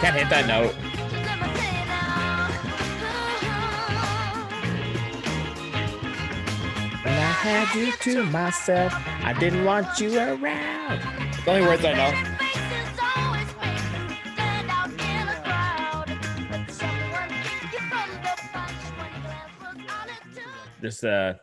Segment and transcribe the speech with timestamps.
[0.00, 0.74] can't hit that note.
[7.04, 11.02] When I had you to myself, I didn't want you around.
[11.28, 12.36] It's the only words I know.
[20.80, 21.34] Just uh,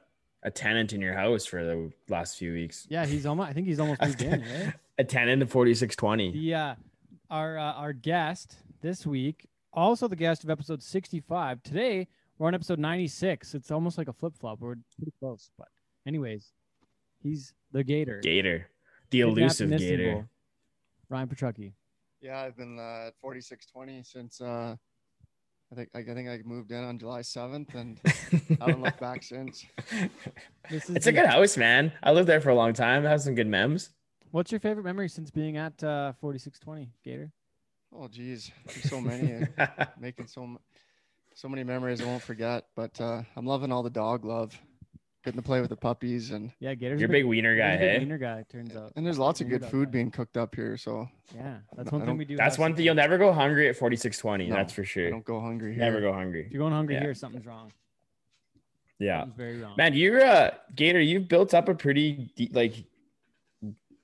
[0.41, 2.88] a tenant in your house for the last few weeks.
[2.89, 3.49] Yeah, he's almost.
[3.49, 4.41] I think he's almost moved in.
[4.41, 4.73] Right?
[4.99, 6.31] A tenant of 4620.
[6.31, 6.75] The uh,
[7.30, 11.62] our uh, our guest this week, also the guest of episode 65.
[11.63, 13.55] Today we're on episode 96.
[13.55, 14.59] It's almost like a flip flop.
[14.59, 15.67] We're pretty close, but
[16.05, 16.52] anyways,
[17.22, 18.20] he's the Gator.
[18.22, 18.70] Gator.
[19.09, 19.84] The elusive Gator.
[19.84, 20.26] Istanbul.
[21.09, 21.73] Ryan Petrucci.
[22.22, 24.75] Yeah, I've been uh, at 4620 since uh,
[25.72, 29.23] I think I think I moved in on July 7th, and I haven't looked back
[29.23, 29.66] since.
[30.69, 31.91] This is It's a good house, man.
[32.02, 33.06] I lived there for a long time.
[33.06, 33.89] I have some good memes.
[34.31, 37.31] What's your favorite memory since being at uh, 4620 Gator?
[37.95, 39.45] Oh, geez, there's so many,
[40.00, 40.59] making so
[41.34, 42.66] so many memories I won't forget.
[42.75, 44.59] But uh, I'm loving all the dog love,
[45.23, 47.72] getting to play with the puppies, and Yeah, Gator's You're a a big wiener guy,
[47.73, 48.00] a big hey?
[48.00, 48.44] wiener guy.
[48.52, 48.92] Turns out.
[48.97, 49.92] and there's lots of good food guy.
[49.92, 52.36] being cooked up here, so Yeah, that's one thing we do.
[52.36, 54.47] That's one thing you'll never go hungry at 4620.
[54.50, 55.09] No, that's for I sure.
[55.09, 55.84] don't go hungry here.
[55.84, 56.45] Never go hungry.
[56.47, 57.02] If you're going hungry Yeah.
[57.02, 57.72] here, something's wrong.
[59.00, 59.22] Yeah.
[59.22, 59.75] Something's very wrong.
[59.78, 62.84] Man, you're uh Gator, you've built up a pretty de- like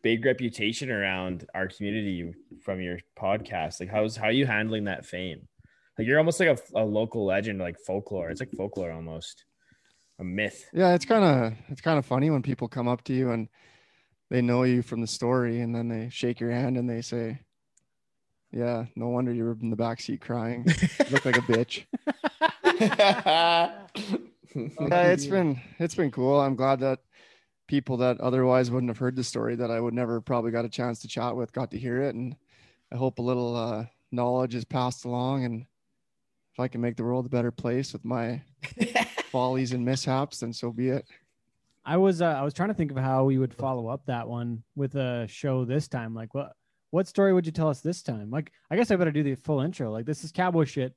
[0.03, 3.79] big reputation around our community from your podcast.
[3.79, 5.47] Like how's how are you handling that fame?
[5.97, 8.29] Like you're almost like a, a local legend, like folklore.
[8.29, 9.45] It's like folklore almost.
[10.19, 10.69] A myth.
[10.73, 13.47] Yeah, it's kind of it's kind of funny when people come up to you and
[14.29, 17.39] they know you from the story, and then they shake your hand and they say,
[18.51, 20.65] "Yeah, no wonder you were in the back seat crying.
[20.67, 21.85] You look like a bitch."
[24.89, 26.39] yeah, it's been it's been cool.
[26.39, 26.99] I'm glad that
[27.73, 30.69] people that otherwise wouldn't have heard the story that I would never probably got a
[30.69, 32.35] chance to chat with got to hear it, and
[32.91, 35.43] I hope a little uh, knowledge is passed along.
[35.43, 35.65] And
[36.53, 38.43] if I can make the world a better place with my
[39.31, 41.07] follies and mishaps, then so be it.
[41.83, 44.27] I was uh, I was trying to think of how we would follow up that
[44.27, 46.13] one with a show this time.
[46.13, 46.51] Like what
[46.91, 48.29] what story would you tell us this time?
[48.29, 49.91] Like I guess I better do the full intro.
[49.91, 50.93] Like this is Cowboy Shit,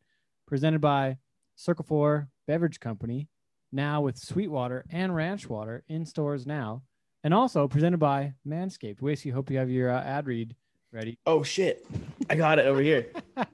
[0.47, 1.17] presented by
[1.55, 3.31] Circle Four Beverage Company,
[3.73, 6.83] now with Sweetwater and Ranch Water in stores now,
[7.25, 9.01] and also presented by Manscaped.
[9.01, 10.55] Wasey, hope you have your uh, ad read
[10.93, 11.19] ready.
[11.27, 11.85] oh shit.
[12.31, 13.07] I got it over here.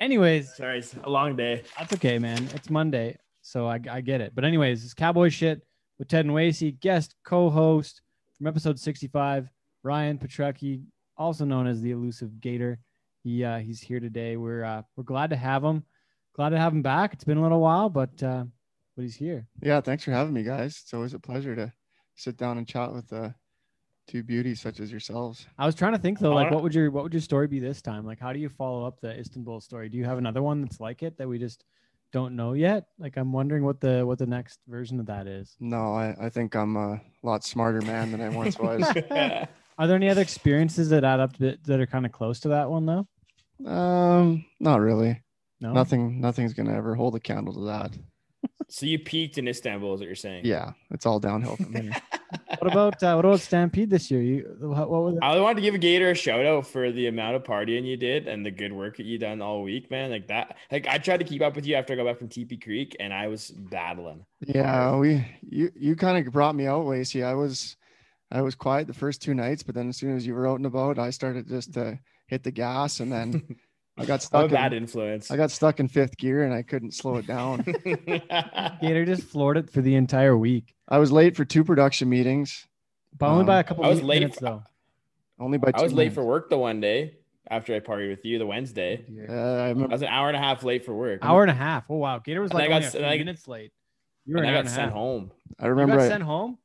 [0.00, 1.62] Anyways, Sorry, it's a long day.
[1.78, 2.48] That's okay, man.
[2.54, 4.34] It's Monday, so I, I get it.
[4.34, 5.62] But anyways, it's Cowboy Shit
[5.98, 8.02] with Ted and Wasey, guest co-host
[8.36, 9.48] from episode 65,
[9.84, 10.82] Ryan Petrucki,
[11.16, 12.80] also known as the elusive Gator.
[13.22, 14.36] He uh, he's here today.
[14.36, 15.84] We're uh, we're glad to have him.
[16.34, 17.12] Glad to have him back.
[17.12, 18.44] It's been a little while, but uh,
[18.96, 19.46] but he's here.
[19.62, 20.80] Yeah, thanks for having me, guys.
[20.82, 21.72] It's always a pleasure to
[22.16, 23.30] sit down and chat with uh,
[24.06, 25.46] two beauties such as yourselves.
[25.58, 27.60] I was trying to think though, like what would your what would your story be
[27.60, 28.04] this time?
[28.04, 29.88] Like how do you follow up the Istanbul story?
[29.88, 31.64] Do you have another one that's like it that we just
[32.12, 32.86] don't know yet?
[32.98, 35.56] Like I'm wondering what the what the next version of that is.
[35.60, 38.82] No, I, I think I'm a lot smarter man than I once was.
[39.78, 42.40] Are there any other experiences that add up to it that are kind of close
[42.40, 43.06] to that one though?
[43.66, 45.22] um, not really.
[45.60, 45.72] No.
[45.72, 46.20] Nothing.
[46.20, 47.96] Nothing's gonna ever hold a candle to that.
[48.72, 50.46] So you peaked in Istanbul, is what you're saying?
[50.46, 51.92] Yeah, it's all downhill from here.
[52.58, 54.22] What about uh, what about Stampede this year?
[54.22, 55.22] You what, what was it?
[55.22, 57.96] I wanted to give a Gator a shout out for the amount of partying you
[57.96, 60.10] did and the good work that you done all week, man.
[60.10, 62.28] Like that, like I tried to keep up with you after I got back from
[62.28, 64.24] Teepee Creek, and I was battling.
[64.46, 67.22] yeah, we you you kind of brought me out, Lacey.
[67.22, 67.76] I was
[68.30, 70.56] I was quiet the first two nights, but then as soon as you were out
[70.56, 73.56] and about, I started just to hit the gas, and then
[74.02, 74.50] I got I'm a stuck.
[74.50, 75.30] bad In, influence.
[75.30, 77.62] I got stuck in fifth gear, and I couldn't slow it down.
[78.80, 82.66] Gator just floored it for the entire week, I was late for two production meetings,
[83.16, 84.62] but only Um, by a couple I was late minutes for- though.
[85.38, 85.68] only by.
[85.68, 86.14] I two was late minutes.
[86.16, 87.16] for work the one day
[87.50, 89.04] after I partied with you the Wednesday.
[89.28, 91.20] Uh, I I was an hour and a half late for work.
[91.22, 91.84] Hour and a half.
[91.88, 93.72] Oh wow, Gator was And I like got only a s- few I- minutes late.
[94.26, 94.92] You were and an I hour got and a sent half.
[94.92, 95.30] home.
[95.58, 95.92] I remember.
[95.94, 95.96] You remember.
[95.96, 96.58] got I, sent home?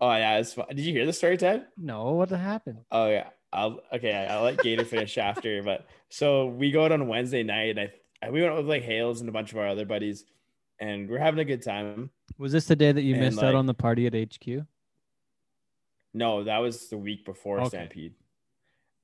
[0.00, 0.66] Oh yeah, it's fun.
[0.70, 1.66] Did you hear the story, Ted?
[1.76, 2.78] No, what happened?
[2.90, 3.28] Oh yeah.
[3.56, 4.26] I'll okay.
[4.30, 5.62] I'll let Gator finish after.
[5.62, 7.78] But so we go out on Wednesday night.
[7.78, 7.90] And
[8.22, 10.24] I we went out with like Hales and a bunch of our other buddies,
[10.78, 12.10] and we're having a good time.
[12.38, 14.66] Was this the day that you And, missed like- out on the party at HQ?
[16.14, 17.68] No, that was the week before Okay.
[17.68, 18.14] Stampede.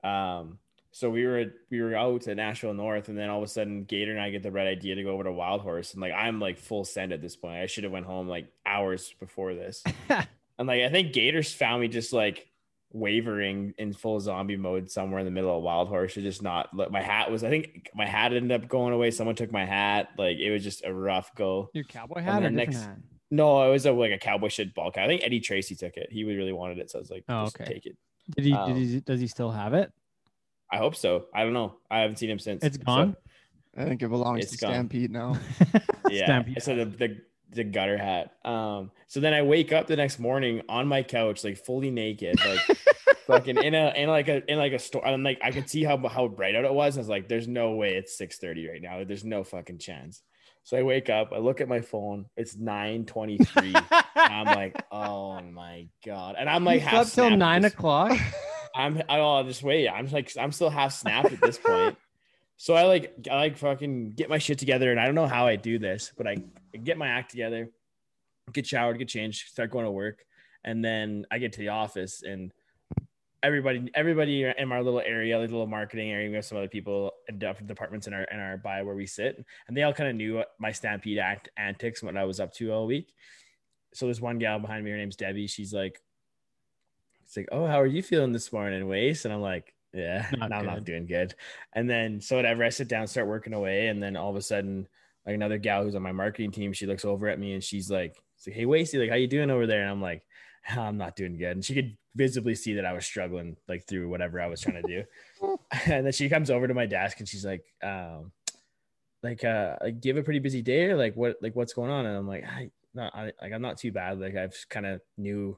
[0.02, 0.58] Um,
[0.93, 3.84] so we were we were out at Nashville North, and then all of a sudden,
[3.84, 6.12] Gator and I get the red idea to go over to Wild Horse, and like
[6.12, 7.56] I'm like full send at this point.
[7.56, 11.81] I should have went home like hours before this, and like I think Gators found
[11.81, 12.46] me just like
[12.92, 16.16] wavering in full zombie mode somewhere in the middle of Wild Horse.
[16.16, 16.74] It just not.
[16.74, 17.44] Look, my hat was.
[17.44, 19.10] I think my hat ended up going away.
[19.10, 20.08] Someone took my hat.
[20.18, 21.70] Like it was just a rough go.
[21.74, 22.96] Your cowboy hat or then different next- hat?
[23.30, 25.04] No, it was a, like a cowboy shit ball cap.
[25.04, 26.08] I think Eddie Tracy took it.
[26.12, 27.72] He really wanted it, so I was like, Oh, just okay.
[27.72, 27.96] take it.
[28.36, 28.52] Did he?
[28.52, 29.00] Um, did he?
[29.00, 29.90] Does he still have it?
[30.70, 31.26] I hope so.
[31.34, 31.76] I don't know.
[31.90, 32.62] I haven't seen him since.
[32.62, 33.16] It's gone.
[33.76, 34.72] I think it belongs It's to gone.
[34.74, 35.38] Stampede now.
[36.10, 36.26] yeah.
[36.26, 37.16] Stampede So the, the
[37.50, 38.32] the gutter hat.
[38.44, 38.90] Um.
[39.06, 42.78] So then I wake up the next morning on my couch, like fully naked, like
[43.26, 45.06] fucking in a in like a in like a store.
[45.06, 46.96] I'm like I could see how how bright out it was.
[46.96, 49.02] I was like, "There's no way it's six thirty right now.
[49.04, 50.22] There's no fucking chance."
[50.64, 51.32] So I wake up.
[51.34, 52.26] I look at my phone.
[52.36, 53.74] It's nine twenty three.
[54.14, 58.19] I'm like, "Oh my god!" And I'm like, you half slept till nine o'clock.
[58.74, 59.88] I'm I oh just wait.
[59.88, 61.96] I'm like I'm still half snapped at this point.
[62.56, 65.46] So I like I like fucking get my shit together and I don't know how
[65.46, 66.36] I do this, but I
[66.82, 67.70] get my act together,
[68.52, 70.25] get showered, get changed, start going to work,
[70.64, 72.52] and then I get to the office and
[73.42, 77.12] everybody everybody in our little area, like little marketing area, we have some other people
[77.28, 80.10] in different departments in our in our by where we sit, and they all kind
[80.10, 83.12] of knew my stampede act antics and what I was up to all week.
[83.94, 85.46] So there's one gal behind me, her name's Debbie.
[85.46, 86.00] She's like,
[87.24, 89.24] it's like, oh, how are you feeling this morning, Waste?
[89.24, 91.34] And I'm like, yeah, Not no, I'm not doing good.
[91.74, 94.42] And then so whatever, I sit down, start working away, and then all of a
[94.42, 94.88] sudden,
[95.26, 97.90] like another gal who's on my marketing team, she looks over at me and she's
[97.90, 98.16] like,
[98.46, 99.82] like hey, Wasty, like, how you doing over there?
[99.82, 100.24] And I'm like,
[100.69, 101.53] I'm not doing good.
[101.53, 104.82] And she could visibly see that I was struggling like through whatever I was trying
[104.82, 105.05] to do.
[105.87, 108.32] and then she comes over to my desk and she's like, um,
[109.23, 111.73] like, uh, like, do you have a pretty busy day or like what, like, what's
[111.73, 112.06] going on?
[112.06, 114.20] And I'm like, I, not, I, like, I'm not too bad.
[114.20, 115.56] Like, I've kind of knew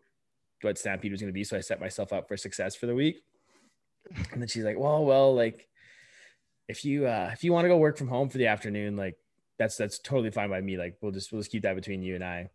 [0.61, 1.45] what Stampede was going to be.
[1.45, 3.23] So I set myself up for success for the week.
[4.33, 5.67] And then she's like, well, well, like,
[6.69, 9.17] if you, uh, if you want to go work from home for the afternoon, like,
[9.59, 10.77] that's, that's totally fine by me.
[10.77, 12.51] Like, we'll just, we'll just keep that between you and I.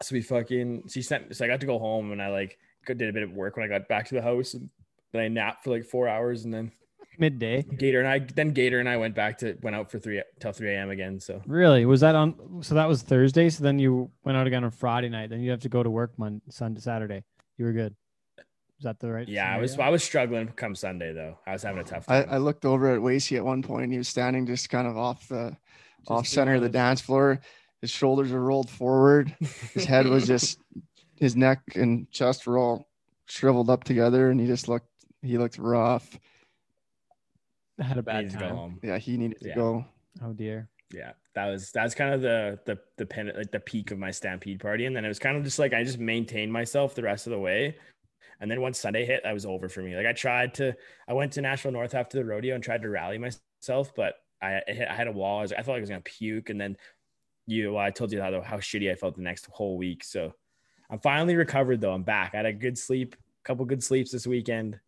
[0.00, 3.02] So we fucking, she sent, so I got to go home and I like did
[3.02, 4.68] a bit of work when I got back to the house and
[5.12, 6.72] then I napped for like four hours and then
[7.18, 7.62] Midday.
[7.62, 10.52] Gator and I then Gator and I went back to went out for three till
[10.52, 10.90] three a.m.
[10.90, 11.20] again.
[11.20, 11.84] So Really?
[11.84, 12.62] Was that on?
[12.62, 13.50] So that was Thursday.
[13.50, 15.30] So then you went out again on Friday night.
[15.30, 17.22] Then you have to go to work Monday, Sunday, Saturday.
[17.58, 17.94] You were good.
[18.38, 19.28] Is that the right?
[19.28, 19.78] yeah, I was?
[19.78, 21.38] I was struggling come Sunday though.
[21.46, 22.26] I was having a tough time.
[22.28, 24.96] I looked over at Wasey at one point and he was standing just kind of
[24.96, 25.56] off the
[26.08, 27.40] off center of the dance floor.
[27.82, 29.36] His shoulders were rolled forward.
[29.74, 30.58] His head was just
[31.16, 32.88] his neck and chest were all
[33.26, 34.88] shriveled up together and he just looked
[35.20, 36.18] he looked rough.
[37.78, 38.56] I had a I bad needed to go time.
[38.56, 38.80] home.
[38.82, 39.54] Yeah, he needed to Yeah.
[39.54, 39.84] go.
[40.22, 40.68] Oh dear.
[40.94, 44.10] Yeah, that was that's kind of the the the pin like the peak of my
[44.10, 47.02] stampede party, and then it was kind of just like I just maintained myself the
[47.02, 47.76] rest of the way.
[48.40, 49.96] And then once Sunday hit, that was over for me.
[49.96, 50.74] Like I tried to,
[51.08, 54.54] I went to Nashville North after the rodeo and tried to rally myself, but I
[54.68, 55.38] I, I had a wall.
[55.38, 56.76] I, was, I felt like I was gonna puke, and then
[57.46, 60.04] you, well, I told you how how shitty I felt the next whole week.
[60.04, 60.32] So
[60.90, 61.92] I'm finally recovered though.
[61.92, 62.34] I'm back.
[62.34, 64.78] I had a good sleep, a couple good sleeps this weekend.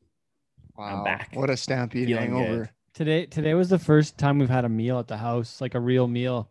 [0.77, 1.05] Wow.
[1.05, 1.31] back.
[1.35, 2.57] What a stampede Feeling hangover.
[2.65, 2.71] good.
[2.95, 5.81] Today today was the first time we've had a meal at the house, like a
[5.81, 6.49] real meal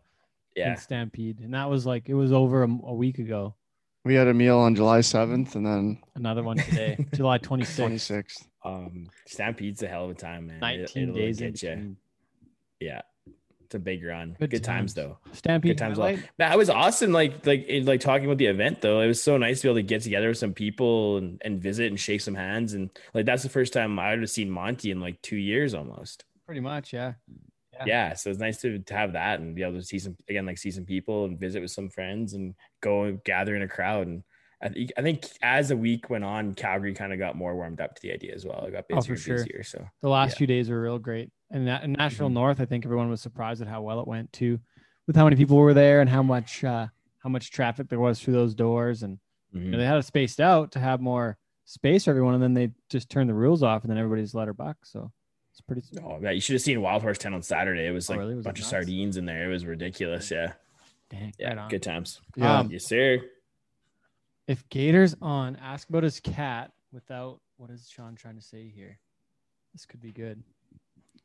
[0.56, 3.54] Yeah, in Stampede, and that was like it was over a, a week ago.
[4.04, 7.78] We had a meal on July 7th and then Another one today, July 26th.
[7.90, 8.46] 26th.
[8.62, 10.60] um, Stampede's a hell of a time, man.
[10.60, 11.68] 19 it'll days in get you.
[11.70, 11.96] between.
[12.80, 13.00] Yeah,
[13.74, 14.36] a big run.
[14.38, 14.94] Good Good, times.
[14.94, 14.94] times.
[14.94, 15.18] though.
[15.32, 15.98] Stampede Good times.
[15.98, 16.08] Well.
[16.08, 16.28] highlight?
[16.38, 17.12] That was awesome.
[17.12, 19.00] Like like it- like talking about the event though.
[19.00, 21.60] It was so nice to be able to get together with some people and, and
[21.60, 24.50] visit and shake some hands and like that's the first time I would have seen
[24.50, 26.24] Monty in like two years almost.
[26.46, 27.14] Pretty much, yeah.
[27.72, 27.84] Yeah.
[27.86, 28.14] Yeah.
[28.14, 30.58] so it's nice to, to have that and be able to see some again like
[30.58, 34.06] see some people and visit with some friends and go and gather in a crowd
[34.06, 34.22] and.
[34.62, 37.82] I think, I think as the week went on, Calgary kind of got more warmed
[37.82, 38.64] up to the idea as well.
[38.64, 39.36] It got Oh, busier for and sure.
[39.36, 39.62] busier.
[39.62, 40.38] So The last Yeah.
[40.38, 41.30] few days were real great.
[41.50, 42.34] And that in Nashville Mhm.
[42.34, 44.58] North, I think everyone was surprised at how well it went too,
[45.06, 48.20] with how many people were there and how much uh, how much traffic there was
[48.20, 49.02] through those doors.
[49.02, 49.18] And
[49.52, 49.64] you mhm.
[49.70, 52.72] know, they had it spaced out to have more space for everyone, and then they
[52.88, 54.84] just turned the rules off, and then everybody's let her buck.
[54.84, 55.12] So
[55.52, 55.82] it's pretty.
[56.02, 57.86] Oh yeah, you should have seen Wild Horse Town on Saturday.
[57.86, 58.32] It was Oh, like really?
[58.32, 58.70] a Was it bunch of nuts?
[58.70, 59.44] sardines in there.
[59.44, 60.30] It was ridiculous.
[60.30, 60.54] Yeah,
[61.10, 62.20] Dang, yeah, right good times.
[62.36, 62.58] Yeah.
[62.60, 63.20] Um, yes, sir.
[64.48, 68.98] If Gator's on, ask about his cat without what is Sean trying to say here?
[69.72, 70.42] This could be good.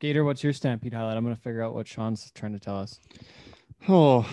[0.00, 1.16] Gator, what's your stampede highlight?
[1.16, 2.98] I'm gonna figure out what Sean's trying to tell us.
[3.88, 4.26] Oh,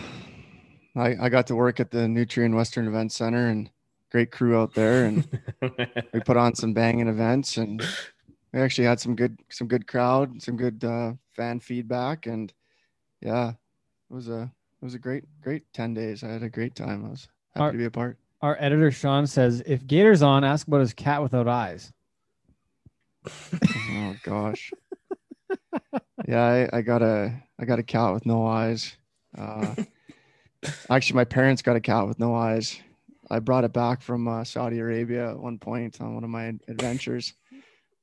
[0.95, 3.69] I, I got to work at the Nutrien Western Event Center and
[4.12, 5.05] great crew out there.
[5.05, 5.27] And
[6.13, 7.86] we put on some banging events and
[8.53, 12.25] we actually had some good, some good crowd, some good uh, fan feedback.
[12.25, 12.51] And
[13.21, 14.43] yeah, it was a,
[14.81, 16.24] it was a great, great 10 days.
[16.24, 17.05] I had a great time.
[17.05, 18.17] I was happy Are- to be a part.
[18.41, 21.91] Our editor Sean says, if Gator's on, ask about his cat without eyes.
[23.89, 24.71] Oh gosh.
[26.27, 28.95] Yeah, I, I got a I got a cat with no eyes.
[29.38, 29.75] Uh,
[30.89, 32.79] actually, my parents got a cat with no eyes.
[33.29, 36.53] I brought it back from uh, Saudi Arabia at one point on one of my
[36.67, 37.33] adventures.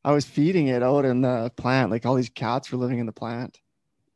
[0.05, 3.07] I was feeding it out in the plant, like all these cats were living in
[3.07, 3.59] the plant,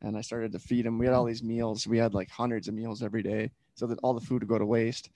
[0.03, 0.99] and I started to feed them.
[0.99, 1.87] We had all these meals.
[1.87, 4.59] We had like hundreds of meals every day, so that all the food would go
[4.59, 5.09] to waste.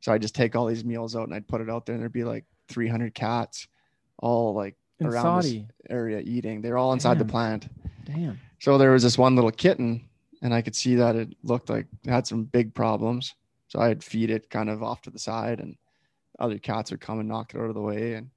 [0.00, 2.02] So I just take all these meals out and I'd put it out there, and
[2.02, 3.68] there'd be like 300 cats,
[4.18, 5.66] all like In around Saudi.
[5.68, 6.62] this area eating.
[6.62, 7.26] They're all inside Damn.
[7.26, 7.68] the plant.
[8.06, 8.40] Damn.
[8.60, 10.08] So there was this one little kitten,
[10.42, 13.34] and I could see that it looked like it had some big problems.
[13.68, 15.76] So I'd feed it kind of off to the side, and
[16.38, 18.14] other cats would come and knock it out of the way.
[18.14, 18.30] And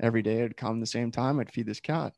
[0.00, 2.12] every day it'd come the same time, I'd feed this cat.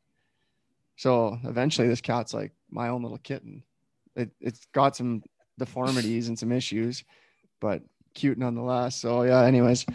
[0.97, 3.63] So eventually, this cat's like my own little kitten.
[4.15, 5.23] It, it's got some
[5.57, 7.05] deformities and some issues,
[7.61, 7.81] but
[8.13, 8.97] cute nonetheless.
[8.97, 9.85] So yeah, anyways,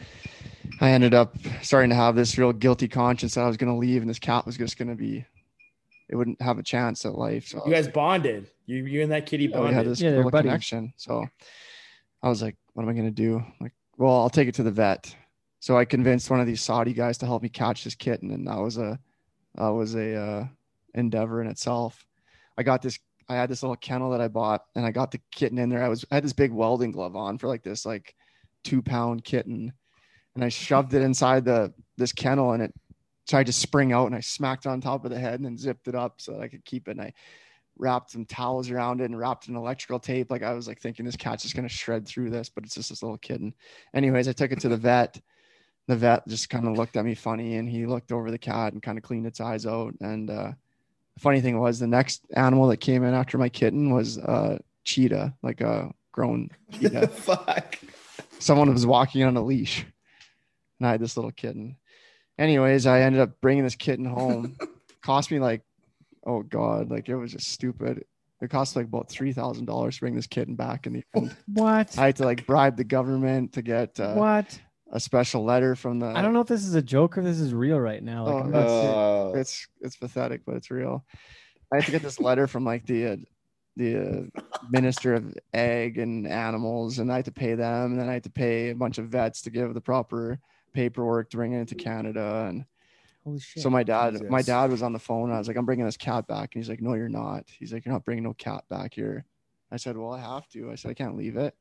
[0.80, 3.78] I ended up starting to have this real guilty conscience that I was going to
[3.78, 5.26] leave, and this cat was just going to be.
[6.08, 7.48] It wouldn't have a chance at life.
[7.48, 8.48] So You was guys bonded.
[8.66, 10.92] You you and that kitty yeah, we had this Yeah, they're little connection.
[10.96, 11.26] So
[12.22, 13.42] I was like, what am I going to do?
[13.60, 15.14] Like, well, I'll take it to the vet.
[15.60, 18.30] So I convinced one of these Saudi guys to help me catch this kitten.
[18.30, 18.98] And that was a,
[19.54, 20.46] that was a, uh,
[20.94, 22.04] endeavor in itself.
[22.56, 25.20] I got this, I had this little kennel that I bought and I got the
[25.32, 25.82] kitten in there.
[25.82, 28.14] I was, I had this big welding glove on for like this, like
[28.62, 29.72] two pound kitten.
[30.34, 32.74] And I shoved it inside the, this kennel and it
[33.28, 35.88] tried to spring out and I smacked on top of the head and then zipped
[35.88, 36.92] it up so that I could keep it.
[36.92, 37.12] And I,
[37.78, 40.30] wrapped some towels around it and wrapped an electrical tape.
[40.30, 42.90] Like I was like thinking this cat's just gonna shred through this, but it's just
[42.90, 43.54] this little kitten.
[43.92, 45.20] Anyways, I took it to the vet.
[45.86, 48.72] The vet just kind of looked at me funny and he looked over the cat
[48.72, 49.94] and kind of cleaned its eyes out.
[50.00, 50.52] And uh
[51.14, 54.58] the funny thing was the next animal that came in after my kitten was uh
[54.84, 57.08] cheetah, like a grown cheetah.
[57.08, 57.78] Fuck.
[58.38, 59.84] Someone was walking on a leash.
[60.80, 61.76] And I had this little kitten.
[62.38, 64.56] Anyways, I ended up bringing this kitten home.
[65.02, 65.62] Cost me like
[66.26, 68.04] oh god, like it was just stupid.
[68.40, 71.34] It cost like about three thousand dollars to bring this kitten back in the end.
[71.46, 71.96] What?
[71.98, 74.58] I had to like bribe the government to get uh, what?
[74.92, 76.06] a special letter from the.
[76.06, 78.24] I don't know if this is a joke or this is real right now.
[78.26, 78.58] Like, Oh, I'm no.
[78.60, 79.30] not.
[79.36, 81.04] Uh, It's it's pathetic, but it's real.
[81.72, 83.16] I had to get this letter from like the uh,
[83.76, 88.08] the uh, minister of egg and animals, and I had to pay them, and then
[88.08, 90.38] I had to pay a bunch of vets to give the proper
[90.74, 92.66] paperwork to bring it into Canada, and
[93.24, 93.62] holy shit.
[93.62, 95.32] So my dad, my dad was on the phone.
[95.32, 96.54] I was like, I'm bringing this cat back.
[96.54, 97.44] And he's like, no, you're not.
[97.58, 99.24] He's like, you're not bringing no cat back here.
[99.72, 100.70] I said, well, I have to.
[100.70, 101.54] I said, I can't leave it.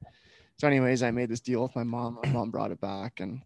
[0.58, 2.20] So anyways, I made this deal with my mom.
[2.24, 3.42] My mom brought it back and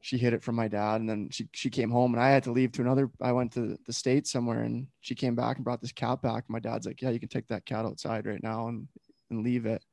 [0.00, 1.00] she hid it from my dad.
[1.00, 3.52] And then she, she came home and I had to leave to another, I went
[3.52, 6.44] to the States somewhere and she came back and brought this cat back.
[6.48, 8.88] My dad's like, yeah, you can take that cat outside right now and,
[9.30, 9.84] and leave it.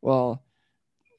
[0.00, 0.42] Well,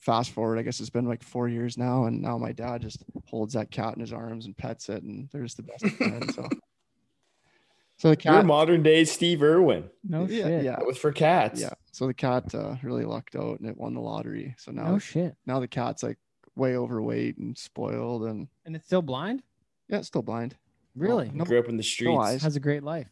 [0.01, 3.03] fast forward, I guess it's been like four years now, and now my dad just
[3.29, 5.93] holds that cat in his arms and pets it, and they're just the best of
[5.93, 6.35] friends.
[6.35, 6.43] So,
[7.97, 9.89] so the You're cat, modern day Steve Irwin.
[10.03, 10.63] no yeah, shit.
[10.65, 11.61] yeah, That was for cats.
[11.61, 11.73] yeah.
[11.93, 14.55] So the cat uh, really lucked out, and it won the lottery.
[14.57, 15.35] So now, No shit.
[15.45, 16.17] now the cat's like
[16.55, 19.43] way overweight and spoiled, and And it's still blind?
[19.87, 20.55] yeah, it's still blind.
[20.95, 21.31] Really?
[21.33, 22.19] no- Grew up in the streets.
[22.19, 22.43] eyes.
[22.43, 23.07] Has a great life.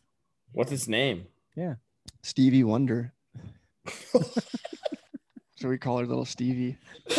[0.54, 1.28] What's its name?
[1.56, 1.76] Yeah.
[2.24, 3.14] Stevie Wonder.
[5.60, 6.78] So we call her little Stevie.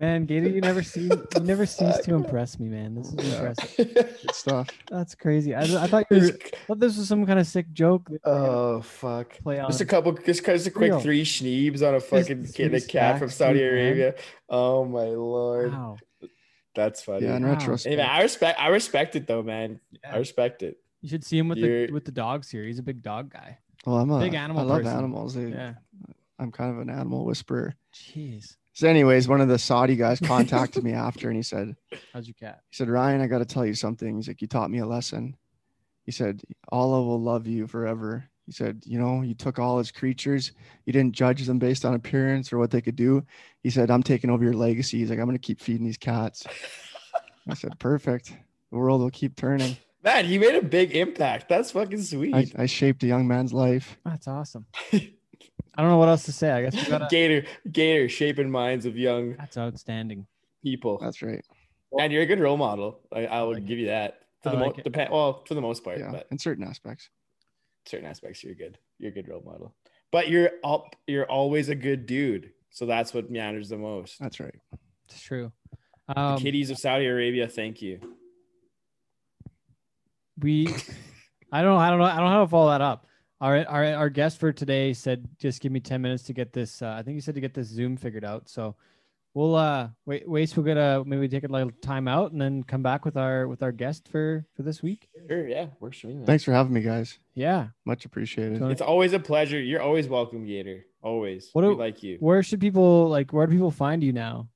[0.00, 2.96] Man, Gator, you never see you never cease to impress me, man.
[2.96, 3.94] This is impressive.
[3.94, 4.68] Good stuff.
[4.90, 5.54] That's crazy.
[5.54, 6.28] I, I thought you were,
[6.66, 8.06] thought this was some kind of sick joke.
[8.10, 9.38] that you were gonna oh fuck.
[9.44, 9.70] play on.
[9.70, 11.00] Just a couple, just, just a quick Real.
[11.00, 13.86] three schneebs on a fucking Just kid, a cat from stacks, Saudi dude, man.
[13.86, 14.14] Arabia.
[14.48, 15.96] Oh my lord, Wow.
[16.74, 17.26] that's funny.
[17.26, 17.52] Yeah, in Wow.
[17.52, 17.92] retrospect.
[17.92, 19.78] Hey, man, I respect, I respect it though, man.
[20.04, 20.76] I respect it.
[21.02, 22.64] You should see him with the You're- with the dogs here.
[22.64, 23.58] He's a big dog guy.
[23.86, 24.98] Well, I'm a Big animal I love person.
[24.98, 25.34] animals.
[25.34, 25.74] They- Yeah.
[26.38, 27.74] I'm kind of an animal whisperer.
[27.94, 28.56] Jeez.
[28.72, 31.76] So, anyways, one of the Saudi guys contacted me after, and he said,
[32.12, 32.60] How's your cat?
[32.70, 34.16] he said, Ryan, I got to tell you something.
[34.16, 35.36] He's like, you taught me a lesson.
[36.04, 38.28] He said, Allah will love you forever.
[38.46, 40.52] He said, you know, you took all his creatures,
[40.84, 43.24] you didn't judge them based on appearance or what they could do.
[43.62, 44.98] He said, I'm taking over your legacy.
[44.98, 46.44] He's like, I'm going to keep feeding these cats.
[47.48, 48.34] I said, perfect.
[48.70, 49.78] The world will keep turning.
[50.02, 51.48] Man, he made a big impact.
[51.48, 52.34] That's fucking sweet.
[52.34, 53.96] I, I shaped a young man's life.
[54.04, 54.66] That's awesome.
[55.76, 56.50] I don't know what else to say.
[56.50, 57.08] I guess we gotta.
[57.10, 60.26] Gator, Gator, shaping minds of young That's outstanding.
[60.62, 60.98] people.
[60.98, 61.44] That's right.
[61.98, 63.00] And you're a good role model.
[63.12, 64.20] I, I will like give you that.
[64.42, 66.64] For I the like mo- depend, well, for the most part, Yeah, but in certain
[66.64, 67.08] aspects.
[67.86, 68.78] certain aspects, you're good.
[68.98, 69.74] You're a good role model.
[70.12, 72.50] But you're all, you're always a good dude.
[72.70, 74.18] So that's what matters the most.
[74.20, 74.54] That's right.
[75.08, 75.50] It's true.
[76.08, 78.00] The Um, kitties of Saudi Arabia, thank you.
[80.40, 80.66] we,
[81.52, 81.78] I don't.
[81.78, 82.04] I don't know.
[82.04, 83.06] I don't know how to follow that up.
[83.40, 86.80] Our, our our guest for today said, just give me ten minutes to get this.
[86.80, 88.48] Uh, I think he said to get this Zoom figured out.
[88.48, 88.76] So
[89.34, 90.28] we'll uh wait.
[90.28, 90.56] Waste.
[90.56, 93.62] We're gonna maybe take a little time out and then come back with our with
[93.62, 95.08] our guest for for this week.
[95.28, 96.14] Sure, yeah, works for me.
[96.14, 96.26] Man.
[96.26, 97.18] Thanks for having me, guys.
[97.34, 97.68] Yeah.
[97.84, 98.62] Much appreciated.
[98.62, 99.60] It's always a pleasure.
[99.60, 100.86] You're always welcome, Gator.
[101.02, 101.50] Always.
[101.52, 102.16] What do, we like you.
[102.20, 103.32] Where should people like?
[103.32, 104.48] Where do people find you now?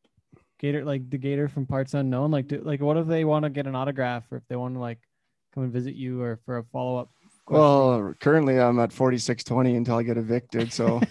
[0.59, 2.31] Gator, like the Gator from Parts Unknown.
[2.31, 4.75] Like, do, like what if they want to get an autograph or if they want
[4.75, 4.99] to like
[5.55, 6.99] come and visit you or for a follow
[7.51, 7.59] up?
[7.59, 10.73] Well, currently I'm at 4620 until I get evicted.
[10.73, 11.01] So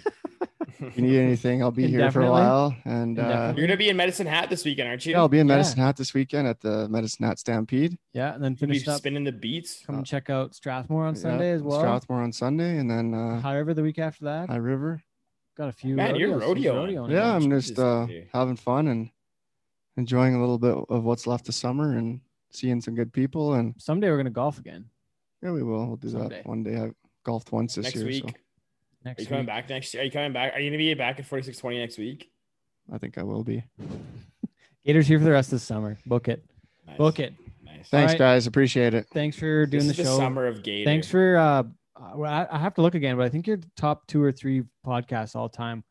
[0.80, 2.76] If you need anything, I'll be here for a while.
[2.86, 5.14] And uh, You're gonna be in Medicine Hat this weekend, aren't you?
[5.14, 5.56] yeah, I'll be in Yeah.
[5.56, 7.98] Medicine Hat this weekend at the Medicine Hat Stampede.
[8.14, 8.98] Yeah, and then You'll be finish up.
[9.00, 9.84] spinning the beats.
[9.88, 11.80] Come and check out Strathmore on Yeah, Sunday as well.
[11.80, 14.50] Strathmore on Sunday, and then uh, High River the week after that.
[14.50, 15.02] High River.
[15.58, 15.96] Got a few.
[15.96, 16.94] Man, you're rodeos, rodeoing.
[17.08, 17.12] rodeoing.
[17.12, 19.10] Yeah, I'm Jesus, just uh, having fun and
[19.98, 23.56] enjoying a little bit of what's left of summer and seeing some good people.
[23.56, 24.86] And Someday we're gonna golf again.
[25.42, 25.86] Yeah, we will.
[25.88, 26.38] We'll do Someday.
[26.38, 26.78] that one day.
[26.78, 26.92] I
[27.26, 28.24] golfed once this next year, week.
[28.24, 28.34] so Are
[29.06, 29.30] Next you week.
[29.30, 30.02] coming back next year?
[30.02, 30.54] Are you coming back?
[30.56, 32.30] Are you gonna be back at 4620 next week?
[32.92, 33.64] I think I will be.
[34.86, 35.98] Gators here for the rest of the summer.
[36.06, 36.44] Book it.
[36.86, 36.98] Nice.
[36.98, 37.34] Book it.
[37.64, 37.90] Nice.
[37.90, 38.20] Thanks, right.
[38.20, 38.48] guys.
[38.48, 39.06] Appreciate it.
[39.14, 40.18] Thanks for This doing is the the show.
[40.18, 40.90] summer of Gator.
[40.90, 41.38] Thanks for.
[41.38, 41.64] uh
[42.16, 44.32] well, I, I have to look again, but I think you're the top two or
[44.32, 45.84] three podcasts all time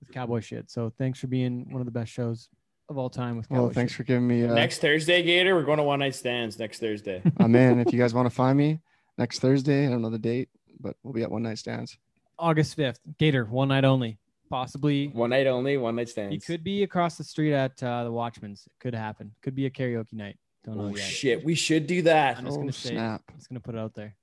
[0.00, 0.68] with Cowboy shit.
[0.72, 2.48] So thanks for being one of the best shows
[2.88, 3.98] of all time with Cowboy Well, thanks shit.
[3.98, 4.44] for giving me.
[4.44, 5.54] Uh, next Thursday, Gator.
[5.54, 7.22] We're going to one night stands next Thursday.
[7.38, 7.78] I'm in.
[7.78, 8.80] If you guys want to find me
[9.18, 10.48] next Thursday, I don't know the date,
[10.80, 11.96] but we'll be at one night stands.
[12.38, 13.00] August fifth.
[13.18, 14.18] Gator one night only.
[14.50, 16.32] Possibly one night only, one night stands.
[16.34, 18.66] He could be across the street at uh, the Watchman's.
[18.66, 19.34] It could happen.
[19.42, 20.36] Could be a karaoke night.
[20.64, 20.98] Don't know Oh yet.
[20.98, 22.36] shit, we should do that.
[22.38, 23.22] I'm just oh gonna say- snap!
[23.30, 24.14] I'm just gonna put it out there.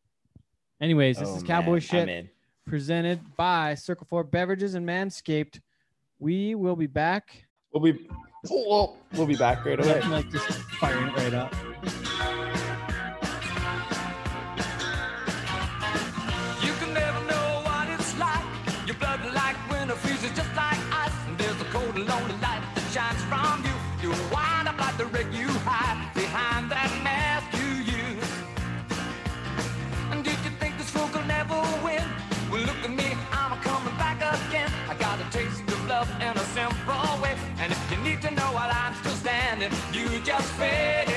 [0.82, 2.28] Anyways, this Oh, is Cowboy man, Shit
[2.66, 5.60] presented by Circle Four Beverages and Manscaped.
[6.20, 7.46] We will be back.
[7.74, 8.08] We'll be
[8.50, 10.00] we'll, we'll be back right away.
[10.02, 10.48] Like just
[10.80, 11.54] firing right up.
[38.22, 41.09] To know while I'm still standing, you just fade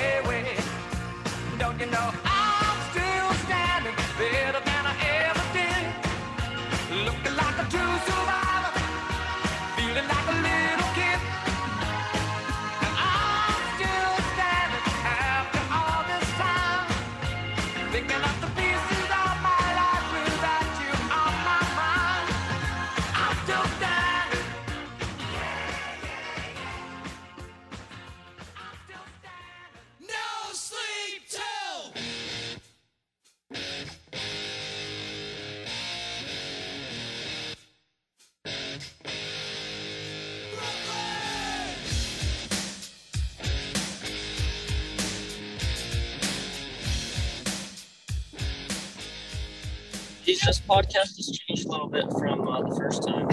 [50.44, 53.28] this podcast has changed a little bit from uh, the first time.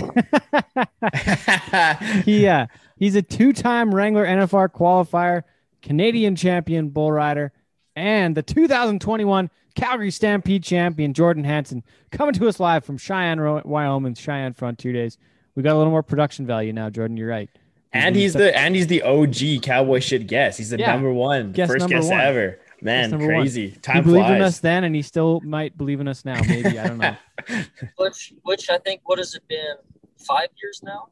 [2.24, 2.67] he uh
[2.98, 5.43] he's a two-time Wrangler NFR qualifier,
[5.82, 7.52] Canadian champion bull rider,
[7.95, 14.15] and the 2021 Calgary Stampede champion Jordan Hansen coming to us live from Cheyenne, Wyoming,
[14.15, 15.17] Cheyenne Frontier Days.
[15.56, 17.17] We got a little more production value now, Jordan.
[17.17, 17.50] You're right.
[17.93, 20.58] and he's such- the and he's the OG cowboy shit guest.
[20.58, 20.91] He's the Yeah.
[20.93, 22.19] number one, Guest first number guest one.
[22.22, 22.60] ever.
[22.82, 23.36] Man, number one.
[23.42, 23.70] crazy.
[23.70, 24.56] he Time believed in flies.
[24.56, 26.39] us then, and he still might believe in us now.
[26.48, 27.15] Maybe I don't know.
[27.98, 29.76] Which, which I think, what has it been?
[30.28, 31.08] Five years now.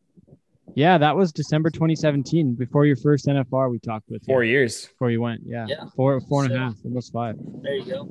[0.76, 3.72] yeah, that was December 2017, before your first NFR.
[3.72, 4.86] We talked with you Four years.
[4.88, 5.42] before you went.
[5.46, 5.86] Yeah, Yeah.
[5.96, 7.36] four four and a half, almost five.
[7.62, 8.10] There you go.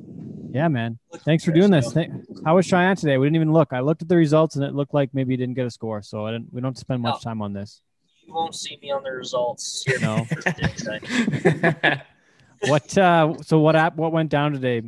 [0.51, 0.97] Yeah, man.
[1.25, 1.91] Thanks for doing this.
[1.93, 2.11] Thank-
[2.45, 3.17] How was Cheyenne today?
[3.17, 3.73] We didn't even look.
[3.73, 6.01] I looked at the results and it looked like maybe you didn't get a score.
[6.01, 6.51] So I didn't.
[6.53, 7.29] We don't spend much No.
[7.31, 7.81] time on this.
[8.25, 9.99] You won't see me on the results here.
[9.99, 10.25] No.
[12.59, 12.71] for the day.
[12.71, 12.97] What?
[12.97, 13.75] uh So what?
[13.75, 14.81] app What went down today?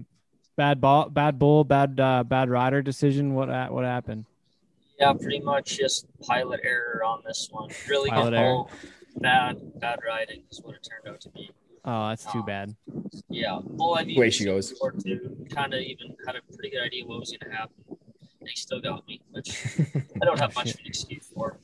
[0.56, 3.34] Bad ball, bad bull, bad uh, bad rider decision.
[3.34, 4.26] What uh, what happened?
[5.00, 7.70] Yeah, pretty much just pilot error on this one.
[7.88, 8.54] Really Pilot good error.
[8.54, 8.70] bull,
[9.18, 11.50] bad bad riding is what it turned out to be.
[11.86, 12.76] Oh, that's too bad.
[13.30, 14.74] Yeah, bull I Way she goes.
[15.50, 17.76] Kind of even had a pretty good idea what was going to happen.
[18.42, 19.66] They still got me, which
[20.22, 21.58] I don't have Oh, much of an excuse for.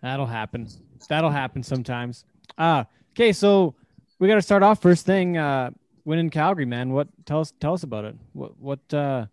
[0.00, 0.68] That'll happen.
[1.08, 2.24] That'll happen sometimes.
[2.56, 3.32] Ah, okay.
[3.32, 3.74] So
[4.20, 5.36] we got to start off first thing.
[5.36, 5.70] Uh,
[6.04, 6.92] winning Calgary, man.
[6.92, 7.08] What?
[7.26, 7.52] Tell us.
[7.58, 8.14] Tell us about it.
[8.32, 8.56] What?
[8.58, 8.94] What?
[8.94, 9.26] Uh,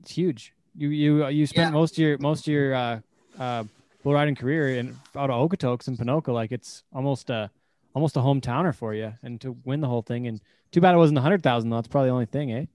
[0.00, 0.52] it's huge.
[0.76, 1.78] You you you spent Yeah.
[1.80, 3.00] most of your most of your uh,
[3.38, 3.64] uh,
[4.04, 6.32] bull riding career in out of Okotoks and Ponoka.
[6.32, 7.50] Like it's almost a
[7.94, 10.26] almost a hometowner for you, and to win the whole thing.
[10.26, 11.70] And too bad it wasn't a hundred thousand.
[11.70, 11.76] though.
[11.76, 12.66] That's probably the only thing, eh?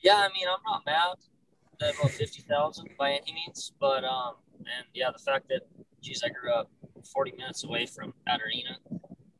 [0.00, 1.16] Yeah, I mean, I'm not mad
[1.80, 5.62] at about fifty thousand by any means, but um, and yeah, the fact that,
[6.00, 6.70] geez, I grew up
[7.12, 8.78] forty minutes away from that arena,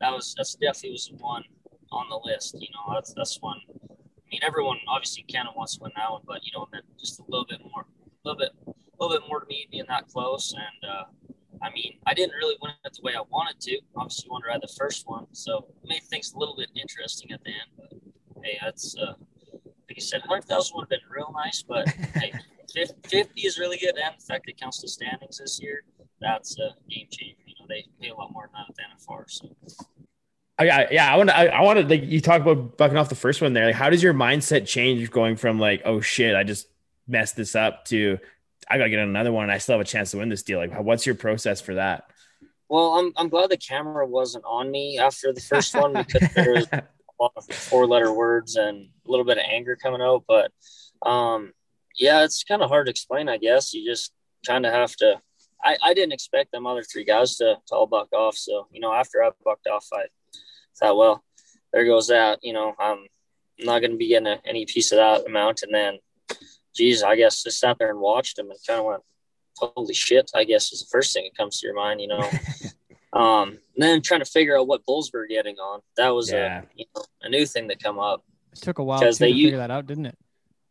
[0.01, 1.45] that was that's definitely was one
[1.91, 2.57] on the list.
[2.59, 3.59] You know, that's that's one.
[3.69, 6.69] I mean, everyone obviously kind of wants to win that one, but you know, it
[6.73, 9.67] meant just a little bit more, a little bit, a little bit more to me
[9.71, 10.53] being that close.
[10.55, 11.05] And uh,
[11.63, 13.79] I mean, I didn't really win it the way I wanted to.
[13.97, 17.33] Obviously, wanted to ride the first one, so it made things a little bit interesting
[17.33, 17.71] at the end.
[17.77, 19.15] But hey, that's uh,
[19.89, 22.33] like you said, hundred thousand would have been real nice, but hey,
[23.05, 25.83] 50 is really good, and the fact that it counts the standings this year,
[26.21, 27.37] that's a game changer.
[27.47, 29.25] You know, they pay a lot more than that at NFR.
[29.29, 29.49] So
[30.59, 31.37] I, I yeah, I want to.
[31.37, 33.67] I, I want to like you talk about bucking off the first one there.
[33.67, 36.69] Like, how does your mindset change going from like, oh shit, I just
[37.07, 38.19] messed this up to
[38.69, 40.59] I gotta get another one and I still have a chance to win this deal?
[40.59, 42.11] Like, what's your process for that?
[42.69, 46.53] Well, I'm I'm glad the camera wasn't on me after the first one because there
[46.53, 46.67] was
[47.51, 50.25] four letter words and a little bit of anger coming out.
[50.27, 50.53] But
[51.03, 51.53] um,
[51.97, 53.29] yeah, it's kind of hard to explain.
[53.29, 54.13] I guess you just
[54.47, 55.21] kind of have to.
[55.65, 58.37] I, I didn't expect them other three guys to, to all buck off.
[58.37, 60.05] So you know, after I bucked off, I
[60.79, 61.25] thought, well,
[61.73, 62.39] there goes that.
[62.43, 63.07] You know, I'm
[63.59, 65.63] not going to be getting a, any piece of that amount.
[65.63, 65.99] And then,
[66.75, 69.03] geez, I guess just sat there and watched them and kind of went,
[69.57, 72.21] holy shit, I guess is the first thing that comes to your mind, you know.
[73.13, 75.81] um, then trying to figure out what bulls we're getting on.
[75.97, 76.63] That was Yeah.
[76.63, 78.25] a you know a new thing that come up.
[78.53, 80.19] It took a while too, Because to they figure u- that out, didn't it?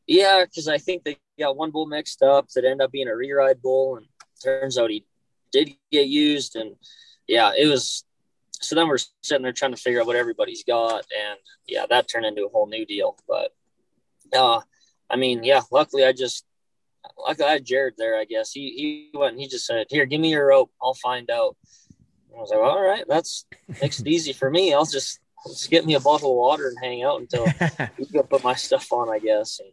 [0.07, 3.15] Yeah, because I think they got one bull mixed up that ended up being a
[3.15, 4.05] re-ride bull, and
[4.43, 5.03] turns out he
[5.51, 6.75] did get used, and
[7.27, 8.03] yeah, it was.
[8.59, 12.07] So then we're sitting there trying to figure out what everybody's got, and yeah, that
[12.07, 13.17] turned into a whole new deal.
[13.27, 13.53] But
[14.33, 14.61] uh,
[15.09, 16.45] I mean, yeah, luckily I just
[17.17, 18.17] luckily I had Jared there.
[18.17, 20.93] I guess he he went and he just said, "Here, give me your rope, I'll
[20.95, 21.55] find out."
[22.37, 23.45] I was like, "All right, that's
[23.81, 24.73] makes it easy for me.
[24.73, 27.45] I'll just just get me a bottle of water and hang out until
[27.97, 29.59] you go put my stuff on, I guess.
[29.59, 29.71] And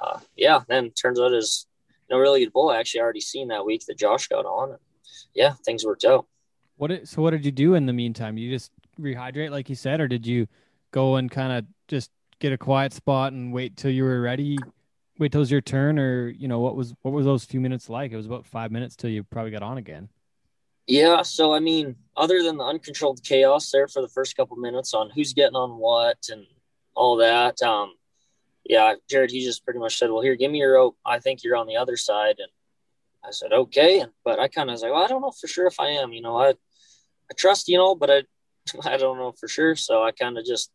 [0.00, 1.66] uh, yeah, then turns out is
[2.10, 2.70] no really good bull.
[2.70, 4.70] I actually already seen that week that Josh got on.
[4.70, 4.78] And
[5.34, 6.26] yeah, things worked out.
[6.76, 8.36] What did, so what did you do in the meantime?
[8.36, 10.46] You just rehydrate like you said, or did you
[10.90, 14.58] go and kind of just get a quiet spot and wait till you were ready?
[15.18, 17.60] Wait till it was your turn, or you know what was what were those few
[17.60, 18.10] minutes like?
[18.10, 20.08] It was about five minutes till you probably got on again.
[20.86, 24.92] Yeah, so I mean, other than the uncontrolled chaos there for the first couple minutes
[24.94, 26.46] on who's getting on what and
[26.94, 27.94] all that, um,
[28.64, 30.96] yeah, Jared, he just pretty much said, "Well, here, give me your rope.
[31.04, 32.50] I think you're on the other side." And
[33.24, 35.66] I said, "Okay," but I kind of was like, "Well, I don't know for sure
[35.66, 36.12] if I am.
[36.12, 38.22] You know, I I trust you know, but I
[38.84, 40.70] I don't know for sure." So I kind of just,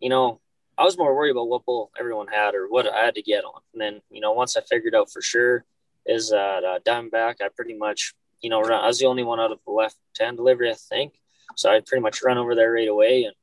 [0.00, 0.40] you know,
[0.78, 3.44] I was more worried about what bull everyone had or what I had to get
[3.44, 3.60] on.
[3.74, 5.64] And then, you know, once I figured out for sure
[6.06, 9.52] is that uh, Diamondback, I pretty much, you know, I was the only one out
[9.52, 11.14] of the left hand delivery, I think.
[11.56, 13.34] So I pretty much run over there right away and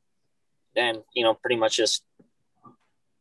[0.76, 2.04] then, you know, pretty much just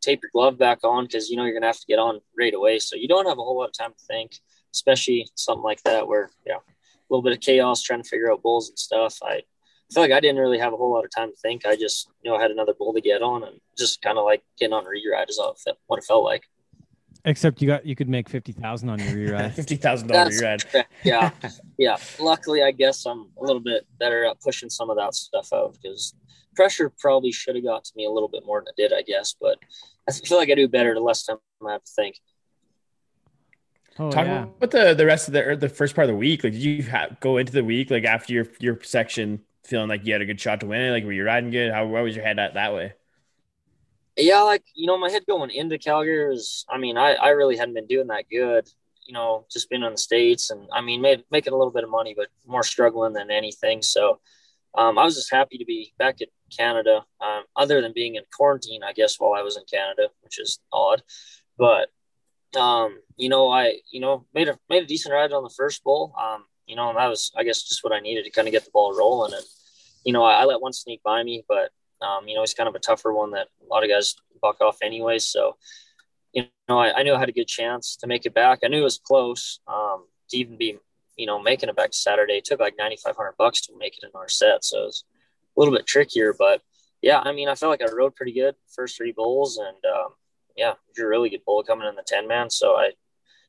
[0.01, 2.55] tape your glove back on because, you know, you're to have to get on right
[2.55, 2.79] away.
[2.79, 4.39] So you don't have a whole lot of time to think,
[4.73, 8.43] especially something like that where, yeah, a little bit of chaos trying to figure out
[8.43, 9.19] bulls and stuff.
[9.23, 9.43] I,
[9.93, 11.65] feel like I didn't really have a whole lot of time to think.
[11.65, 14.25] I just, you know, I had another bull to get on and just kind of
[14.25, 15.41] like getting on re-ride is
[15.87, 16.43] what it felt like.
[17.27, 19.53] Except you got you could make fifty thousand on your re-ride.
[19.53, 20.71] Fifty thousand dollar That's ride.
[20.71, 20.93] correct.
[21.03, 21.31] Yeah.
[21.79, 21.97] yeah.
[22.21, 25.75] Luckily, I guess I'm a little bit better at pushing some of that stuff out
[25.75, 26.15] because
[26.55, 29.03] pressure probably should have got to me a little bit more than it did, I
[29.03, 29.35] guess.
[29.41, 29.59] But
[30.09, 32.17] I feel like I do better the less time I have to think.
[33.99, 34.45] Oh Talk yeah.
[34.45, 36.45] about the the rest of the or the first part of the week.
[36.45, 40.07] Like, did you ha- go into the week like after your your section feeling like
[40.07, 40.93] you had a good shot to win it?
[40.93, 41.73] Like, were you riding good?
[41.73, 42.93] How what was your head at that way?
[44.17, 46.65] Yeah, like you know, my head going into Calgary was.
[46.69, 48.69] I mean, I I really hadn't been doing that good.
[49.05, 51.85] You know, just being in the states, and I mean, made, making a little bit
[51.85, 53.83] of money, but more struggling than anything.
[53.83, 54.21] So,
[54.75, 57.05] um, I was just happy to be back in Canada.
[57.21, 60.59] Um, other than being in quarantine, I guess while I was in Canada, which is
[60.73, 61.03] odd,
[61.59, 61.91] but
[62.59, 65.85] um, you know, I you know made a made a decent ride on the first
[65.85, 66.15] bowl.
[66.19, 68.53] Um, you know, and that was I guess just what I needed to kind of
[68.53, 69.35] get the ball rolling.
[69.35, 69.45] And
[70.05, 71.71] you know, I, I let one sneak by me, but
[72.03, 74.61] um, you know, he's kind of a tougher one that a lot of guys buck
[74.61, 75.19] off anyway.
[75.19, 75.57] So,
[76.33, 78.61] you know, I, I knew I had a good chance to make it back.
[78.63, 80.79] I knew it was close um, to even be,
[81.17, 82.35] you know, making it back to Saturday.
[82.35, 84.65] It took like 9,500 bucks to make it in our set.
[84.65, 85.05] So it was
[85.57, 86.63] a little bit trickier, but
[87.03, 90.09] yeah, I mean, I felt like I rode pretty good first three bowls and um,
[90.57, 92.51] yeah, you're a really good bull coming in the 10 man.
[92.51, 92.91] So I,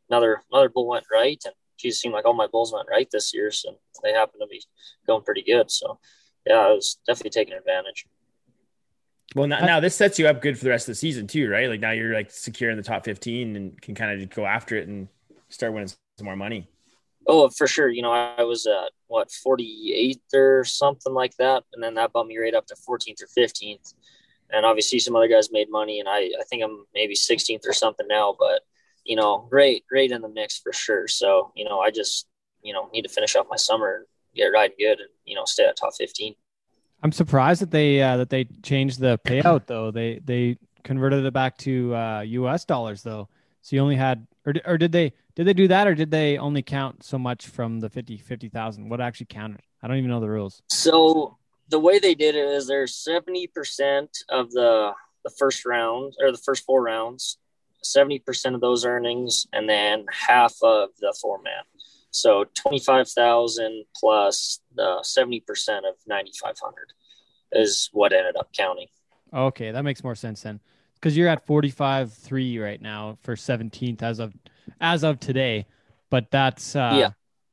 [0.09, 3.07] another, another bull went right and geez, it seemed like all my bulls went right
[3.11, 3.51] this year.
[3.51, 4.61] So they happen to be
[5.05, 5.71] going pretty good.
[5.71, 5.99] So
[6.45, 8.05] yeah, I was definitely taking advantage.
[9.35, 11.49] Well, now, now this sets you up good for the rest of the season too,
[11.49, 11.69] right?
[11.69, 14.77] Like now you're like secure in the top fifteen and can kind of go after
[14.77, 15.07] it and
[15.49, 16.67] start winning some more money.
[17.27, 17.89] Oh, for sure.
[17.89, 22.29] You know, I was at what 48th or something like that, and then that bumped
[22.29, 23.93] me right up to 14th or 15th.
[24.49, 27.73] And obviously, some other guys made money, and I I think I'm maybe 16th or
[27.73, 28.33] something now.
[28.39, 28.61] But
[29.03, 31.07] you know, great, great in the mix for sure.
[31.09, 32.27] So you know, I just
[32.61, 35.43] you know need to finish off my summer and get riding good, and you know,
[35.43, 36.33] stay at top 15.
[37.07, 39.91] I'm surprised that they uh, that they changed the payout though.
[39.91, 42.65] They they converted it back to uh, U.S.
[42.65, 43.29] dollars though.
[43.61, 46.37] So you only had, or or did they did they do that, or did they
[46.37, 48.89] only count so much from the 50 50,000?
[48.89, 49.61] What actually counted?
[49.81, 50.61] I don't even know the rules.
[50.67, 51.37] So
[51.69, 54.91] the way they did it is there's 70% of the
[55.23, 57.37] the first round or the first four rounds
[57.85, 61.63] 70% of those earnings and then half of the four man.
[62.11, 65.41] So 25,000 plus the 70%
[65.79, 66.93] of 9,500
[67.51, 68.87] is what ended up counting.
[69.33, 70.59] Okay, that makes more sense then.
[70.95, 74.33] Because you're at 45 3 right now for 17th as of
[74.81, 75.65] as of today.
[76.09, 77.09] But that's uh Yeah.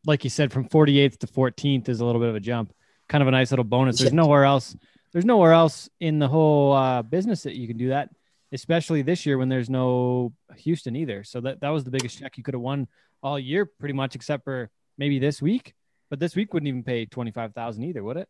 [0.06, 2.72] like you said, from 48th to 14th is a little bit of a jump.
[3.08, 3.98] Kind of a nice little bonus.
[3.98, 4.74] There's nowhere else.
[5.12, 8.08] There's nowhere else in the whole uh, business that you can do that,
[8.50, 11.22] especially this year when there's no Houston either.
[11.22, 12.88] So that, that was the biggest check you could have won
[13.24, 15.74] all year, pretty much, except for maybe this week.
[16.10, 18.28] But this week wouldn't even pay 25,000 either, would it?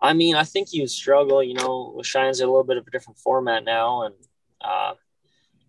[0.00, 2.86] I mean, I think you would struggle, you know, with Cheyenne's a little bit of
[2.86, 4.02] a different format now.
[4.02, 4.14] And
[4.60, 4.94] uh,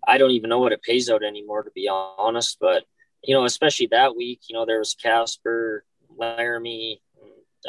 [0.05, 2.57] I don't even know what it pays out anymore, to be honest.
[2.59, 2.83] But,
[3.23, 5.85] you know, especially that week, you know, there was Casper,
[6.17, 7.01] Laramie,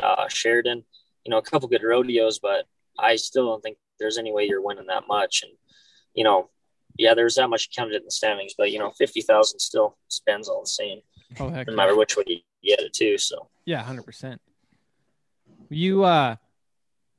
[0.02, 0.84] uh, Sheridan,
[1.24, 2.64] you know, a couple good rodeos, but
[2.98, 5.42] I still don't think there's any way you're winning that much.
[5.42, 5.52] And,
[6.14, 6.48] you know,
[6.96, 10.60] yeah, there's that much counted in the standings, but, you know, 50,000 still spends all
[10.62, 11.00] the same,
[11.40, 11.66] Oh, heck.
[11.66, 13.18] no matter which way you get it, too.
[13.18, 14.40] So, Yeah, hundred percent.
[15.70, 16.36] You uh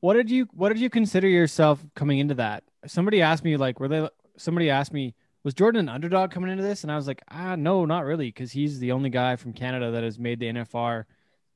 [0.02, 2.64] what did you what did you consider yourself coming into that?
[2.86, 4.08] Somebody asked me like were they
[4.38, 6.84] somebody asked me was Jordan an underdog coming into this?
[6.84, 9.92] And I was like, ah no, not really, because he's the only guy from Canada
[9.92, 11.06] that has made the NFR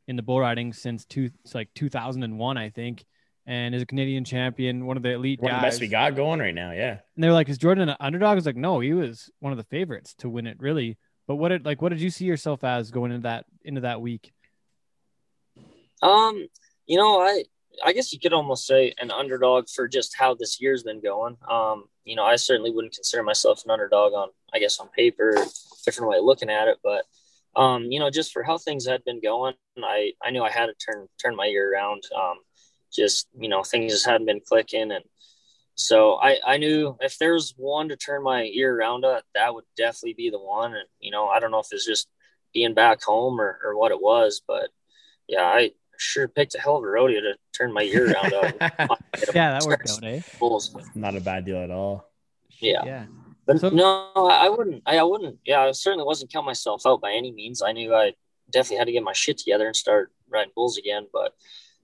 [0.08, 3.06] in the bull riding since two it's like two thousand and one, I think,
[3.50, 6.16] and is a Canadian champion, one of the elite One of the best we got
[6.16, 6.72] going right now.
[6.72, 7.00] Yeah.
[7.16, 9.52] And they were like, "Is Jordan an underdog?" I was like, "No, he was one
[9.52, 12.26] of the favorites to win it, really." But what did like what did you see
[12.26, 14.32] yourself as going into that into that week?
[16.04, 16.48] Um,
[16.86, 17.44] you know, I
[17.84, 21.36] I guess you could almost say an underdog for just how this year's been going.
[21.50, 25.36] Um, you know, I certainly wouldn't consider myself an underdog on I guess on paper,
[25.86, 27.06] different way of looking at it, but
[27.56, 30.68] um, you know, just for how things had been going, I I knew I had
[30.68, 32.04] to turn turn my year around.
[32.16, 32.38] Um,
[32.94, 35.04] just you know, things just hadn't been clicking, and
[35.76, 39.66] so I I knew if there's one to turn my ear around at, that would
[39.78, 40.74] definitely be the one.
[40.74, 42.08] And you know, I don't know if it's just
[42.54, 44.70] being back home or or what it was, but
[45.28, 48.34] yeah, I sure picked a hell of a rodeo to turn my ear around.
[48.34, 48.54] on.
[49.36, 50.22] Yeah, that worked out, eh?
[50.40, 50.74] Bulls.
[50.96, 52.10] Not a bad deal at all.
[52.60, 52.84] Yeah.
[52.86, 53.06] Yeah.
[53.46, 54.82] But So- no, I I wouldn't.
[54.86, 55.40] I, I wouldn't.
[55.46, 57.62] Yeah, I certainly wasn't count myself out by any means.
[57.62, 58.14] I knew I
[58.50, 61.08] definitely had to get my shit together and start riding bulls again.
[61.12, 61.34] But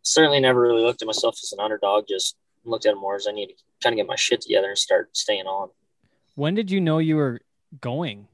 [0.06, 2.06] certainly never really looked at myself as an underdog.
[2.08, 4.70] Just looked at it more as I need to kind of get my shit together
[4.70, 5.70] and start staying on.
[6.36, 7.42] When did you know you were
[7.82, 8.28] going?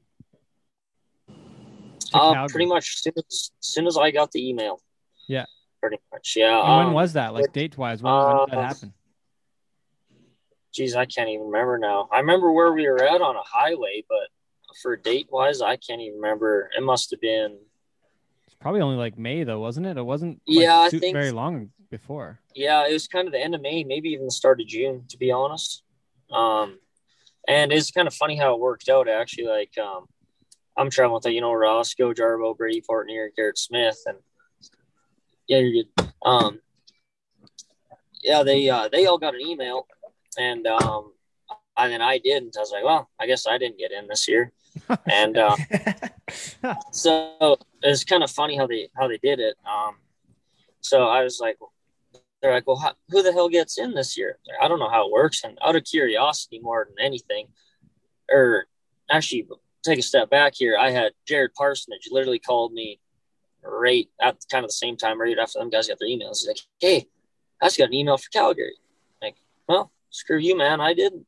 [2.14, 4.80] Uh, pretty much as soon as, soon as I got the email.
[5.28, 5.46] Yeah.
[5.80, 6.34] Pretty much.
[6.36, 6.60] Yeah.
[6.60, 7.32] And when um, was that?
[7.32, 8.92] Like date wise, when, when did that uh, happen?
[10.74, 12.08] Geez, I can't even remember now.
[12.12, 14.28] I remember where we were at on a highway, but
[14.82, 16.70] for date wise, I can't even remember.
[16.76, 17.58] It must have been
[18.62, 19.96] probably only like May though, wasn't it?
[19.96, 22.40] It wasn't like, Yeah, I think- very long before.
[22.54, 25.04] yeah, it was kind of the end of May, maybe even the start of June,
[25.08, 25.82] to be honest.
[26.30, 26.78] Um,
[27.46, 29.08] and it's kind of funny how it worked out.
[29.08, 30.06] Actually, like um,
[30.76, 34.16] I'm traveling with, you know, Roscoe, Jarboe, Brady Portenier, Garrett Smith, and
[35.48, 36.12] yeah, you're good.
[36.24, 36.60] Um,
[38.22, 39.86] yeah, they uh, they all got an email,
[40.38, 41.12] and um,
[41.76, 42.56] and then I didn't.
[42.56, 44.52] I was like, well, I guess I didn't get in this year,
[45.10, 45.56] and uh,
[46.92, 49.56] so it's kind of funny how they how they did it.
[49.66, 49.96] Um,
[50.80, 51.56] so I was like,
[52.40, 54.38] they're like, well, how, who the hell gets in this year?
[54.60, 57.48] I don't know how it works, and out of curiosity more than anything,
[58.30, 58.66] or
[59.10, 59.46] actually,
[59.84, 60.76] take a step back here.
[60.78, 63.00] I had Jared Parsonage literally called me
[63.64, 66.40] right at kind of the same time, right after them guys got their emails.
[66.40, 67.08] He's like, hey,
[67.60, 68.74] I just got an email for Calgary.
[69.20, 69.36] Like,
[69.68, 70.80] well, screw you, man.
[70.80, 71.26] I didn't.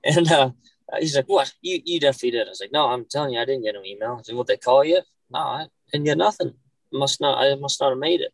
[0.05, 0.51] And uh,
[0.99, 1.53] he's like, what?
[1.63, 2.47] You you definitely did.
[2.47, 4.17] I was like, no, I'm telling you, I didn't get an email.
[4.19, 5.01] I said, what they call you?
[5.31, 6.55] No, I didn't get nothing.
[6.93, 7.43] Must not.
[7.43, 8.33] I must not have made it.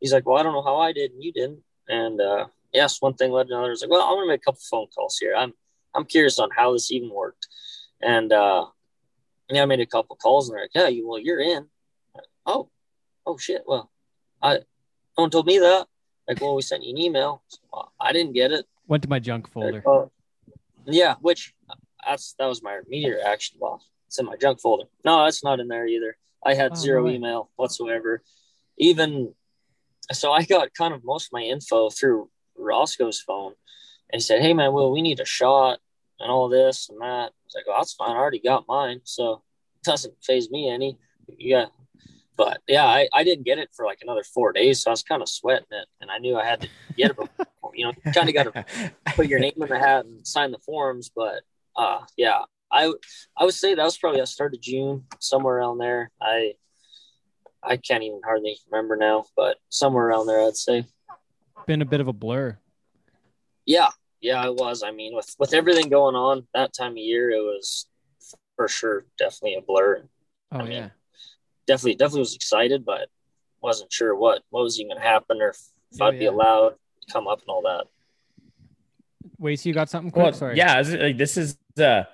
[0.00, 1.60] He's like, well, I don't know how I did and you didn't.
[1.88, 3.68] And uh, yes, one thing led to another.
[3.68, 5.34] I was like, well, I'm gonna make a couple phone calls here.
[5.36, 5.52] I'm
[5.94, 7.48] I'm curious on how this even worked.
[8.00, 8.66] And uh,
[9.48, 11.66] yeah, I made a couple calls and they're like, yeah, you well, you're in.
[12.46, 12.68] Oh,
[13.26, 13.64] oh shit.
[13.66, 13.90] Well,
[14.42, 15.86] I no one told me that.
[16.28, 17.42] Like, well, we sent you an email.
[17.72, 18.66] Well, I didn't get it.
[18.86, 19.82] Went to my junk folder.
[19.86, 20.10] Oh,
[20.84, 21.54] yeah, which
[22.06, 23.58] that's that was my immediate reaction.
[23.60, 24.84] Well, it's in my junk folder.
[25.04, 26.16] No, that's not in there either.
[26.44, 28.22] I had Oh, zero email whatsoever.
[28.78, 29.34] Even
[30.12, 33.52] so, I got kind of most of my info through Roscoe's phone,
[34.10, 35.80] and he said, "Hey, man, Will, we need a shot
[36.20, 38.12] and all this and that." I was like, "Well, that's fine.
[38.12, 39.42] I already got mine, so
[39.76, 40.96] it doesn't phase me any."
[41.36, 41.66] Yeah,
[42.36, 45.02] but yeah, I, I didn't get it for like another four days, so I was
[45.02, 47.16] kind of sweating it, and I knew I had to get it.
[47.16, 50.52] Before, you know, kind of got to put your name in the hat and sign
[50.52, 51.10] the forms.
[51.14, 51.42] But
[51.78, 52.92] uh, yeah, I
[53.36, 56.10] I would say that was probably at start of June, somewhere around there.
[56.20, 56.54] I
[57.62, 60.84] I can't even hardly remember now, but somewhere around there, I'd say.
[61.66, 62.58] Been a bit of a blur.
[63.64, 63.88] Yeah,
[64.20, 64.82] yeah, it was.
[64.82, 67.86] I mean, with with everything going on that time of year, it was
[68.56, 70.02] for sure definitely a blur.
[70.52, 70.88] Oh I mean, yeah.
[71.66, 73.08] Definitely, definitely was excited, but
[73.62, 75.58] wasn't sure what what was even going to happen or if
[76.00, 77.86] Oh, I'd be allowed to come up and all that.
[79.38, 80.24] Wait, so you got something quick?
[80.24, 80.56] Well, Sorry.
[80.56, 82.04] yeah, like this is uh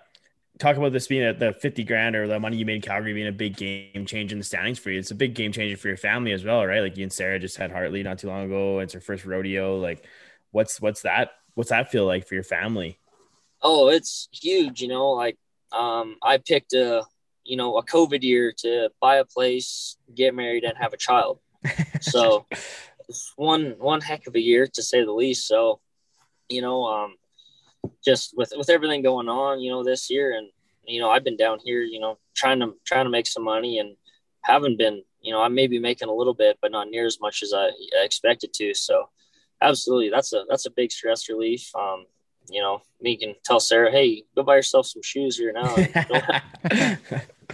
[0.58, 3.12] talk about this being a, the 50 grand or the money you made in Calgary
[3.12, 4.98] being a big game change in the standings for you.
[4.98, 6.80] It's a big game changer for your family as well, right?
[6.80, 8.78] Like you and Sarah just had Hartley not too long ago.
[8.78, 9.78] It's her first rodeo.
[9.78, 10.04] Like
[10.52, 12.98] what's what's that what's that feel like for your family?
[13.62, 14.80] Oh, it's huge.
[14.80, 15.36] You know, like
[15.72, 17.04] um, I picked a
[17.44, 21.40] you know a COVID year to buy a place, get married, and have a child.
[22.00, 22.46] So
[23.08, 25.46] it's one one heck of a year to say the least.
[25.46, 25.80] So
[26.48, 27.16] you know, um,
[28.04, 30.48] just with with everything going on, you know, this year, and
[30.86, 33.78] you know, I've been down here, you know, trying to trying to make some money,
[33.78, 33.96] and
[34.42, 37.18] haven't been, you know, I may be making a little bit, but not near as
[37.20, 37.70] much as I
[38.02, 38.74] expected to.
[38.74, 39.08] So
[39.60, 41.70] absolutely, that's a that's a big stress relief.
[41.74, 42.06] Um,
[42.50, 45.74] you know, me can tell Sarah, hey, go buy yourself some shoes here now,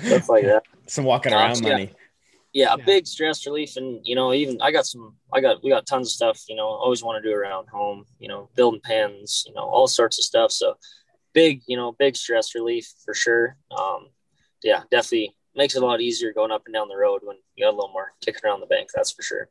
[0.00, 0.62] stuff like that.
[0.86, 1.70] Some walking around yeah.
[1.70, 1.92] money.
[2.52, 2.84] Yeah, a Yeah.
[2.84, 6.08] big stress relief, and you know, even I got some, I got we got tons
[6.08, 6.42] of stuff.
[6.48, 8.04] You know, always want to do around home.
[8.18, 10.50] You know, building pens, you know, all sorts of stuff.
[10.50, 10.76] So
[11.32, 13.56] big, you know, big stress relief for sure.
[13.70, 14.08] Um,
[14.64, 17.64] yeah, definitely makes it a lot easier going up and down the road when you
[17.64, 18.90] got a little more kicking around the bank.
[18.94, 19.48] That's for sure.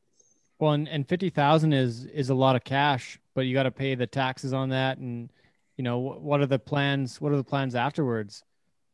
[0.59, 3.71] Well, and, and fifty thousand is is a lot of cash, but you got to
[3.71, 5.31] pay the taxes on that, and
[5.77, 7.21] you know wh- what are the plans?
[7.21, 8.43] What are the plans afterwards?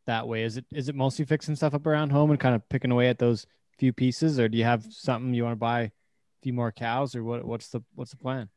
[0.06, 2.68] That way, is it is it mostly fixing stuff up around home and kind of
[2.70, 5.82] picking away at those few pieces, or do you have something you want to buy,
[5.82, 5.92] a
[6.44, 7.46] few more cows, or what?
[7.46, 8.50] What's the what's the plan?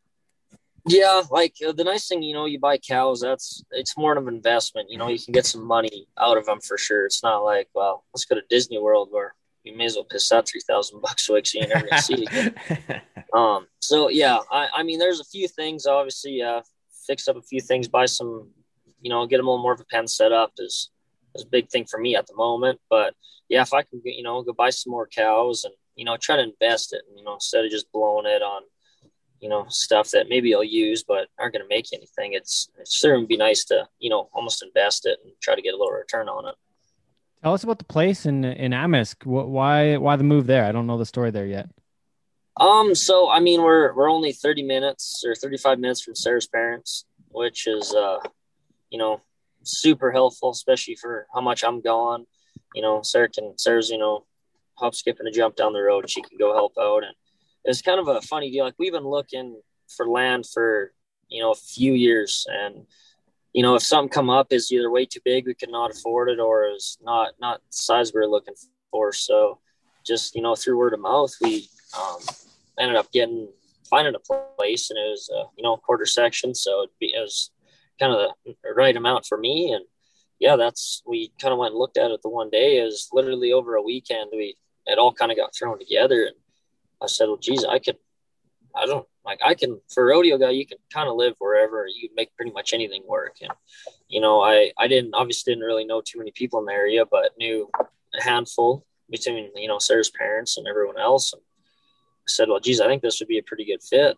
[0.86, 3.20] Yeah, like uh, the nice thing, you know, you buy cows.
[3.20, 4.90] That's it's more of an investment.
[4.90, 7.04] You know, you can get some money out of them for sure.
[7.04, 10.32] It's not like, well, let's go to Disney World where you may as well piss
[10.32, 13.02] out three thousand bucks away because you never gonna see it again.
[13.34, 15.84] Um, so yeah, I, I mean, there's a few things.
[15.84, 16.62] Obviously, uh,
[17.06, 18.48] fix up a few things, buy some,
[19.02, 20.90] you know, get them a little more of a pen set up is
[21.34, 22.80] is a big thing for me at the moment.
[22.90, 23.14] But
[23.48, 26.36] yeah, if I can, you know, go buy some more cows and you know try
[26.36, 28.62] to invest it, you know, instead of just blowing it on,
[29.40, 32.32] you know, stuff that maybe I'll use but aren't going to make anything.
[32.32, 35.62] It's it's sure would be nice to you know almost invest it and try to
[35.62, 36.54] get a little return on it.
[37.42, 39.24] Tell us about the place in in Amisk.
[39.24, 40.64] Why why the move there?
[40.64, 41.68] I don't know the story there yet.
[42.58, 46.48] Um, so I mean, we're we're only thirty minutes or thirty five minutes from Sarah's
[46.48, 48.18] parents, which is uh,
[48.90, 49.20] you know,
[49.68, 52.26] super helpful, especially for how much I'm gone.
[52.74, 54.24] You know, Sarah can Sarah's you know,
[54.74, 56.08] hop, skip, and a jump down the road.
[56.08, 57.14] She can go help out, and
[57.64, 58.64] it's kind of a funny deal.
[58.64, 60.92] Like we've been looking for land for
[61.28, 62.86] you know a few years, and
[63.52, 66.28] you know if something come up is either way too big, we could not afford
[66.30, 68.54] it, or is not not the size we are looking
[68.90, 69.12] for.
[69.12, 69.58] So
[70.06, 72.20] just you know through word of mouth, we um,
[72.78, 73.48] ended up getting
[73.88, 77.20] finding a place, and it was uh, you know quarter section, so it'd be, it
[77.20, 77.50] was
[77.98, 79.84] kind of the right amount for me, and
[80.38, 82.82] yeah, that's we kind of went and looked at it the one day.
[82.84, 84.30] Was literally over a weekend.
[84.32, 84.56] We
[84.86, 86.36] it all kind of got thrown together, and
[87.02, 87.96] I said, well, geez, I could,
[88.74, 92.08] I don't like I can for rodeo guy, you can kind of live wherever you
[92.16, 93.52] make pretty much anything work, and
[94.08, 97.04] you know, I I didn't obviously didn't really know too many people in the area,
[97.04, 101.32] but knew a handful between you know Sarah's parents and everyone else.
[101.32, 104.16] And I said, well, geez, I think this would be a pretty good fit.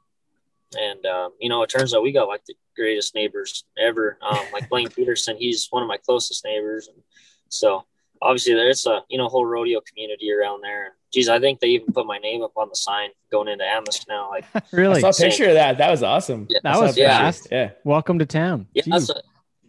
[0.78, 4.18] And um, you know, it turns out we got like the greatest neighbors ever.
[4.22, 7.02] Um, like Blaine Peterson, he's one of my closest neighbors, and
[7.48, 7.85] so
[8.22, 10.87] obviously there's a you know whole rodeo community around there.
[10.87, 13.64] And geez, I think they even put my name up on the sign going into
[13.64, 14.30] Amisk now.
[14.30, 15.78] Like, really, I saw a picture of that.
[15.78, 16.46] That was awesome.
[16.48, 16.61] Yeah.
[16.62, 17.48] That was fast.
[17.50, 17.70] Yeah.
[17.85, 18.68] Welcome to town.
[18.72, 19.22] yeah, that's a,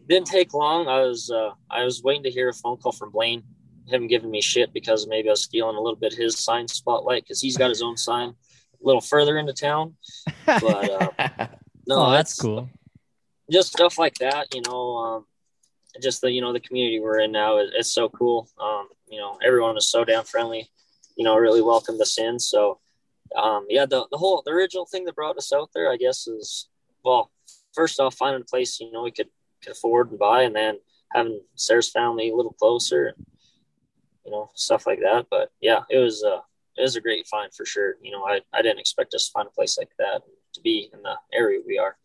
[0.07, 0.87] didn't take long.
[0.87, 3.43] I was uh, I was waiting to hear a phone call from Blaine,
[3.87, 6.67] him giving me shit because maybe I was stealing a little bit of his sign
[6.67, 8.35] spotlight because he's got his own sign a
[8.81, 9.95] little further into town.
[10.45, 11.09] But uh,
[11.87, 12.69] no, oh, that's cool.
[13.49, 15.25] just stuff like that, you know, um,
[16.01, 18.49] just the, you know, the community we're in now is it's so cool.
[18.59, 20.69] Um, you know, everyone is so damn friendly,
[21.15, 22.39] you know, really welcomed us in.
[22.39, 22.79] So,
[23.35, 26.27] um, yeah, the, the whole, the original thing that brought us out there, I guess
[26.27, 26.69] is,
[27.03, 27.31] well,
[27.73, 29.29] first off, finding a place, you know, we could,
[29.61, 30.77] could afford and buy, and then
[31.11, 33.25] having Sarah's family a little closer and,
[34.25, 35.27] you know, stuff like that.
[35.29, 36.39] But yeah, it was, uh,
[36.77, 37.95] it was a great find for sure.
[38.01, 40.21] You know, I, I didn't expect us to find a place like that
[40.53, 41.97] to be in the area we are.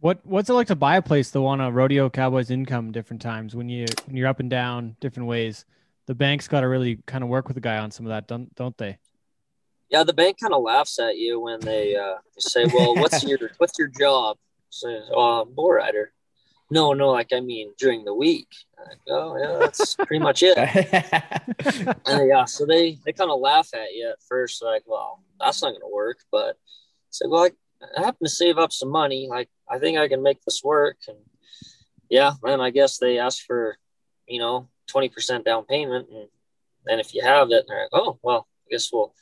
[0.00, 3.22] What what's it like to buy a place though on a rodeo cowboys income different
[3.22, 5.64] times when you when you're up and down different ways?
[6.06, 8.26] The bank's got to really kind of work with the guy on some of that,
[8.26, 8.98] don't don't they?
[9.90, 13.38] Yeah, the bank kind of laughs at you when they uh, say, "Well, what's your
[13.58, 14.38] what's your job?"
[14.70, 16.12] Say, "Oh, I'm bull rider."
[16.72, 18.48] No, no, like I mean during the week.
[19.06, 20.56] Go, oh, yeah, that's pretty much it.
[22.06, 25.62] And yeah, so they they kind of laugh at you at first, like, "Well, that's
[25.62, 26.56] not going to work." But
[27.10, 27.50] say, "Well, I,
[27.96, 29.28] I happen to save up some money.
[29.28, 30.98] Like I think I can make this work.
[31.08, 31.18] And
[32.10, 33.78] yeah, then I guess they ask for,
[34.26, 36.08] you know, 20% down payment.
[36.12, 36.28] And
[36.84, 39.14] then if you have it, they're like, oh, well, I guess we'll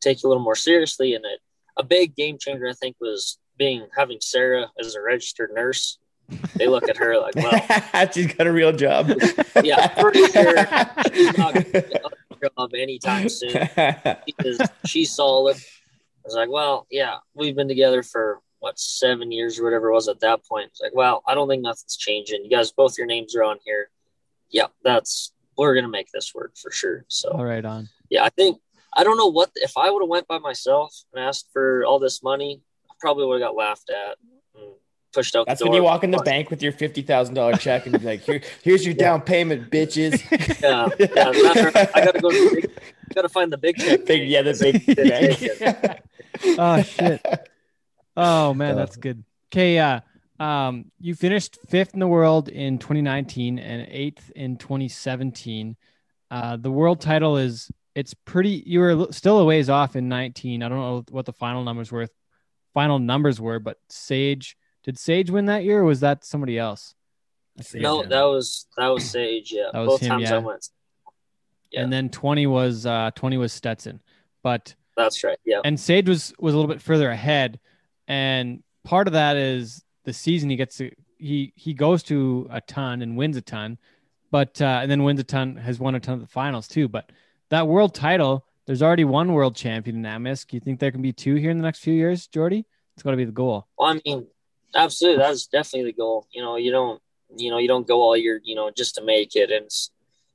[0.00, 1.14] take you a little more seriously.
[1.14, 1.40] And it,
[1.76, 5.98] a big game changer, I think, was being having Sarah as a registered nurse.
[6.56, 9.10] They look at her like, well, she's got a real job.
[9.62, 10.56] yeah, pretty sure
[11.12, 12.02] she's not going to get
[12.40, 13.68] job anytime soon.
[14.26, 15.56] Because she's solid.
[15.56, 19.94] I was like, well, yeah, we've been together for what seven years or whatever it
[19.94, 20.66] was at that point.
[20.66, 22.44] It's like, well, I don't think nothing's changing.
[22.44, 23.88] You guys, both your names are on here.
[24.50, 27.04] Yeah, that's we're gonna make this work for sure.
[27.08, 27.88] So, all right, on.
[28.10, 28.58] Yeah, I think
[28.96, 31.98] I don't know what if I would have went by myself and asked for all
[31.98, 32.60] this money,
[32.90, 34.37] I probably would have got laughed at and
[35.18, 35.46] pushed out.
[35.46, 38.06] That's when you walk in the bank with your fifty thousand dollar check and be
[38.06, 40.22] like, "Here, here's your down payment, bitches."
[40.62, 41.88] yeah, yeah.
[41.94, 42.30] I gotta go.
[42.30, 42.80] To the big,
[43.14, 44.04] gotta find the big check.
[44.06, 44.96] Big, yeah, the big
[46.42, 46.58] bank.
[46.58, 47.48] oh shit.
[48.16, 49.24] Oh man, that's good.
[49.52, 50.00] Okay, uh,
[50.38, 55.76] um, you finished fifth in the world in 2019 and eighth in 2017.
[56.30, 58.62] Uh, the world title is it's pretty.
[58.64, 60.62] You were still a ways off in 19.
[60.62, 62.06] I don't know what the final numbers were.
[62.74, 64.56] Final numbers were, but Sage
[64.88, 66.94] did Sage win that year, or was that somebody else?
[67.74, 69.52] no, that was that was Sage.
[69.52, 70.36] Yeah, that was both him, times yeah.
[70.36, 70.68] I went.
[71.70, 71.82] Yeah.
[71.82, 74.00] And then 20 was uh 20 was Stetson,
[74.42, 75.38] but that's right.
[75.44, 75.60] Yeah.
[75.62, 77.60] And Sage was was a little bit further ahead,
[78.06, 82.62] and part of that is the season he gets to he he goes to a
[82.62, 83.76] ton and wins a ton,
[84.30, 86.88] but uh, and then wins a ton has won a ton of the finals too.
[86.88, 87.12] But
[87.50, 90.54] that world title, there's already one world champion in Amisk.
[90.54, 92.64] You think there can be two here in the next few years, Jordy?
[92.94, 93.68] It's got to be the goal.
[93.78, 94.26] Well, I mean,
[94.74, 96.26] absolutely, that's definitely the goal.
[96.32, 97.00] You know, you don't,
[97.36, 99.70] you know, you don't go all year, you know, just to make it, and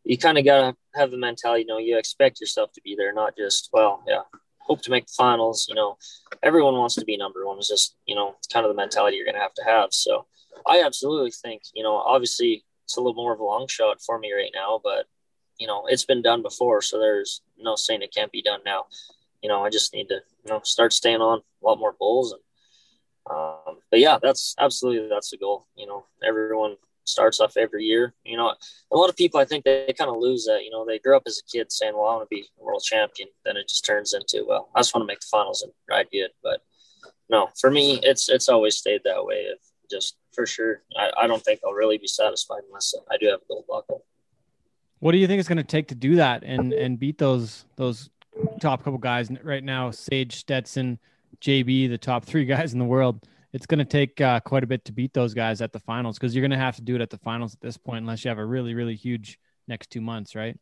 [0.03, 1.61] you kind of gotta have the mentality.
[1.61, 4.21] You know, you expect yourself to be there, not just well, yeah,
[4.59, 5.67] hope to make the finals.
[5.69, 5.97] You know,
[6.41, 7.57] everyone wants to be number one.
[7.57, 9.93] It's just you know, kind of the mentality you're gonna have to have.
[9.93, 10.25] So,
[10.67, 14.19] I absolutely think you know, obviously, it's a little more of a long shot for
[14.19, 15.07] me right now, but
[15.59, 18.86] you know, it's been done before, so there's no saying it can't be done now.
[19.41, 22.31] You know, I just need to, you know, start staying on a lot more bulls.
[22.31, 22.41] And,
[23.30, 25.67] um, but yeah, that's absolutely, that's the goal.
[25.76, 28.13] You know, everyone starts off every year.
[28.24, 28.53] You know,
[28.91, 31.15] a lot of people, I think they kind of lose that, you know, they grew
[31.15, 33.30] up as a kid saying, well, I want to be a world champion.
[33.45, 36.07] Then it just turns into, well, I just want to make the finals and ride
[36.11, 36.32] good.
[36.41, 36.61] But
[37.30, 39.36] no, for me, it's, it's always stayed that way.
[39.36, 39.59] If
[39.91, 43.41] just for sure, I, I don't think I'll really be satisfied unless I do have
[43.41, 44.05] a gold buckle.
[44.99, 47.65] What do you think it's going to take to do that and and beat those
[47.76, 48.09] those
[48.61, 49.91] top couple guys right now?
[49.91, 50.97] Sage, Stetson,
[51.41, 53.25] JB, the top three guys in the world.
[53.51, 56.17] It's going to take uh, quite a bit to beat those guys at the finals
[56.17, 58.25] because you're going to have to do it at the finals at this point, unless
[58.25, 60.57] you have a really really huge next two months, right?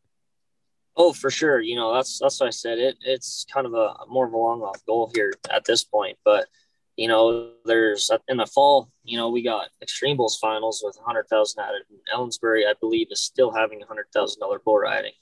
[0.94, 1.60] Oh, for sure.
[1.60, 2.78] You know that's that's what I said.
[2.78, 6.18] It it's kind of a more of a long off goal here at this point,
[6.22, 6.48] but
[6.96, 11.62] you know, there's in the fall, you know, we got Extreme Bulls finals with 100,000
[11.62, 11.82] added.
[11.90, 15.12] And Ellensburg, I believe, is still having a $100,000 bull riding.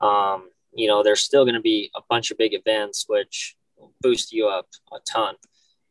[0.00, 3.56] Um, you know, there's still going to be a bunch of big events which
[4.00, 5.34] boost you up a ton.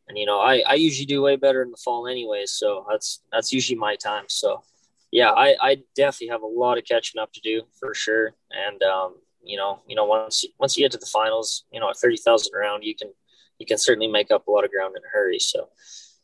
[0.08, 3.22] And you know, I, I usually do way better in the fall anyway, so that's
[3.32, 4.24] that's usually my time.
[4.28, 4.62] So
[5.12, 8.32] yeah, I, I definitely have a lot of catching up to do for sure.
[8.50, 11.90] And um, you know, you know, once once you get to the finals, you know,
[11.90, 13.10] at thirty thousand around, you can
[13.58, 15.38] you can certainly make up a lot of ground in a hurry.
[15.38, 15.68] So,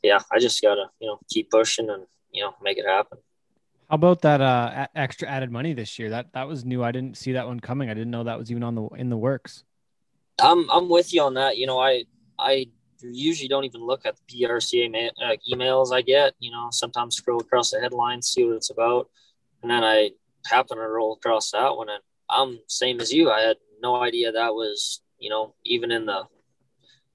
[0.02, 3.18] yeah, I just gotta you know keep pushing and you know make it happen.
[3.88, 6.10] How about that uh, extra added money this year?
[6.10, 6.82] That that was new.
[6.82, 7.88] I didn't see that one coming.
[7.88, 9.64] I didn't know that was even on the in the works.
[10.40, 11.56] I'm I'm with you on that.
[11.56, 12.04] You know, I
[12.38, 12.66] I
[13.02, 16.34] usually don't even look at the PRCA ma- uh, emails I get.
[16.38, 19.08] You know, sometimes scroll across the headline, see what it's about,
[19.62, 20.10] and then I
[20.46, 23.30] happen to roll across that one, and I'm same as you.
[23.30, 26.24] I had no idea that was you know even in the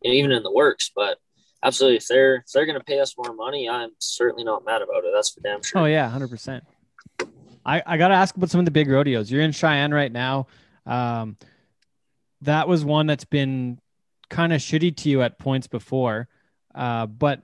[0.04, 0.92] even in the works.
[0.96, 1.20] But
[1.64, 4.82] absolutely, if they're if they're going to pay us more money, I'm certainly not mad
[4.82, 5.12] about it.
[5.14, 5.82] That's for damn sure.
[5.82, 6.64] Oh yeah, hundred percent.
[7.66, 9.32] I I got to ask about some of the big rodeos.
[9.32, 10.48] You're in Cheyenne right now.
[10.86, 11.38] Um,
[12.42, 13.80] that was one that's been
[14.30, 16.28] kind of shitty to you at points before,
[16.76, 17.42] uh, but.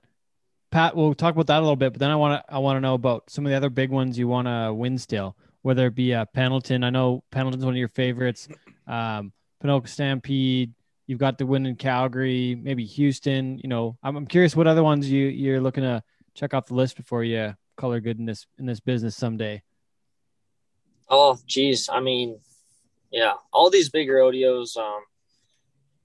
[0.70, 2.76] Pat, we'll talk about that a little bit, but then I want to I want
[2.76, 5.88] to know about some of the other big ones you want to win still, whether
[5.88, 6.84] it be uh, Pendleton.
[6.84, 8.50] I know Pendleton's one of your favorites.
[8.86, 9.32] Um,
[9.64, 10.74] Ponoka Stampede,
[11.08, 13.58] You've got the win in Calgary, maybe Houston.
[13.60, 16.04] You know, I'm, I'm curious what other ones you you're looking to
[16.36, 19.64] check off the list before you color good in this in this business someday.
[21.10, 22.40] Oh, geez, I mean,
[23.12, 24.76] yeah, all these big rodeos.
[24.78, 25.02] Um,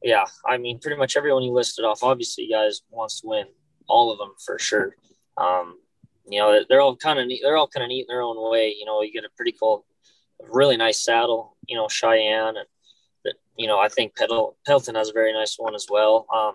[0.03, 2.03] yeah, I mean, pretty much everyone you listed off.
[2.03, 3.47] Obviously, guys wants to win
[3.89, 4.97] all of them for sure.
[5.37, 5.79] Um,
[6.29, 7.41] you know, they're all kind of neat.
[7.43, 8.75] They're all kind of neat in their own way.
[8.79, 9.85] You know, you get a pretty cool,
[10.41, 11.57] really nice saddle.
[11.67, 12.67] You know, Cheyenne and
[13.57, 16.27] you know, I think Pendleton has a very nice one as well.
[16.35, 16.55] Um,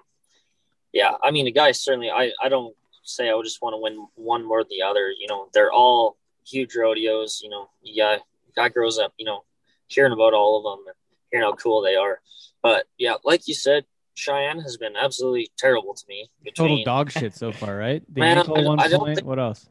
[0.93, 2.09] yeah, I mean, the guys certainly.
[2.09, 5.11] I I don't say I would just want to win one more than the other.
[5.17, 7.41] You know, they're all huge rodeos.
[7.43, 8.17] You know, yeah,
[8.55, 9.13] guy grows up.
[9.17, 9.43] You know,
[9.87, 10.95] hearing about all of them and
[11.31, 12.19] hearing how cool they are.
[12.61, 13.85] But yeah, like you said,
[14.15, 16.29] Cheyenne has been absolutely terrible to me.
[16.55, 18.03] Total between- dog shit so far, right?
[18.13, 19.15] The Man, ankle I- one I point.
[19.17, 19.67] think- What else?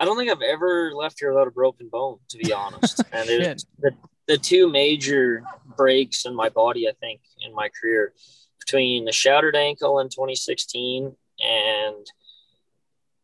[0.00, 3.00] I don't think I've ever left here without a broken bone, to be honest.
[3.12, 3.64] and Shit.
[3.80, 3.92] the,
[4.28, 5.42] the two major
[5.76, 8.12] breaks in my body, I think, in my career
[8.60, 12.06] between the shattered ankle in 2016 and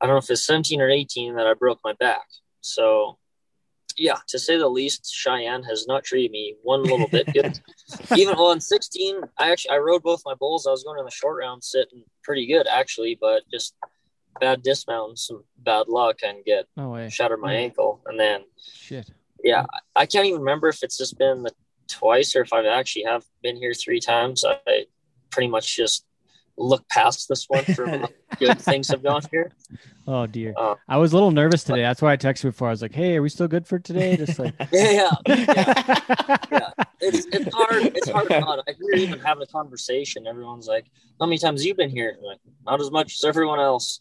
[0.01, 2.27] I don't know if it's 17 or 18 that I broke my back.
[2.61, 3.19] So,
[3.97, 7.59] yeah, to say the least, Cheyenne has not treated me one little bit good.
[8.17, 10.67] Even on 16, I actually I rode both my bulls.
[10.67, 13.75] I was going in the short round sitting pretty good actually, but just
[14.41, 17.09] bad dismount, and some bad luck, and get No way.
[17.09, 18.01] shattered my ankle.
[18.07, 19.11] And then, Shit.
[19.43, 19.65] yeah,
[19.95, 21.53] I can't even remember if it's just been the
[21.89, 24.45] twice or if I've actually have been here three times.
[24.45, 24.87] I
[25.31, 26.05] pretty much just
[26.57, 29.53] look past this one for good things have gone here.
[30.07, 30.55] Oh dear.
[30.57, 31.83] Uh, I was a little nervous today.
[31.83, 32.69] That's why I texted before.
[32.69, 34.55] I was like, "Hey, are we still good for today?" Just like.
[34.73, 36.71] Yeah, yeah.
[37.01, 37.83] It's it's hard.
[37.95, 38.61] It's hard not.
[38.69, 40.27] I hear even having a conversation.
[40.27, 40.87] Everyone's like,
[41.21, 44.01] "How many times have you been here?" Like, not as much as everyone else.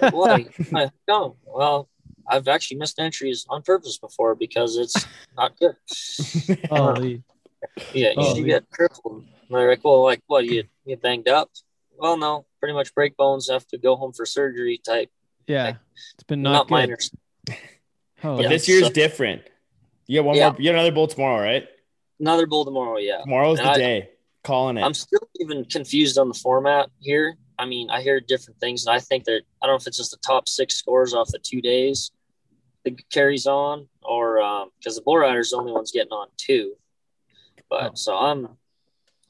[0.00, 0.46] Like, Why?
[0.74, 1.36] I, no.
[1.46, 1.88] Well,
[2.28, 5.76] I've actually missed entries on purpose before because it's not good.
[6.68, 7.22] Holy.
[7.92, 9.24] Yeah, you Oh, should get crippled.
[9.24, 10.44] And they're like, well, like what?
[10.44, 11.50] You get banged up?
[11.98, 12.46] Well, no.
[12.60, 15.10] Pretty much break bones, have to go home for surgery type.
[15.46, 15.74] Yeah.
[16.14, 16.70] It's been Not, not, good.
[16.74, 16.98] minor.
[18.26, 19.42] Oh, But Yeah, this year's so- different.
[20.06, 20.48] You got one Yeah.
[20.50, 20.56] more.
[20.60, 21.68] You got another bowl tomorrow, right?
[22.18, 22.96] Another bull tomorrow.
[22.96, 23.18] Yeah.
[23.18, 24.10] Tomorrow's And the I- day.
[24.42, 24.82] Calling it.
[24.82, 27.36] I'm still even confused on the format here.
[27.58, 29.96] I mean, I hear different things, and I think that I don't know if it's
[29.96, 32.10] just the top six scores off the two days
[32.84, 36.74] that carries on, or um, because the bull rider's the only one's getting on two.
[37.70, 37.94] But Oh.
[37.94, 38.58] so I'm,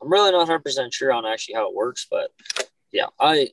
[0.05, 2.07] I'm really not 100 percent sure on actually how it works.
[2.11, 2.30] But
[2.92, 3.48] yeah, I,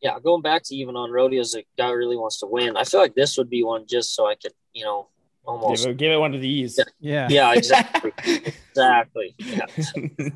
[0.00, 2.76] yeah, going back to even on rodeos, a guy really wants to win.
[2.76, 5.08] I feel like this would be one just so I could, you know,
[5.44, 5.84] almost.
[5.84, 6.80] give, it, give it one of these.
[7.00, 7.28] yeah.
[7.30, 9.34] Yeah, exactly, exactly.
[9.38, 9.66] Yeah.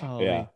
[0.00, 0.24] Holy.
[0.24, 0.46] yeah.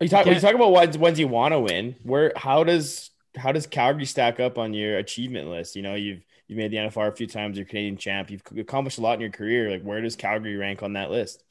[0.00, 0.26] You talk.
[0.26, 1.96] You You talk about ones ones you want to win.
[2.02, 2.32] Where?
[2.36, 5.76] How does how does Calgary stack up on your achievement list?
[5.76, 7.56] You know, you've you've made the NFR a few times.
[7.56, 8.30] You're Canadian champ.
[8.30, 9.70] You've accomplished a lot in your career.
[9.70, 11.44] Like, where does Calgary rank on that list?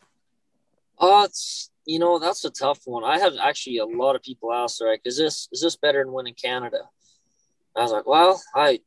[1.00, 3.04] Uh, it's you know that's a tough one.
[3.04, 6.14] I have actually a lot of people ask, like, is this is this better than
[6.14, 6.82] winning Canada?
[7.76, 8.80] I was like, well, I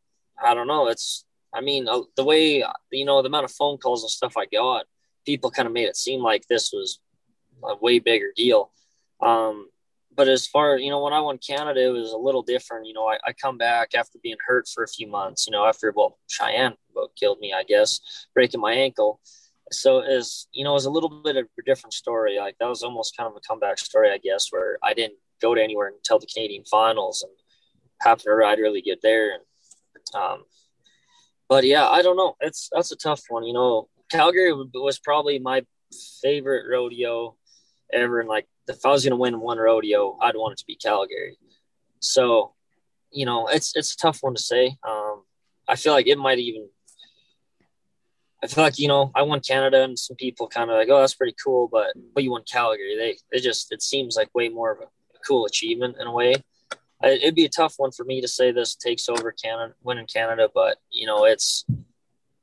[0.43, 0.89] I don't know.
[0.89, 4.37] It's I mean uh, the way you know the amount of phone calls and stuff
[4.37, 4.87] I got,
[5.25, 7.01] people kind of made it seem like this was
[7.63, 8.73] a way bigger deal.
[9.21, 9.69] Um,
[10.17, 12.87] but as far you know, when I won Canada, it was a little different.
[12.87, 15.47] You know, I, I come back after being hurt for a few months.
[15.47, 16.75] You know, after well, Cheyenne
[17.19, 18.01] killed me, I guess,
[18.35, 19.21] breaking my ankle
[19.73, 22.39] so as you know, it was a little bit of a different story.
[22.39, 25.55] Like that was almost kind of a comeback story, I guess, where I didn't go
[25.55, 27.33] to anywhere until the Canadian finals and
[28.01, 29.35] happened to ride really good there.
[29.35, 29.43] And
[30.15, 30.45] um,
[31.49, 32.37] but yeah, I don't know.
[32.41, 33.45] It's that's a tough one.
[33.45, 35.65] You know, Calgary was probably my
[36.23, 37.37] favorite rodeo
[37.93, 38.21] ever.
[38.21, 40.77] And like, if I was going to win one rodeo, I'd want it to be
[40.77, 41.39] Calgary.
[42.01, 42.55] So,
[43.11, 44.77] you know, it's it's a tough one to say.
[44.89, 45.25] Um,
[45.69, 46.69] I feel like it might even
[48.43, 51.01] I feel like you know I won Canada, and some people kind of like, oh,
[51.01, 52.97] that's pretty cool, but but you won Calgary.
[52.97, 54.89] They they just it seems like way more of a
[55.27, 56.35] cool achievement in a way.
[57.03, 60.07] I, it'd be a tough one for me to say this takes over Canada, winning
[60.07, 61.65] Canada, but you know it's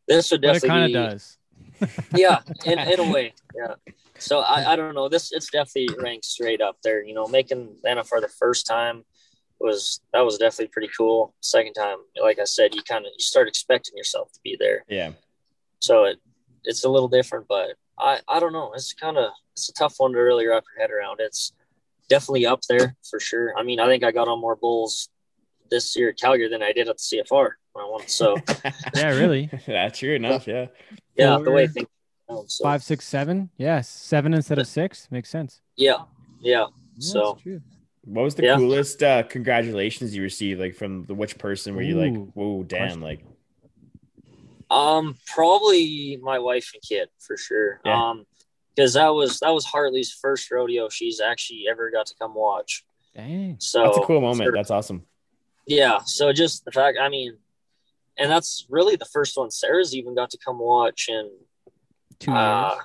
[0.08, 1.38] this would definitely kind of does.
[2.16, 3.76] yeah, in, in a way, yeah.
[4.20, 5.10] So I, I don't know.
[5.10, 7.04] This it's definitely ranked straight up there.
[7.04, 9.04] You know, making the NFR the first time
[9.60, 11.34] was that was definitely pretty cool.
[11.42, 14.86] Second time, like I said, you kind of you start expecting yourself to be there.
[14.88, 15.12] Yeah.
[15.80, 16.18] So it
[16.64, 18.74] it's a little different, but I I don't know.
[18.74, 21.20] It's kind of it's a tough one to really wrap your head around.
[21.20, 21.52] It's
[22.10, 23.54] definitely up there for sure.
[23.58, 25.10] I mean, I think I got on more bulls
[25.70, 28.08] this year at Calgary than I did at the CFR when I won.
[28.08, 28.38] So
[28.96, 29.50] Yeah, really.
[29.68, 30.48] That's true enough.
[30.48, 30.68] Yeah.
[31.16, 31.88] yeah, the way Four, things.
[32.50, 33.50] So, Five, six, seven.
[33.58, 35.62] Yeah, seven instead of six makes sense.
[35.76, 36.04] Yeah,
[36.42, 36.52] yeah.
[36.60, 36.66] Yeah,
[37.00, 37.62] So that's true.
[38.06, 38.56] What was the Yeah.
[38.58, 40.60] coolest uh, congratulations you received?
[40.60, 43.02] Like from the which person were you like, whoa, damn, question.
[43.02, 43.26] like
[44.70, 47.80] Um, probably my wife and kid for sure.
[47.86, 48.10] Yeah.
[48.10, 48.26] Um,
[48.76, 52.86] because that was that was Hartley's first rodeo she's actually ever got to come watch.
[53.16, 53.56] Dang.
[53.60, 54.50] So that's a cool moment.
[54.50, 55.04] for- That's awesome.
[55.66, 56.00] yeah.
[56.06, 57.38] So just the fact, I mean,
[58.20, 61.30] and that's really the first one Sarah's even got to come watch, and
[62.20, 62.76] Two uh,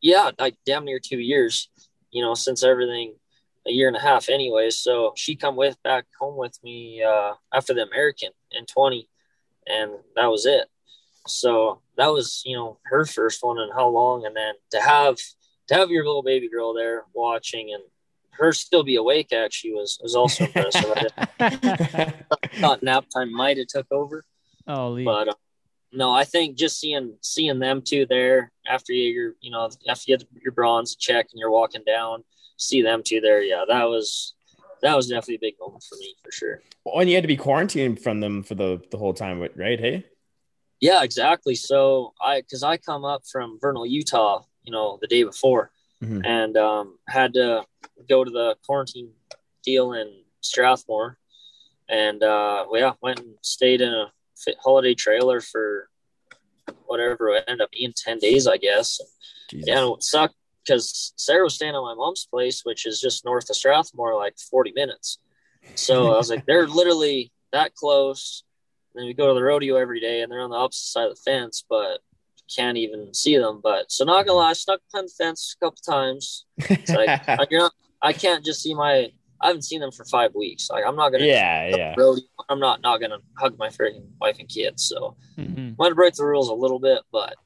[0.00, 1.68] yeah, like damn near two years.
[2.10, 3.14] You know, since everything,
[3.68, 4.70] a year and a half, anyway.
[4.70, 9.08] So she come with back home with me uh, after the American in twenty,
[9.66, 10.66] and that was it.
[11.32, 15.16] So that was you know her first one and how long, and then to have
[15.68, 17.82] to have your little baby girl there watching and
[18.32, 20.92] her still be awake actually was was also impressive.
[21.38, 22.14] I
[22.54, 24.24] thought nap time might have took over,
[24.66, 25.04] oh, Lee.
[25.04, 25.34] but uh,
[25.92, 30.04] no, I think just seeing seeing them two there after you your you know after
[30.06, 32.24] you get your bronze check and you're walking down,
[32.56, 34.34] see them two there, yeah, that was
[34.82, 36.62] that was definitely a big moment for me for sure.
[36.86, 39.78] Oh, and you had to be quarantined from them for the the whole time, right?
[39.78, 40.04] Hey.
[40.80, 41.54] Yeah, exactly.
[41.54, 45.70] So I, because I come up from Vernal, Utah, you know, the day before,
[46.02, 46.22] Mhm.
[46.24, 47.66] and um, had to
[48.08, 49.12] go to the quarantine
[49.62, 51.18] deal in Strathmore,
[51.88, 55.90] and uh, well, yeah, went and stayed in a fit holiday trailer for
[56.86, 59.00] whatever it ended up being ten days, I guess.
[59.50, 59.68] Jesus.
[59.68, 63.24] Yeah, and it sucked because Sarah was staying at my mom's place, which is just
[63.24, 65.18] north of Strathmore, like 40 minutes.
[65.74, 68.44] So I was like, they're literally that close.
[68.94, 71.16] Then we go to the rodeo every day, and they're on the opposite side of
[71.16, 72.00] the fence, but
[72.54, 73.60] can't even see them.
[73.62, 76.44] But so not gonna lie, I snuck behind the fence a couple times.
[76.58, 77.72] It's like I, you're not,
[78.02, 79.12] I can't just see my.
[79.42, 80.68] I haven't seen them for five weeks.
[80.70, 81.24] Like I'm not gonna.
[81.24, 81.94] yeah, yeah.
[81.96, 82.24] Rodeo.
[82.48, 84.84] I'm not not gonna hug my freaking wife and kids.
[84.84, 85.56] So Mhm.
[85.70, 87.36] I'm gonna break the rules a little bit, but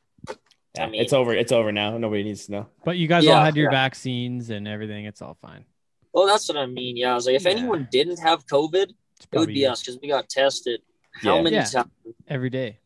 [0.74, 1.32] Yeah, I mean- it's over.
[1.34, 1.96] It's over now.
[1.98, 2.66] Nobody needs to know.
[2.84, 3.78] But you guys all Yeah, had your yeah.
[3.84, 5.04] vaccines and everything.
[5.04, 5.66] It's all fine.
[6.12, 6.96] well, that's what I mean.
[6.96, 7.50] Yeah, I was like, if Yeah.
[7.50, 9.68] anyone didn't have COVID, it would be you.
[9.68, 10.80] us because we got tested
[11.14, 11.42] how Yeah.
[11.42, 11.64] many Yeah.
[11.64, 11.90] times?
[12.28, 12.78] every day.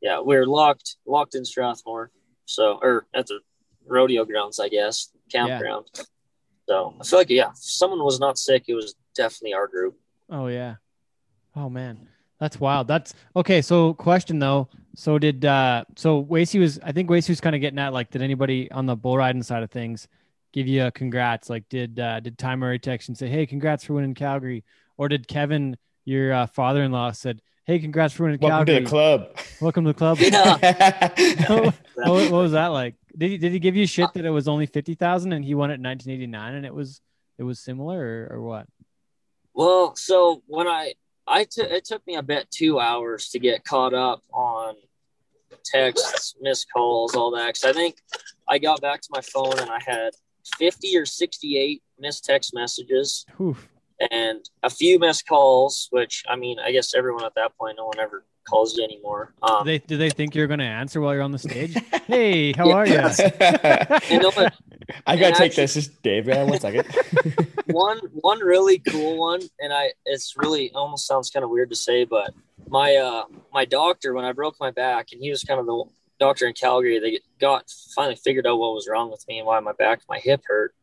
[0.00, 2.10] Yeah, we're locked locked in Strathmore,
[2.46, 3.40] so or at the
[3.86, 5.86] rodeo grounds, I guess, campground.
[6.68, 9.98] So I feel like yeah, if someone was not sick, it was definitely our group.
[10.30, 10.76] Oh yeah.
[11.54, 12.08] Oh man,
[12.40, 12.88] that's wild.
[12.88, 13.62] That's okay.
[13.62, 14.68] So question though.
[14.96, 18.10] So did uh so Wasey was I think Wasey was kind of getting at like
[18.10, 20.08] did anybody on the bull riding side of things
[20.52, 21.48] give you a congrats?
[21.48, 24.64] Like did uh did Ty Murray text and say hey congrats for winning Calgary,
[24.96, 28.78] or did Kevin your uh, father-in-law said hey congrats for winning Welcome Calgary?
[28.78, 29.36] to the club.
[29.60, 30.18] Welcome to the club.
[31.96, 32.94] what, what was that like?
[33.16, 35.54] Did he did he give you shit that it was only fifty thousand and he
[35.54, 37.00] won it in nineteen eighty nine and it was
[37.38, 37.98] it was similar
[38.30, 38.66] or, or what?
[39.54, 40.94] Well, so when I
[41.26, 44.74] I took it took me about two hours to get caught up on
[45.64, 47.54] texts, missed calls, all that.
[47.54, 47.96] Because I think
[48.48, 50.10] I got back to my phone and I had
[50.58, 53.68] fifty or sixty-eight missed text messages Oof.
[54.10, 55.88] And a few missed calls.
[55.90, 59.32] Which I mean, I guess everyone at that point, no one ever calls you anymore.
[59.46, 61.74] Do Um, they do they think you're going to answer while you're on the stage?
[62.06, 62.94] hey, how are you?
[64.10, 64.32] you know?
[65.06, 65.74] I gotta take actually- this.
[65.74, 66.86] Just Dave, uh, one second.
[67.66, 71.70] one one really cool one and i it's really it almost sounds kind of weird
[71.70, 72.34] to say but
[72.68, 73.24] my uh
[73.54, 75.84] my doctor when i broke my back and he was kind of the
[76.18, 79.58] doctor in calgary they got finally figured out what was wrong with me and why
[79.60, 80.74] my back my hip hurt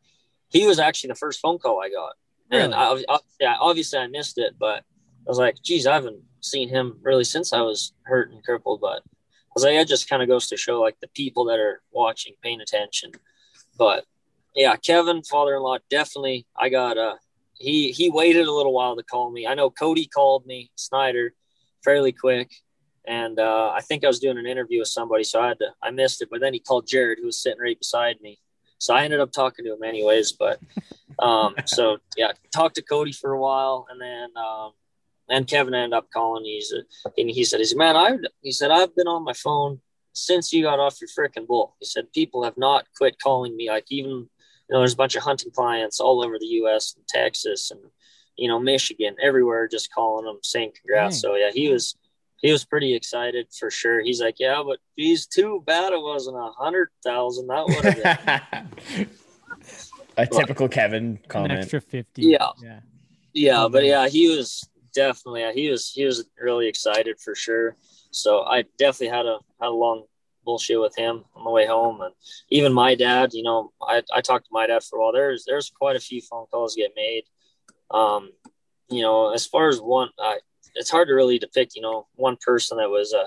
[0.48, 2.14] he was actually the first phone call i got
[2.50, 4.84] and I, I, yeah obviously i missed it but
[5.26, 8.80] i was like geez i haven't seen him really since i was hurt and crippled
[8.80, 11.58] but i was like that just kind of goes to show like the people that
[11.58, 13.12] are watching paying attention
[13.78, 14.04] but
[14.54, 16.46] yeah, Kevin, father-in-law, definitely.
[16.56, 17.16] I got uh
[17.54, 19.46] he he waited a little while to call me.
[19.46, 21.34] I know Cody called me, Snyder,
[21.84, 22.50] fairly quick,
[23.06, 25.68] and uh, I think I was doing an interview with somebody, so I had to
[25.82, 26.28] I missed it.
[26.30, 28.38] But then he called Jared, who was sitting right beside me,
[28.78, 30.32] so I ended up talking to him anyways.
[30.32, 30.60] But
[31.20, 34.72] um, so yeah, talked to Cody for a while, and then um,
[35.28, 36.44] and Kevin ended up calling.
[36.44, 36.72] He's
[37.16, 39.80] and he said, "He said, man, I he said I've been on my phone
[40.12, 43.68] since you got off your freaking bull." He said people have not quit calling me,
[43.68, 44.28] like even you
[44.70, 46.94] know, there's a bunch of hunting clients all over the U.S.
[46.96, 47.80] and Texas and
[48.36, 51.20] you know Michigan, everywhere, just calling them saying congrats.
[51.20, 51.30] Dang.
[51.30, 51.96] So yeah, he was
[52.38, 54.00] he was pretty excited for sure.
[54.00, 57.48] He's like, yeah, but he's too bad it wasn't a hundred thousand.
[57.48, 59.08] That would have been
[60.22, 61.52] a typical Kevin An comment.
[61.52, 62.22] extra fifty.
[62.22, 62.48] Yeah.
[62.62, 62.80] Yeah.
[63.32, 67.76] yeah, but yeah, he was definitely yeah, he was he was really excited for sure.
[68.10, 70.04] So I definitely had a had a long
[70.44, 72.14] bullshit with him on the way home, and
[72.48, 73.30] even my dad.
[73.32, 75.12] You know, I I talked to my dad for a while.
[75.12, 77.24] There's there's quite a few phone calls get made.
[77.90, 78.30] Um,
[78.88, 80.38] you know, as far as one, I,
[80.74, 81.76] it's hard to really depict.
[81.76, 83.26] You know, one person that was a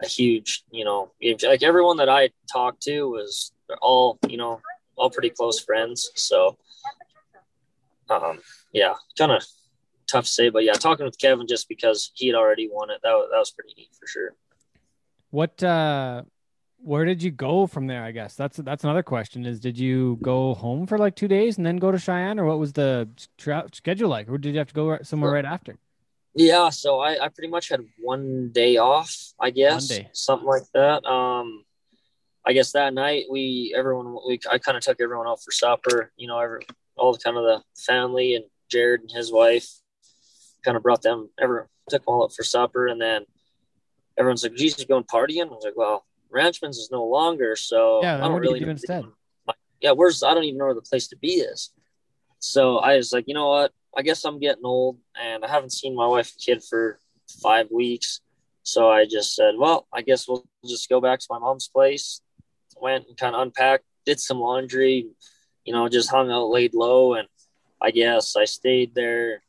[0.00, 1.10] a huge, you know,
[1.42, 4.60] like everyone that I talked to was they're all, you know,
[4.98, 6.10] all pretty close friends.
[6.14, 6.56] So,
[8.10, 8.40] um,
[8.72, 9.44] yeah, kind of
[10.06, 13.00] tough to say, but yeah, talking with Kevin just because he had already won it,
[13.02, 14.34] that was, that was pretty neat for sure.
[15.30, 16.22] What uh
[16.80, 18.04] where did you go from there?
[18.04, 19.44] I guess that's that's another question.
[19.44, 22.46] Is did you go home for like two days and then go to Cheyenne, or
[22.46, 25.76] what was the tra- schedule like, or did you have to go somewhere right after?
[26.34, 30.08] Yeah, so I, I pretty much had one day off, I guess, One day.
[30.12, 31.04] something like that.
[31.04, 31.64] Um,
[32.46, 36.12] I guess that night we everyone we I kind of took everyone out for supper.
[36.16, 36.66] You know, every
[36.96, 39.66] all the kind of the family and Jared and his wife
[40.64, 41.30] kind of brought them.
[41.40, 43.24] Ever took them all out for supper, and then
[44.16, 48.16] everyone's like, "Jesus, going partying?" I was like, "Well, Ranchman's is no longer, so Yeah,
[48.16, 49.04] I don't what did you really do know- instead?
[49.80, 51.70] Yeah, where's I don't even know where the place to be is."
[52.40, 53.72] So I was like, you know what?
[53.96, 57.00] I guess I'm getting old and I haven't seen my wife and kid for
[57.42, 58.20] five weeks.
[58.62, 62.20] So I just said, well, I guess we'll just go back to my mom's place.
[62.80, 65.06] Went and kind of unpacked, did some laundry,
[65.64, 67.14] you know, just hung out, laid low.
[67.14, 67.28] And
[67.80, 69.42] I guess I stayed there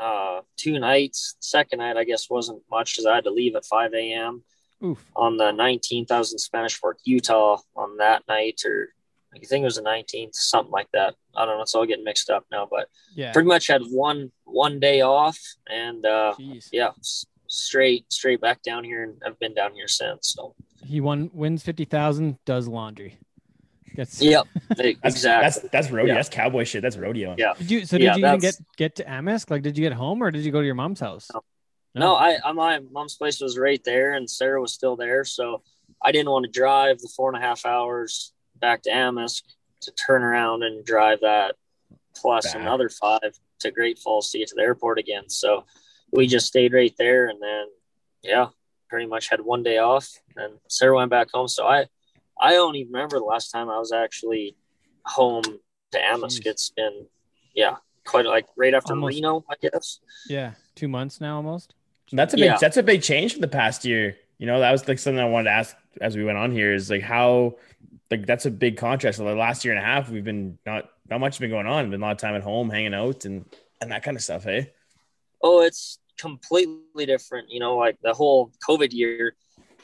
[0.00, 1.36] uh, two nights.
[1.40, 4.42] Second night, I guess, wasn't much because I had to leave at 5 a.m.
[4.84, 4.98] Oof.
[5.14, 6.10] on the 19th.
[6.10, 8.88] I was in Spanish Fork, Utah on that night, or
[9.34, 11.14] I think it was the 19th, something like that.
[11.36, 11.62] I don't know.
[11.62, 13.32] It's all getting mixed up now, but Yeah.
[13.32, 15.38] pretty much had one one day off,
[15.70, 16.68] and uh, Jeez.
[16.72, 16.90] yeah,
[17.46, 20.34] straight straight back down here, and I've been down here since.
[20.34, 20.54] So
[20.84, 23.18] He won wins fifty thousand, does laundry.
[23.94, 25.42] Gets yep, That's, exactly.
[25.42, 26.08] That's that's rodeo.
[26.08, 26.14] Yeah.
[26.14, 26.82] That's cowboy shit.
[26.82, 27.34] That's rodeo.
[27.36, 27.52] Yeah.
[27.58, 29.50] Did you so did Yeah, you even get get to Amisk?
[29.50, 31.28] Like did you get home or did you go to your mom's house?
[31.32, 31.42] No.
[31.94, 35.62] No, I, I my mom's place was right there, and Sarah was still there, so
[36.00, 39.42] I didn't want to drive the four and a half hours back to Amisk
[39.82, 41.56] to turn around and drive that
[42.16, 42.62] plus Back.
[42.62, 45.28] another five to Great Falls to get to the airport again.
[45.28, 45.66] So
[46.12, 47.66] we just stayed right there, and then
[48.22, 48.46] yeah,
[48.92, 51.48] pretty much had one day off, and Sarah went back home.
[51.48, 51.86] So I
[52.38, 54.54] I don't even remember the last time I was actually
[55.06, 55.42] home
[55.92, 56.42] to Amisk.
[56.42, 56.46] Jeez.
[56.46, 57.06] It's been
[57.54, 60.00] yeah, quite like right after Almost- Reno, I guess.
[60.28, 61.74] Yeah, two months now almost.
[62.12, 62.58] That's a big Yeah.
[62.60, 64.18] that's a big change from the past year.
[64.36, 66.74] You know, that was like something I wanted to ask as we went on here
[66.74, 67.56] is like how
[68.10, 69.16] like that's a big contrast.
[69.16, 71.66] So the last year and a half we've been not not much has been going
[71.66, 71.90] on.
[71.90, 73.46] Been a lot of time at home hanging out and
[73.80, 74.70] and that kind of stuff, hey?
[75.44, 77.50] oh, it's completely different.
[77.50, 79.34] You know, like the whole COVID year.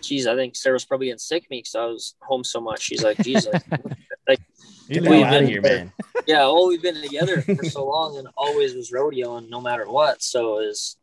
[0.00, 2.82] Geez, I think Sarah's probably getting sick me because I was home so much.
[2.82, 3.48] She's like, geez,
[4.28, 4.40] like,
[4.88, 5.92] We've hell out of been- here, man.
[6.26, 10.22] yeah, well, we've been together for so long and always was rodeoing no matter what.
[10.22, 10.96] So is,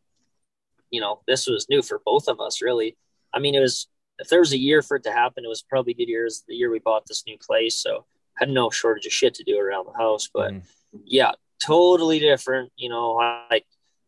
[0.90, 2.96] you know, this was new for both of us, really.
[3.34, 3.86] I mean, it was,
[4.18, 6.54] if there was a year for it to happen, it was probably good years, the
[6.54, 7.76] year we bought this new place.
[7.82, 8.06] So
[8.38, 10.28] had no shortage of shit to do around the house.
[10.32, 10.62] But Mhm.
[11.04, 12.72] yeah, totally different.
[12.78, 13.12] You know,
[13.50, 13.66] like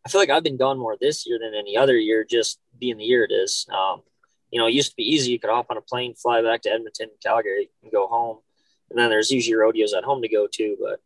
[0.09, 2.97] I feel like I've been gone more this year than any other year, just being
[2.97, 3.67] the year it is.
[3.71, 4.01] Um,
[4.49, 5.31] you know, it used to be easy.
[5.31, 8.39] You could hop on a plane, fly back to Edmonton, Calgary, and go home.
[8.89, 10.77] And then there's usually rodeos at home to go to.
[10.81, 10.99] But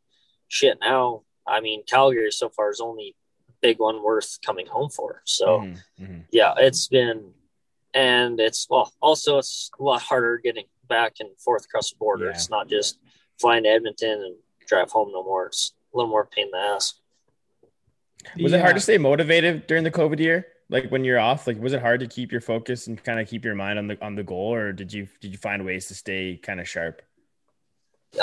[0.47, 3.17] shit, now, I mean, Calgary so far is only
[3.49, 5.21] a big one worth coming home for.
[5.25, 6.25] So Mhm, mhm.
[6.31, 7.33] yeah, it's been,
[7.93, 12.25] and it's well, also it's a lot harder getting back and forth across the border.
[12.27, 12.31] Yeah.
[12.31, 12.99] It's not just
[13.37, 14.35] flying to Edmonton and
[14.65, 15.47] drive home no more.
[15.47, 16.93] It's a little more pain in the ass.
[18.39, 20.47] Was it hard to stay motivated during the COVID year?
[20.69, 23.27] Like when you're off, like was it hard to keep your focus and kind of
[23.27, 25.87] keep your mind on the on the goal, or did you did you find ways
[25.87, 27.01] to stay kind of sharp?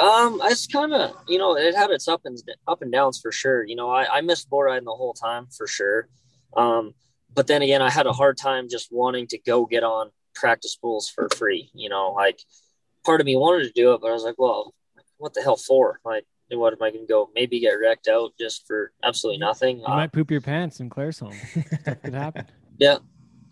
[0.00, 3.30] Um, it's kind of you know it had its up and up and downs for
[3.30, 3.64] sure.
[3.64, 6.08] You know, I, I missed bull riding the whole time for sure.
[6.56, 6.94] Um,
[7.32, 10.76] but then again, I had a hard time just wanting to go get on practice
[10.76, 11.70] bulls for free.
[11.74, 12.40] You know, like
[13.04, 14.74] part of me wanted to do it, but I was like, well,
[15.18, 16.00] what the hell for?
[16.04, 16.24] Like,
[16.58, 17.30] what am I going to go?
[17.34, 19.78] Maybe get wrecked out just for absolutely nothing.
[19.80, 21.34] You Uh, might poop your pants in Claire's home.
[21.84, 22.46] That could happen.
[22.78, 22.98] yeah,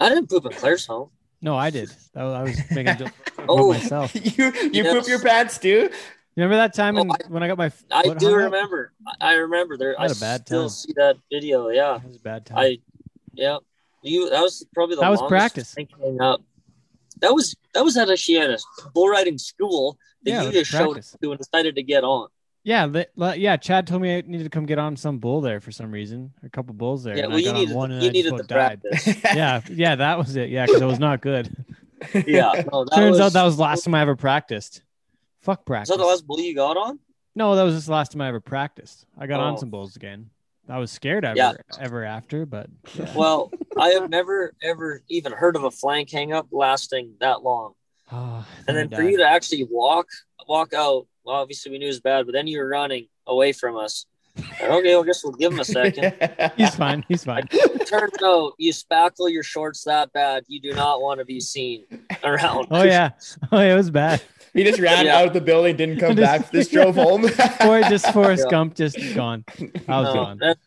[0.01, 1.11] I didn't poop in Claire's home.
[1.41, 1.91] No, I did.
[2.15, 3.73] That I was making a joke about Oh.
[3.73, 4.13] myself.
[4.39, 4.93] you you Yes.
[4.93, 5.93] poop your pants, dude.
[6.37, 8.53] Remember that time Oh, in, I- when I got my I do hung up?
[8.53, 8.93] remember.
[9.21, 9.99] I I remember there.
[9.99, 10.69] I Had a bad still time.
[10.71, 11.69] see that video.
[11.69, 11.99] Yeah.
[11.99, 12.59] That was a bad time.
[12.59, 12.79] I,
[13.35, 13.59] yeah,
[14.03, 14.31] you.
[14.31, 15.75] That was probably the That was practice.
[15.75, 15.89] thing
[16.21, 16.41] up.
[17.21, 18.59] That was that was at actually at a
[18.95, 21.17] bull riding school that Yeah, you just was showed practice.
[21.23, 22.29] to and decided to get on.
[22.69, 23.09] Yeah, the,
[23.39, 23.57] yeah.
[23.57, 26.35] Chad told me I needed to come get on some bull there for some reason.
[26.45, 27.17] A couple bulls there.
[27.17, 28.83] Yeah, well, you needed one and you needed the died.
[28.83, 29.07] practice.
[29.35, 30.51] yeah, yeah, that was it.
[30.51, 31.65] Yeah, because it was not good.
[32.27, 34.83] yeah, no, Turns was, out that was the last time I ever practiced.
[35.41, 35.89] Fuck practice.
[35.89, 36.99] that the last bull you got on?
[37.35, 39.07] No, that was just the last time I ever practiced.
[39.17, 39.57] I got on Oh.
[39.57, 40.29] some bulls again.
[40.69, 41.53] I was scared ever Yeah.
[41.81, 43.11] ever after, but yeah.
[43.17, 47.73] Well, I have never ever even heard of a flank hang up lasting that long.
[48.13, 50.07] Oh, And then for you to actually walk
[50.47, 53.53] walk out, well, obviously we knew it was bad, but then you were running away
[53.53, 54.07] from us.
[54.37, 56.15] Like, okay, well, I guess we'll give him a second.
[56.57, 57.05] he's fine.
[57.09, 57.47] He's fine.
[57.87, 61.85] Turns out you spackle your shorts that bad, you do not want to be seen
[62.25, 62.69] around.
[62.71, 63.11] Oh yeah.
[63.53, 64.23] Oh yeah, it was bad.
[64.55, 65.19] He just ran Yeah.
[65.19, 67.25] out of the building, didn't come Just- back, just drove home.
[67.27, 68.51] Or just Forrest Yeah.
[68.51, 69.45] Gump just gone.
[69.87, 70.39] I was No, gone.
[70.39, 70.59] that-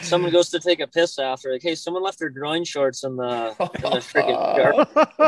[0.00, 3.16] someone goes to take a piss after, like, hey, someone left their groin shorts in
[3.16, 4.56] the in the freaking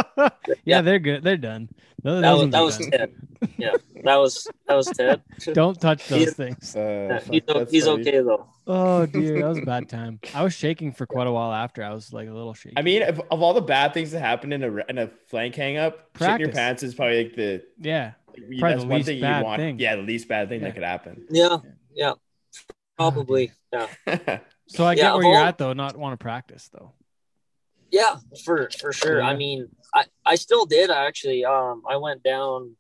[0.16, 0.32] jar.
[0.64, 1.22] yeah, they're good.
[1.22, 1.68] They're done.
[2.02, 2.90] Those, That those was that was.
[2.90, 3.14] Ted.
[3.58, 3.70] Yeah,
[4.04, 5.22] that was that was Ted.
[5.54, 6.76] Don't touch those He- things.
[6.76, 8.46] Uh, Yeah, he's he's okay though.
[8.68, 10.20] Oh dear, that was a bad time.
[10.34, 11.82] I was shaking for quite a while after.
[11.82, 12.74] I was like a little shaky.
[12.76, 15.54] I mean, of, of all the bad things that happened in a in a flank
[15.56, 18.96] hang up, shitting your pants is probably like the yeah, you- Probably that's the one
[18.98, 19.60] least thing you want.
[19.60, 19.78] thing.
[19.80, 20.66] Yeah, the least bad thing Yeah.
[20.68, 21.26] that could happen.
[21.30, 21.56] Yeah,
[21.94, 22.12] yeah,
[22.96, 23.52] probably.
[23.72, 23.88] Yeah,
[24.68, 25.72] so I Yeah, get where you're all- at though.
[25.72, 26.92] Not want to practice though.
[27.90, 29.22] yeah, for for sure.
[29.22, 31.44] I mean, I I still did I actually.
[31.44, 32.76] Um, I went down.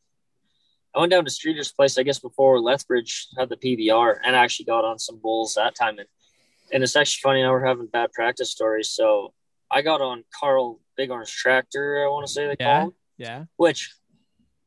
[0.94, 4.42] I went down to Streeter's place, I guess, before Lethbridge had the PBR, and I
[4.42, 5.98] actually got on some bulls that time.
[5.98, 6.08] And
[6.72, 8.88] and it's actually funny now we're having bad practice stories.
[8.90, 9.34] So
[9.70, 12.78] I got on Carl Big Orange Tractor, I want to say they Yeah.
[12.78, 13.44] call him, Yeah.
[13.56, 13.92] which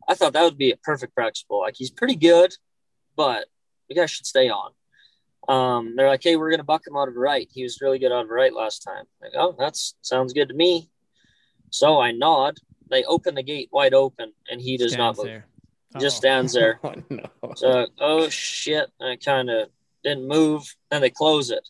[0.08, 1.62] I thought that would be a perfect practice bull.
[1.62, 2.54] Like he's pretty good,
[3.16, 3.48] but
[3.90, 4.72] the guy should stay on.
[5.50, 7.48] Um, they're like, hey, we're gonna buck him out of right.
[7.52, 9.06] He was really good out of right last time.
[9.22, 10.90] Like, oh, that's sounds good to me.
[11.72, 12.58] So I nod.
[12.90, 15.26] They open the gate wide open, and he does not move.
[15.28, 15.46] there.
[15.94, 16.20] He just Uh-oh.
[16.20, 16.80] stands there.
[16.84, 17.54] Oh, no.
[17.56, 18.90] So, oh shit!
[19.02, 19.70] I kind of
[20.04, 20.64] didn't move.
[20.92, 21.68] Then they close it.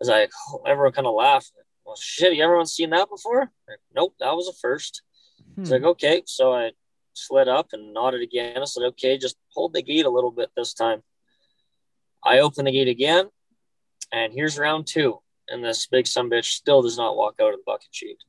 [0.00, 0.28] As I,
[0.66, 1.52] everyone kind of laughed.
[1.86, 2.34] Well, shit!
[2.34, 3.50] You everyone seen that before?
[3.68, 5.02] Like, nope, that was a first.
[5.58, 5.74] It's Hmm.
[5.74, 6.22] like, okay.
[6.26, 6.72] So I
[7.14, 8.58] slid up and nodded again.
[8.60, 11.02] I said, okay, just hold the gate a little bit this time.
[12.24, 13.26] I open the gate again,
[14.12, 15.20] and here's round two.
[15.48, 18.24] And this big son bitch still does not walk out of the bucking chute.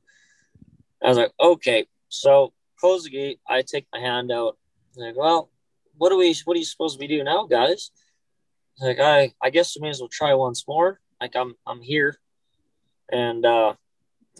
[1.02, 1.86] I was like, okay.
[2.08, 3.40] So close the gate.
[3.48, 4.58] I take my hand out.
[4.96, 5.50] I'm like, well,
[5.96, 7.90] what do we what are you supposed to be doing now, guys?
[8.80, 11.00] Like, I I guess we may as well try once more.
[11.20, 12.18] Like I'm I'm here.
[13.10, 13.74] And uh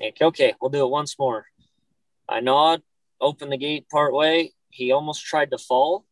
[0.01, 1.47] like, okay, we'll do it once more.
[2.29, 2.83] I nod,
[3.21, 4.53] open the gate part way.
[4.69, 6.05] He almost tried to fall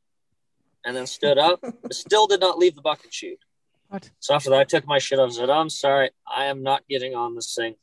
[0.85, 3.39] and then stood up, but still did not leave the bucking chute.
[3.89, 4.11] What?
[4.19, 6.83] So after that, I took my shit off and said, I'm sorry, I am not
[6.89, 7.75] getting on this thing.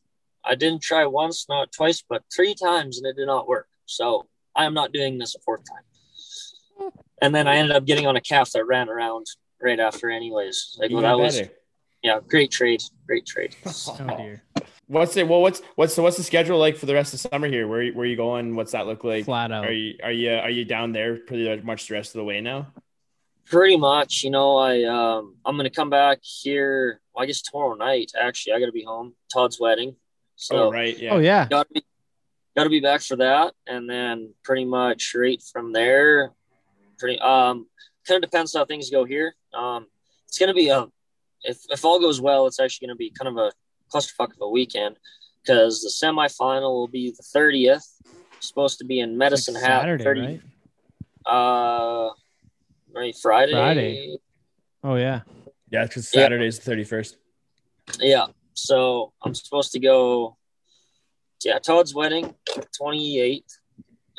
[0.44, 3.68] I didn't try once, not twice, but three times, and it did not work.
[3.86, 6.92] So I am not doing this a fourth time.
[7.22, 9.28] And then I ended up getting on a calf that ran around
[9.62, 10.76] right after, anyways.
[10.80, 11.54] Like, well, Even that was, better.
[12.02, 12.82] yeah, great trade.
[13.06, 13.56] Great trade.
[13.66, 14.44] Oh dear.
[14.88, 15.28] What's it?
[15.28, 17.68] Well, what's what's so what's the schedule like for the rest of summer here?
[17.68, 18.56] Where where you going?
[18.56, 19.26] What's that look like?
[19.26, 19.66] Flat out.
[19.66, 22.26] Are you are you uh, are you down there pretty much the rest of the
[22.26, 22.74] way now?
[23.52, 27.02] Pretty much, you know, I um I'm gonna come back here.
[27.14, 28.14] Well, I guess tomorrow night.
[28.18, 29.14] Actually, I gotta be home.
[29.32, 29.98] Todd's wedding,
[30.38, 31.14] so oh right, yeah.
[31.14, 31.48] Oh yeah.
[31.50, 31.84] gotta be
[32.56, 36.32] gotta be back for that, and then pretty much right from there.
[36.98, 37.68] Pretty um
[38.08, 39.36] kind of depends how things go here.
[39.54, 39.88] Um,
[40.30, 40.88] it's gonna be a
[41.44, 43.52] if if all goes well, it's actually gonna be kind of a
[43.94, 44.96] clusterfuck of a weekend
[45.44, 47.86] because the semifinal will be the thirtieth.
[48.40, 49.82] Supposed to be in Medicine Like Hat.
[49.82, 50.42] Saturday, 30, right?
[51.28, 52.10] Uh,
[52.94, 53.52] right Friday.
[53.52, 54.18] Friday.
[54.84, 55.22] Oh yeah.
[55.70, 56.24] Yeah, because Yeah.
[56.24, 57.18] Saturday's the thirty first.
[58.00, 58.28] Yeah.
[58.54, 60.38] So I'm supposed to go.
[61.44, 62.36] Yeah, Todd's wedding,
[62.80, 63.58] 28th,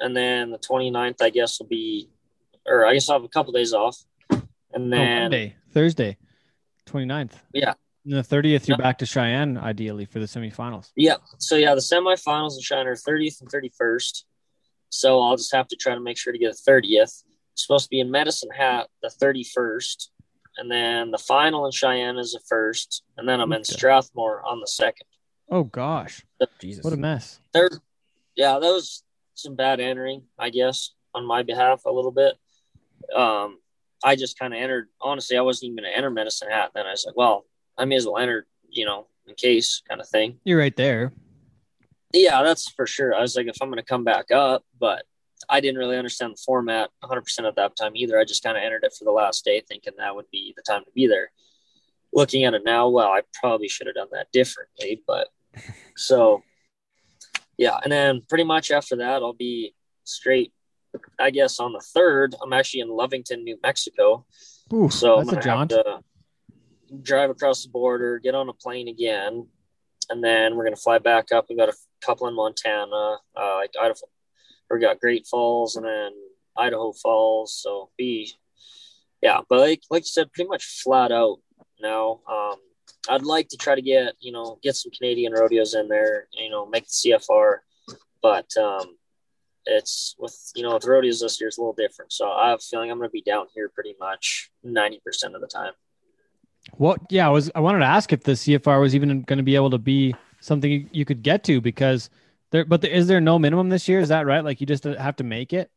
[0.00, 2.10] and then the 29th, I guess, will be,
[2.66, 3.96] or I guess I'll have a couple days off,
[4.28, 4.42] and
[4.74, 6.16] Oh, then Monday, Thursday,
[6.86, 7.34] 29th.
[7.54, 7.74] Yeah.
[8.04, 8.82] And the 30th, you're Yeah.
[8.82, 10.90] back to Cheyenne, ideally, for the semifinals.
[10.96, 11.18] yeah.
[11.38, 14.24] So yeah, the semifinals in Cheyenne are 30th and 31st.
[14.88, 17.22] So I'll just have to try to make sure to get a 30th.
[17.54, 20.08] Supposed to be in Medicine Hat the 31st,
[20.58, 23.72] and then the final in Cheyenne is the first, and then I'm in Okay.
[23.72, 25.06] Strathmore on the second.
[25.50, 26.24] Oh, gosh.
[26.58, 26.84] Jesus.
[26.84, 27.40] What a mess.
[27.52, 27.68] there
[28.34, 32.34] yeah that was some bad entering i guess on my behalf a little bit
[33.14, 33.58] um
[34.02, 36.86] i just kind of entered honestly i wasn't even going to enter medicine hat then
[36.86, 37.44] i was like well
[37.76, 41.12] i may as well enter you know in case kind of thing You're right there.
[42.14, 45.04] yeah that's for sure i was like if i'm going to come back up but
[45.48, 48.62] i didn't really understand the format 100% at that time either i just kind of
[48.62, 51.30] entered it for the last day thinking that would be the time to be there
[52.12, 55.28] looking at it now well i probably should have done that differently but
[55.96, 56.42] so
[57.58, 59.74] yeah and then pretty much after that i'll be
[60.04, 60.52] straight
[61.18, 64.24] i guess on the third i'm actually in lovington new mexico
[64.72, 66.00] Ooh, so I'm gonna have to
[67.02, 69.46] drive across the border, get on a plane again,
[70.08, 71.46] and then we're gonna fly back up.
[71.48, 74.06] We got a couple in Montana, uh, like Idaho.
[74.72, 76.12] We got Great Falls and then
[76.56, 77.54] Idaho Falls.
[77.54, 78.32] So be,
[79.20, 79.40] yeah.
[79.48, 81.38] But like like you said, pretty much flat out
[81.80, 82.20] now.
[82.30, 82.56] Um,
[83.08, 86.28] I'd like to try to get you know get some Canadian rodeos in there.
[86.32, 87.58] You know, make the CFR,
[88.22, 88.96] but um,
[89.66, 92.12] it's with you know with rodeos this year it's a little different.
[92.12, 95.34] So I have a feeling I'm going to be down here pretty much ninety percent
[95.34, 95.72] of the time.
[96.74, 97.00] What?
[97.10, 97.50] Yeah, I was.
[97.54, 100.14] I wanted to ask if the CFR was even going to be able to be
[100.40, 102.10] something you could get to because
[102.52, 102.64] there.
[102.64, 103.98] But there, is there no minimum this year?
[104.00, 104.44] Is that right?
[104.44, 105.70] Like you just have to make it.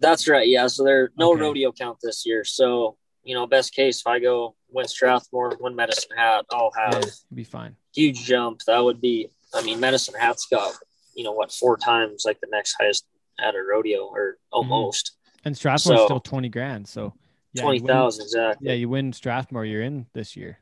[0.00, 0.46] That's right.
[0.46, 0.66] Yeah.
[0.68, 1.40] So there no Okay.
[1.42, 2.44] rodeo count this year.
[2.44, 7.02] So you know, best case if I go win Strathmore, win Medicine Hat, I'll have
[7.02, 7.74] Yeah, be fine.
[7.94, 8.60] huge jump.
[8.66, 9.28] That would be.
[9.54, 10.72] I mean, Medicine Hat's got
[11.14, 13.06] you know what four times like the next highest
[13.40, 15.12] at a rodeo or almost
[15.44, 16.86] And Strathmore's So- still twenty grand.
[16.88, 17.14] So
[17.52, 18.68] yeah, you win- exactly.
[18.68, 20.58] Yeah, you win Strathmore, you're in this year.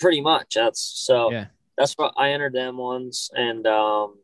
[0.00, 0.54] Pretty much.
[0.54, 1.30] That's so.
[1.30, 1.46] Yeah.
[1.76, 4.18] That's what I entered them once, and um,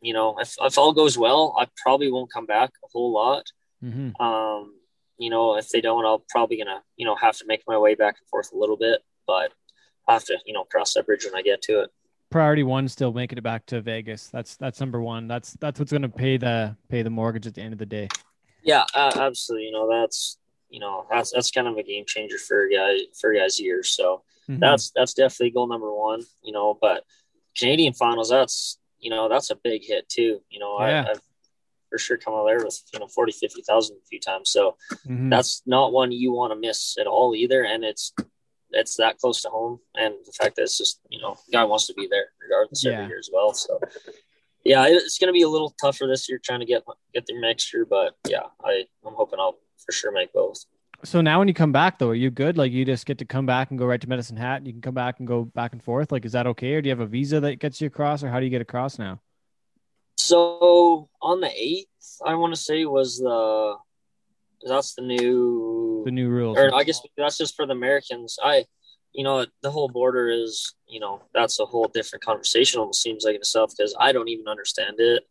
[0.00, 3.44] you know, if if all goes well, I probably won't come back a whole lot.
[3.80, 4.74] hmm Um,
[5.18, 7.94] you know, if they don't, I'll probably gonna, you know, have to make my way
[7.94, 9.52] back and forth a little bit, but
[10.08, 11.90] I have to, you know, cross that bridge when I get to it.
[12.30, 14.28] Priority one, still making it back to Vegas.
[14.28, 15.28] That's that's number one.
[15.28, 17.86] That's that's what's going to pay the pay the mortgage at the end of the
[17.86, 18.08] day.
[18.62, 19.66] Yeah, uh, absolutely.
[19.66, 20.38] You know, that's
[20.68, 23.82] you know that's that's kind of a game changer for a guy for guy's year.
[23.82, 24.60] So Mhm.
[24.60, 26.22] that's that's definitely goal number one.
[26.42, 27.04] You know, but
[27.58, 30.40] Canadian finals, that's you know that's a big hit too.
[30.50, 31.04] You know, Yeah.
[31.06, 31.20] I, I've
[31.90, 34.50] for sure come out there with you know 40, 50,000 a few times.
[34.50, 34.76] So
[35.06, 35.28] Mhm.
[35.30, 37.64] that's not one you want to miss at all either.
[37.64, 38.12] And it's
[38.72, 41.86] it's that close to home, and the fact that it's just you know guy wants
[41.88, 42.92] to be there regardless Yeah.
[42.92, 43.52] every year as well.
[43.54, 43.80] So
[44.64, 47.34] yeah, it's going to be a little tougher this year trying to get get the
[47.40, 50.64] mixture, but yeah, I I'm hoping I'll for sure make both.
[51.02, 52.58] So now when you come back though, are you good?
[52.58, 54.58] Like you just get to come back and go right to Medicine Hat.
[54.58, 56.12] and You can come back and go back and forth.
[56.12, 58.28] Like is that okay, or do you have a visa that gets you across, or
[58.28, 59.20] how do you get across now?
[60.16, 61.88] So on the eighth,
[62.24, 63.76] I want to say was the
[64.66, 66.58] that's the new The new rules.
[66.58, 68.38] or I guess that's just for the Americans.
[68.42, 68.66] I,
[69.12, 72.80] you know, the whole border is, you know, that's a whole different conversation.
[72.80, 75.24] Almost seems like in itself because I don't even understand it.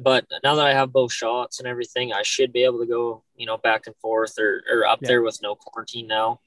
[0.00, 3.24] But now that I have both shots and everything, I should be able to go,
[3.34, 5.08] you know, back and forth or or up Yeah.
[5.08, 6.40] there with no quarantine now.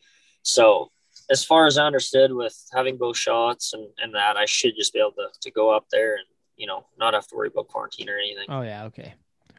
[0.44, 0.92] So
[1.30, 4.94] as far as I understood, with having both shots and and that, I should just
[4.94, 7.68] be able to to go up there and you know not have to worry about
[7.68, 8.46] quarantine or anything.
[8.48, 9.16] Oh yeah, okay.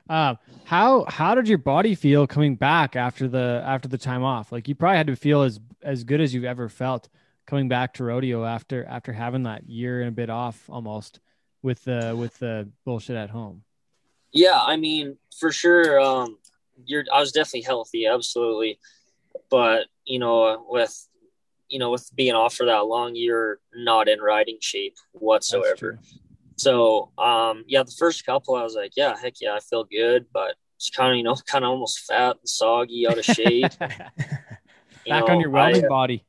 [0.09, 4.53] Um, how how did your body feel coming back after the after the time off?
[4.53, 7.09] Like you probably had to feel as as good as you've ever felt
[7.47, 11.21] coming back to rodeo after after having that year and a bit off almost
[11.63, 13.63] with the with the bullshit at home.
[14.33, 15.99] Yeah, I mean, for sure.
[16.01, 16.39] Um,
[16.85, 17.05] you're.
[17.13, 18.79] I was definitely healthy, absolutely.
[19.51, 21.09] But you know, with
[21.69, 25.99] you know, with being off for that long, you're not in riding shape whatsoever.
[26.57, 30.27] So, um, yeah, the first couple, I was like, yeah, heck yeah, I feel good,
[30.33, 33.73] but it's kind of you know, kind of almost fat and soggy, out of shape.
[33.79, 34.09] Back
[35.07, 36.25] know, on your I, welding uh, body.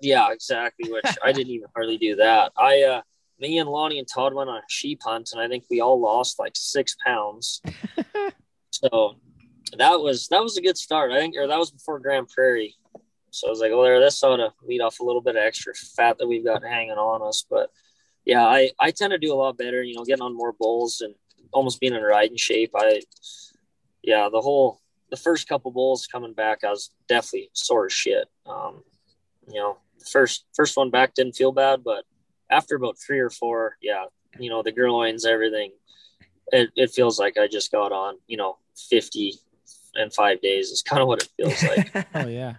[0.00, 0.90] yeah, exactly.
[0.90, 2.52] Which I didn't even hardly do that.
[2.56, 3.02] I, uh,
[3.40, 6.00] me and Lonnie and Todd went on a sheep hunt, and I think we all
[6.00, 7.60] lost like six pounds.
[8.70, 9.16] so
[9.76, 11.12] that was that was a good start.
[11.12, 12.74] I think, or that was before Grande Prairie.
[13.30, 15.42] So I was like, well, there, this ought to lead off a little bit of
[15.42, 17.44] extra fat that we've got hanging on us.
[17.48, 17.70] But
[18.28, 19.82] yeah, I I tend to do a lot better.
[19.82, 21.14] You know, getting on more bulls and
[21.50, 22.72] almost being in riding shape.
[22.76, 23.00] I
[24.02, 28.28] yeah, the whole the first couple bulls coming back, I was definitely sore as shit.
[28.46, 28.84] Um,
[29.50, 29.78] you know,
[30.12, 32.04] first first one back didn't feel bad, but
[32.50, 34.04] after about three or four, yeah,
[34.38, 35.72] you know, the groins, everything,
[36.48, 38.58] it, it feels like I just got on, you know,
[38.90, 39.34] 50
[39.96, 42.08] in five days is kind of what it feels like.
[42.14, 42.56] Oh yeah,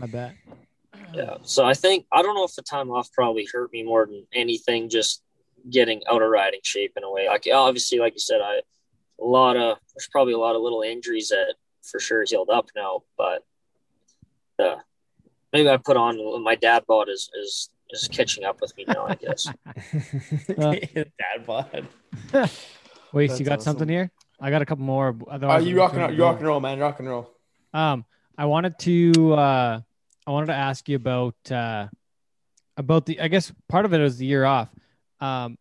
[0.00, 0.34] I bet.
[1.14, 1.36] Yeah.
[1.42, 4.26] So I think, I don't know if the time off probably hurt me more than
[4.32, 5.22] anything, just
[5.70, 7.28] getting out of riding shape in a way.
[7.28, 8.60] Like, obviously, like you said, I,
[9.20, 12.68] a lot of, there's probably a lot of little injuries that for sure healed up
[12.74, 13.44] now, but
[14.58, 14.76] uh,
[15.52, 18.84] maybe I put on what my dad bought is, is, is catching up with me
[18.88, 19.46] now, I guess.
[20.56, 21.88] Dad bod.
[23.12, 23.72] Wait, That's you got awesome.
[23.72, 24.10] something here?
[24.40, 25.16] I got a couple more.
[25.28, 26.00] Are you we're rocking?
[26.10, 26.24] You go.
[26.24, 26.78] rock and roll, man.
[26.78, 27.30] Rock and roll.
[27.72, 28.04] Um,
[28.36, 29.80] I wanted to uh,
[30.26, 31.88] I wanted to ask you about uh,
[32.76, 33.20] about the.
[33.20, 34.68] I guess part of it was the year off.
[35.20, 35.56] Um,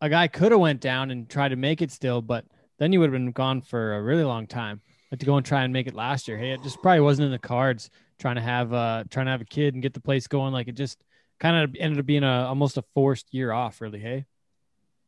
[0.00, 2.44] a guy could have went down and tried to make it still, but
[2.78, 4.80] then you would have been gone for a really long time.
[5.10, 6.38] Like to go and try and make it last year.
[6.38, 7.90] Hey, it just probably wasn't in the cards.
[8.18, 10.52] Trying to have uh trying to have a kid and get the place going.
[10.52, 11.02] Like it just
[11.38, 13.80] kind of ended up being a almost a forced year off.
[13.80, 14.26] Really, hey.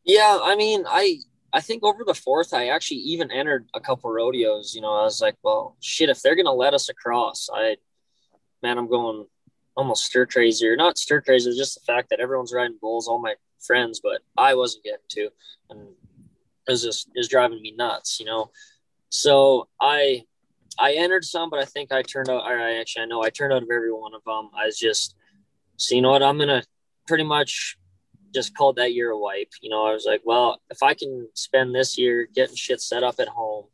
[0.04, 1.18] Yeah, I mean, I
[1.52, 4.74] I think over the fourth, I actually even entered a couple rodeos.
[4.74, 7.76] You know, I was like, well, shit, if they're gonna let us across, I,
[8.64, 9.26] man, I'm going
[9.76, 13.20] almost stir crazy or not stir crazy, just the fact that everyone's riding bulls, all
[13.20, 15.28] my friends, but I wasn't getting to,
[15.70, 15.80] and
[16.66, 18.18] it was just it was driving me nuts.
[18.18, 18.50] You know,
[19.10, 20.24] so I
[20.78, 22.44] I entered some, but I think I turned out.
[22.44, 24.50] I actually I know I turned out of every one of them.
[24.58, 25.14] I was just,
[25.76, 26.64] so you know what, I'm gonna
[27.06, 27.76] pretty much
[28.34, 29.52] just called that year a wipe.
[29.60, 33.04] You know, I was like, well, if I can spend this year getting shit set
[33.04, 33.66] up at home,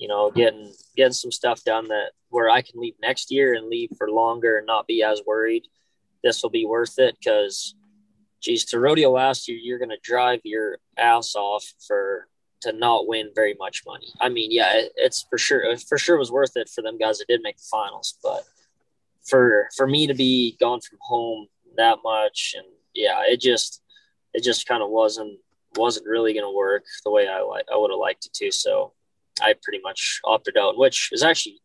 [0.00, 3.68] you know, getting getting some stuff done that where I can leave next year and
[3.68, 5.64] leave for longer and not be as worried,
[6.24, 7.16] this will be worth it.
[7.18, 7.74] Because,
[8.40, 12.28] geez, to rodeo last year, you're gonna drive your ass off for
[12.62, 14.08] to not win very much money.
[14.18, 16.96] I mean, yeah, it, it's for sure it for sure was worth it for them
[16.96, 18.42] guys that did make the finals, but
[19.28, 21.46] for for me to be gone from home
[21.76, 23.82] that much and yeah, it just
[24.32, 25.38] it just kind of wasn't
[25.76, 28.50] wasn't really going to work the way I like I would have liked it to.
[28.50, 28.94] So
[29.42, 31.60] I pretty much opted out, which is actually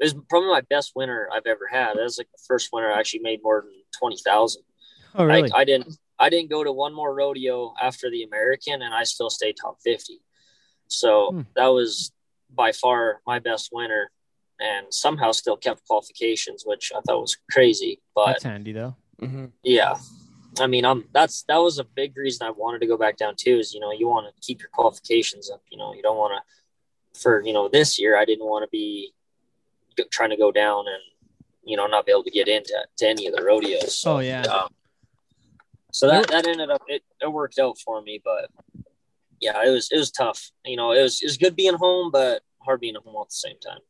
[0.00, 1.96] it was probably my best winter I've ever had.
[1.96, 4.62] It was like the first winter I actually made more than twenty thousand.
[5.14, 5.50] Oh really?
[5.52, 9.04] I, I didn't I didn't go to one more rodeo after the American, and I
[9.04, 10.20] still stayed top fifty.
[10.88, 11.40] So Hmm.
[11.56, 12.12] that was
[12.50, 14.10] by far my best winter,
[14.60, 18.00] and somehow still kept qualifications, which I thought was crazy.
[18.14, 18.96] But That's handy though.
[19.20, 19.46] Mm-hmm.
[19.62, 19.96] yeah.
[20.60, 23.34] I mean, I'm that's that was a big reason I wanted to go back down
[23.36, 23.58] too.
[23.58, 25.62] Is you know you want to keep your qualifications up.
[25.70, 26.42] You know you don't want to
[27.18, 29.12] for you know this year I didn't want to be
[30.10, 31.02] trying to go down and
[31.64, 33.94] you know not be able to get into to any of the rodeos.
[33.94, 34.42] So, Oh, yeah.
[34.42, 34.68] um,
[35.92, 38.50] so that that ended up it, it worked out for me, but
[39.40, 40.50] yeah, it was it was tough.
[40.64, 43.34] You know, it was it was good being home, but hard being home at the
[43.34, 43.80] same time.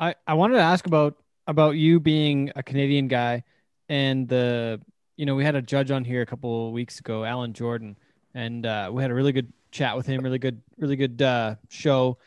[0.00, 1.16] I, I wanted to ask about
[1.46, 3.44] about you being a Canadian guy
[3.88, 4.80] and the
[5.16, 7.96] you know we had a judge on here a couple of weeks ago, Alan Jordan,
[8.34, 11.54] and uh, we had a really good chat with him, really good really good uh,
[11.68, 12.18] show.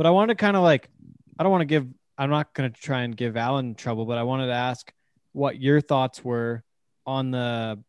[0.00, 0.88] But I wanted to kind of like
[1.38, 1.86] I don't want to give
[2.16, 4.90] I'm not going to try and give Alan trouble, but I wanted to ask
[5.32, 6.64] what your thoughts were
[7.04, 7.84] on the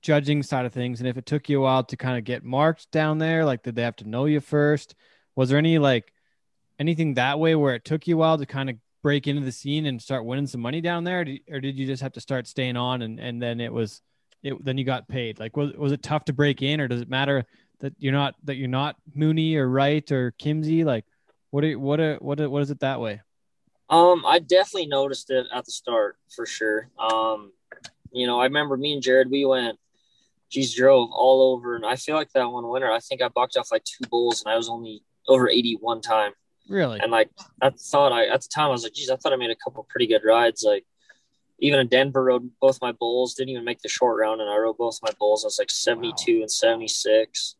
[0.00, 2.44] judging side of things and if it took you a while to kind of get
[2.44, 4.94] marked down there like did they have to know you first
[5.34, 6.12] was there any like
[6.78, 9.50] anything that way where it took you a while to kind of break into the
[9.50, 12.46] scene and start winning some money down there, or did you just have to start
[12.46, 14.02] staying on and, and then it was
[14.44, 15.40] it then you got paid?
[15.40, 17.44] Like was was it tough to break in, or does it matter
[17.80, 20.84] that you're not that you're not Mauney or Wright or Kimzey?
[20.84, 21.04] Like
[21.50, 23.20] what are, what are, what what is it that way?
[23.88, 26.88] Um, I definitely noticed it at the start for sure.
[26.98, 27.52] Um,
[28.10, 29.78] you know, I remember me and Jared, we went,
[30.50, 33.56] geez, drove all over, and I feel like that one winter, I think I bucked
[33.56, 36.32] off like two bulls, and I was only over eighty one time.
[36.68, 36.98] Really?
[37.00, 37.30] And like
[37.62, 39.56] I thought I at the time I was like, geez, I thought I made a
[39.56, 40.64] couple pretty good rides.
[40.66, 40.84] Like
[41.58, 44.56] even in Denver rode both my bulls, didn't even make the short round and I
[44.56, 45.44] rode both my bulls.
[45.44, 47.56] I was like 72 and 76.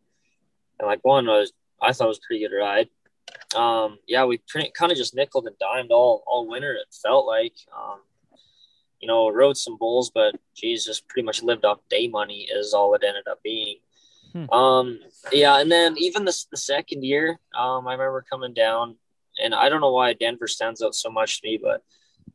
[0.78, 2.89] And like one was I thought was a pretty good ride.
[3.55, 7.55] Um yeah, we kind of just nickled and dimed all all winter, it felt like.
[7.77, 8.01] Um
[9.01, 12.72] you know, rode some bulls, but geez, just pretty much lived off day money is
[12.72, 13.77] all it ended up being.
[14.33, 14.51] Hmm.
[14.51, 15.01] Um,
[15.33, 18.97] yeah, and then even the, the second year, um, I remember coming down,
[19.43, 21.83] and I don't know why Denver stands out so much to me, but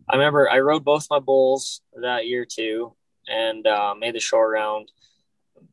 [0.09, 2.93] I remember I rode both my bulls that year too,
[3.27, 4.91] and uh, made the short round.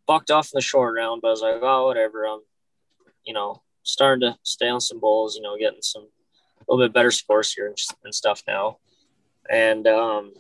[0.07, 2.27] Bucked off in the short round, but I was like, oh, whatever.
[2.27, 2.41] I'm,
[3.25, 5.37] you know, starting to stay on some bulls.
[5.37, 6.09] You know, getting some
[6.61, 8.79] a little bit better scores here and, and stuff now.
[9.51, 10.33] And um,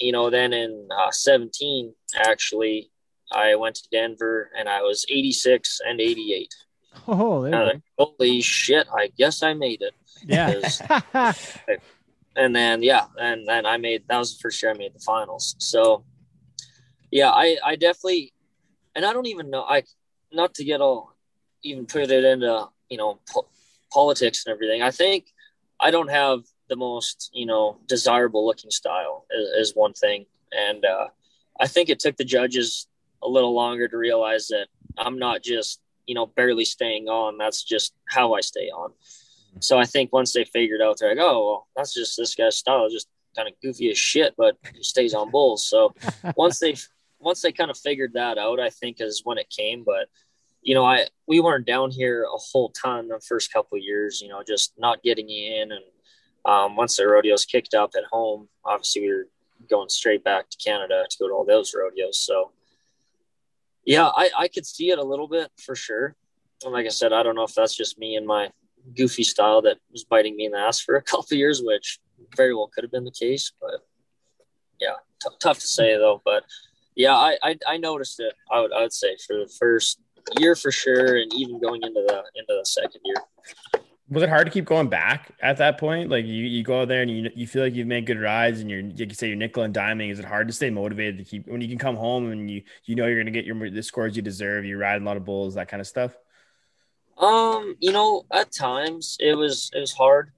[0.00, 2.90] you know, then in uh, 17, actually,
[3.32, 6.54] I went to Denver and I was 86 and 88.
[7.08, 7.82] Oh, there And I you was like,
[8.18, 8.86] Holy shit!
[8.96, 9.94] I guess I made it.
[10.24, 11.32] yeah.
[12.34, 15.00] And then yeah, and then I made that was the first year I made the
[15.00, 15.54] finals.
[15.58, 16.04] So
[17.10, 18.32] yeah, I I definitely,
[18.94, 19.82] and I don't even know I
[20.32, 21.12] not to get all
[21.62, 23.48] even put it into you know po-
[23.90, 24.82] politics and everything.
[24.82, 25.32] I think
[25.80, 30.84] I don't have the most you know desirable looking style is, is one thing, and
[30.84, 31.08] uh,
[31.58, 32.86] I think it took the judges
[33.22, 34.66] a little longer to realize that
[34.98, 37.38] I'm not just you know barely staying on.
[37.38, 38.92] That's just how I stay on.
[39.60, 42.56] So I think once they figured out, they're like, oh, well, that's just this guy's
[42.56, 45.66] style, just kind of goofy as shit, but he stays on bulls.
[45.66, 45.94] So
[46.36, 46.76] once they
[47.18, 49.84] once they kind of figured that out, I think is when it came.
[49.84, 50.08] But
[50.62, 54.20] you know, I we weren't down here a whole ton the first couple years.
[54.20, 55.84] You know, just not getting in, and
[56.44, 59.28] um, once the rodeos kicked up at home, obviously we were
[59.68, 62.18] going straight back to Canada to go to all those rodeos.
[62.18, 62.52] So
[63.84, 66.14] yeah, I I could see it a little bit for sure.
[66.64, 68.50] And like I said, I don't know if that's just me and my
[68.96, 71.98] goofy style that was biting me in the ass for a couple years, which
[72.36, 73.52] very well could have been the case.
[73.60, 73.80] But
[74.80, 76.22] yeah, t- tough to say though.
[76.24, 76.44] But
[76.94, 78.34] yeah, I, I I noticed it.
[78.50, 80.00] I would I would say for the first
[80.38, 83.16] year for sure, and even going into the into the second year.
[84.08, 86.10] Was it hard to keep going back at that point?
[86.10, 88.60] Like you, you go out there and you you feel like you've made good rides
[88.60, 90.10] and you're like you say you're nickel and diming.
[90.10, 92.62] Is it hard to stay motivated to keep when you can come home and you
[92.84, 94.64] you know you're gonna get your the scores you deserve?
[94.64, 96.16] You're riding a lot of bulls, that kind of stuff.
[97.16, 100.32] Um, you know, at times it was it was hard.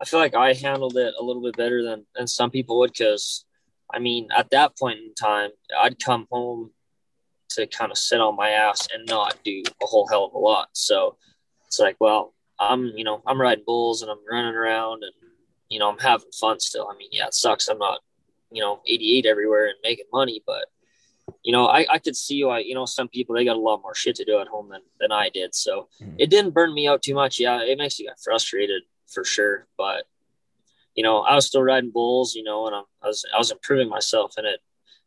[0.00, 2.92] I feel like I handled it a little bit better than than some people would
[2.92, 3.46] because
[3.92, 5.50] I mean, at that point in time,
[5.80, 6.72] I'd come home
[7.54, 10.38] to kind of sit on my ass and not do a whole hell of a
[10.38, 10.68] lot.
[10.72, 11.16] So
[11.66, 15.12] it's like, well, I'm, you know, I'm riding bulls and I'm running around and,
[15.68, 16.88] you know, I'm having fun still.
[16.92, 17.68] I mean, yeah, it sucks.
[17.68, 18.00] I'm not,
[18.50, 20.66] you know, 88 everywhere and making money, but,
[21.42, 23.82] you know, I, I could see why, you know, some people, they got a lot
[23.82, 25.54] more shit to do at home than, than I did.
[25.54, 26.14] So Mhm.
[26.18, 27.40] it didn't burn me out too much.
[27.40, 29.66] Yeah, it makes you get frustrated for sure.
[29.76, 30.04] But,
[30.94, 33.50] you know, I was still riding bulls, you know, and I'm, I was, I was
[33.50, 34.60] improving myself and it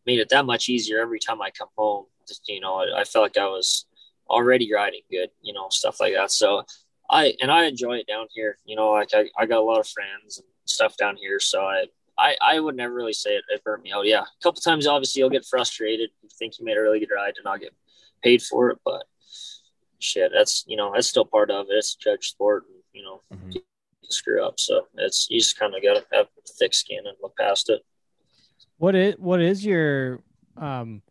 [0.05, 2.05] made it that much easier every time I come home.
[2.27, 3.85] Just, you know, I, I felt like I was
[4.29, 6.31] already riding good, you know, stuff like that.
[6.31, 6.63] So
[7.09, 9.79] I, and I enjoy it down here, you know, like I, I got a lot
[9.79, 11.39] of friends and stuff down here.
[11.39, 11.85] So I,
[12.19, 14.05] I, I would never really say it, it burnt me out.
[14.05, 14.21] Yeah.
[14.21, 16.09] A couple times, obviously you'll get frustrated.
[16.21, 17.73] You think you made a really good ride and not get
[18.23, 19.05] paid for it, but
[19.99, 21.73] shit, that's, you know, that's still part of it.
[21.75, 23.55] It's a judge sport and, you know, Mhm.
[23.55, 23.61] you
[24.09, 24.59] screw up.
[24.59, 26.27] So it's, you just kind of got to have
[26.59, 27.81] thick skin and look past it.
[28.79, 30.21] What is what is your
[30.55, 31.01] um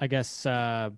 [0.00, 0.90] I guess uh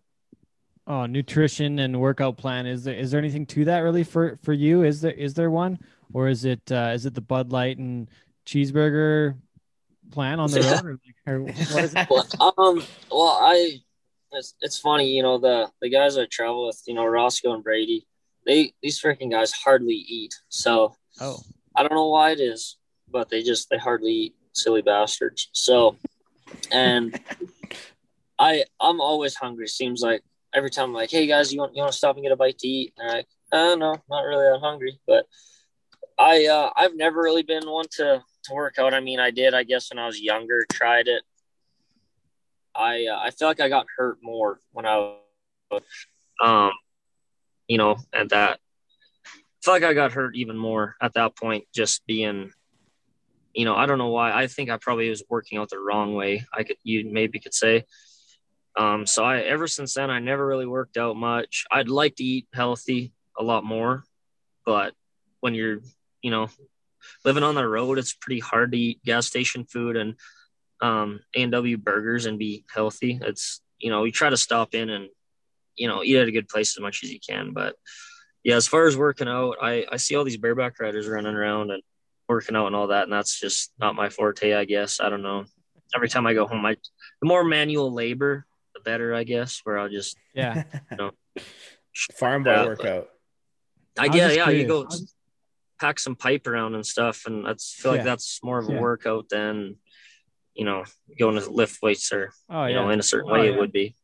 [0.86, 2.66] oh nutrition and workout plan?
[2.66, 4.84] Is there is there anything to that really for for you?
[4.84, 5.78] Is there is there one?
[6.14, 8.08] Or is it uh is it the Bud Light and
[8.46, 9.36] cheeseburger
[10.10, 12.06] plan on the road, or, or what is it?
[12.10, 12.26] Well,
[12.58, 13.80] um, well, I,
[14.32, 17.64] it's, it's funny, you know, the the guys I travel with, you know, Roscoe and
[17.64, 18.06] Brady,
[18.46, 20.34] they these freaking guys hardly eat.
[20.48, 21.38] So Oh,
[21.76, 22.76] I don't know why it is,
[23.10, 25.48] but they just they hardly eat, silly bastards.
[25.52, 25.96] So,
[26.70, 27.18] and
[28.42, 29.68] I I'm always hungry.
[29.68, 32.24] Seems like every time I'm like, hey guys, you want you want to stop and
[32.24, 32.92] get a bite to eat?
[32.98, 34.98] And they're like, uh, no, not really that hungry.
[35.06, 35.26] But
[36.18, 38.94] I uh, I've never really been one to to work out.
[38.94, 41.22] I mean, I did, I guess, when I was younger, tried it.
[42.74, 45.14] I uh, I feel like I got hurt more when I
[45.70, 45.82] was,
[46.42, 46.72] um,
[47.68, 48.58] you know, at that.
[49.24, 52.50] I feel like I got hurt even more at that point, just being,
[53.54, 54.32] you know, I don't know why.
[54.32, 56.44] I think I probably was working out the wrong way.
[56.52, 57.84] I could, you maybe could say.
[58.76, 61.64] Um, so I ever since then I never really worked out much.
[61.70, 64.04] I'd like to eat healthy a lot more,
[64.64, 64.94] but
[65.40, 65.80] when you're,
[66.22, 66.48] you know,
[67.24, 70.14] living on the road, it's pretty hard to eat gas station food and
[70.80, 73.18] um, A&W burgers and be healthy.
[73.22, 75.08] It's, you know, you try to stop in and,
[75.76, 77.52] you know, eat at a good place as much as you can.
[77.52, 77.76] But
[78.44, 81.70] yeah, as far as working out, I, I see all these bareback riders running around
[81.70, 81.82] and
[82.28, 83.04] working out and all that.
[83.04, 85.00] And that's just not my forte, I guess.
[85.00, 85.44] I don't know.
[85.94, 86.76] Every time I go home, I,
[87.20, 88.46] the more manual labor,
[88.84, 90.62] better, I guess, where I'll just, yeah.
[92.14, 93.08] Farm boy workout.
[93.98, 95.00] I guess yeah, just yeah, you curious.
[95.00, 95.06] go
[95.80, 97.24] pack some pipe around and stuff.
[97.26, 97.96] And that's, I feel Yeah.
[97.98, 98.80] like that's more of a Yeah.
[98.80, 99.76] workout than,
[100.54, 100.84] you know,
[101.18, 102.82] going to lift weights or, Oh you yeah.
[102.82, 103.54] know, in a certain Oh, way yeah.
[103.54, 103.94] it would be.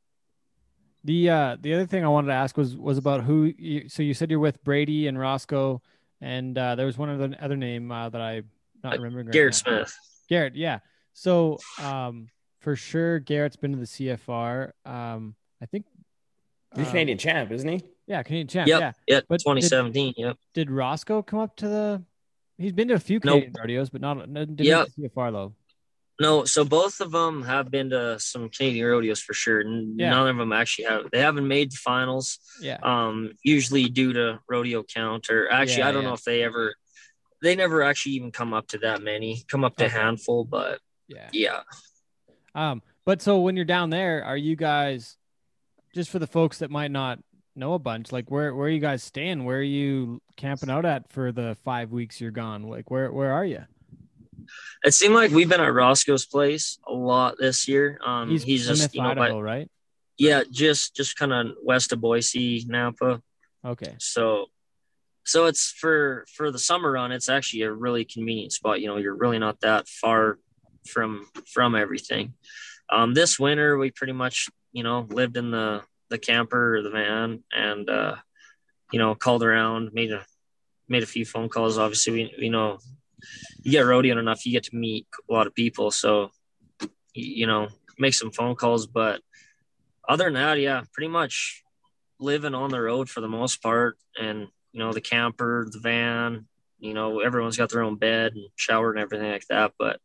[1.04, 4.02] The uh the other thing I wanted to ask was was about who you, so
[4.02, 5.80] you said you're with Brady and Roscoe
[6.20, 8.42] and uh there was one other other name uh, that I
[8.82, 9.84] not Uh, remembering Garrett now.
[9.84, 9.94] Smith.
[10.28, 10.80] Garrett, yeah.
[11.14, 12.28] So um
[12.68, 14.72] for sure Garrett's been to the CFR.
[14.84, 15.86] Um I think
[16.76, 17.82] He's uh, Canadian champ, isn't he?
[18.06, 18.68] Yeah, Canadian champ.
[18.68, 18.80] Yep.
[18.80, 18.92] Yeah.
[19.06, 19.20] Yeah.
[19.26, 20.14] But did- 2017.
[20.18, 20.36] Yep.
[20.52, 22.02] Did Roscoe come up to the
[22.58, 23.40] He's been to a few Nope.
[23.40, 24.88] Canadian rodeos, but not no, didn't Yep.
[24.88, 25.54] make the CFR though.
[26.20, 29.60] No, so both of them have been to some Canadian rodeos for sure.
[29.62, 30.10] N- Yeah.
[30.10, 31.10] None of them actually have.
[31.10, 32.38] They haven't made the finals.
[32.60, 32.78] Yeah.
[32.82, 36.08] Um, usually due to rodeo count, or actually, Yeah, I don't yeah.
[36.08, 36.74] know if they ever.
[37.40, 39.44] They never actually even come up to that many.
[39.48, 39.94] Come up to Okay.
[39.96, 41.30] handful, but Yeah.
[41.32, 41.60] yeah.
[42.54, 45.16] Um, but so when you're down there, are you guys
[45.94, 47.18] just for the folks that might not
[47.56, 49.44] know a bunch, like where where are you guys staying?
[49.44, 52.62] Where are you camping out at for the five weeks you're gone?
[52.62, 53.64] Like where where are you?
[54.84, 57.98] It seemed like we've been at Roscoe's place a lot this year.
[58.04, 59.70] Um, he's, He's, just you know, by, right?
[60.16, 63.20] yeah, just just kind of west of Boise, Nampa.
[63.64, 63.94] Okay.
[63.98, 64.46] So
[65.24, 68.80] so it's for for the summer run, it's actually a really convenient spot.
[68.80, 70.38] You know, you're really not that far
[70.88, 72.34] from from everything.
[72.90, 76.90] Um, this winter we pretty much, you know, lived in the the camper or the
[76.90, 78.16] van and uh,
[78.92, 80.24] you know, called around, made a
[80.88, 81.78] made a few phone calls.
[81.78, 82.78] Obviously we you know
[83.62, 85.90] you get rodeoing enough, you get to meet a lot of people.
[85.90, 86.30] So
[87.14, 88.86] you know, make some phone calls.
[88.86, 89.20] But
[90.08, 91.62] other than that, yeah, pretty much
[92.18, 96.46] living on the road for the most part and you know the camper the van
[96.78, 100.00] you know everyone's got their own bed and shower and everything like that but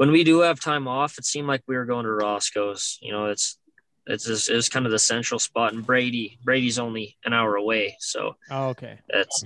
[0.00, 3.12] when we do have time off it seemed like we were going to roscoe's you
[3.12, 3.58] know it's
[4.06, 7.96] it's just, it's kind of the central spot and brady brady's only an hour away
[8.00, 8.98] so Oh, okay.
[9.12, 9.44] that's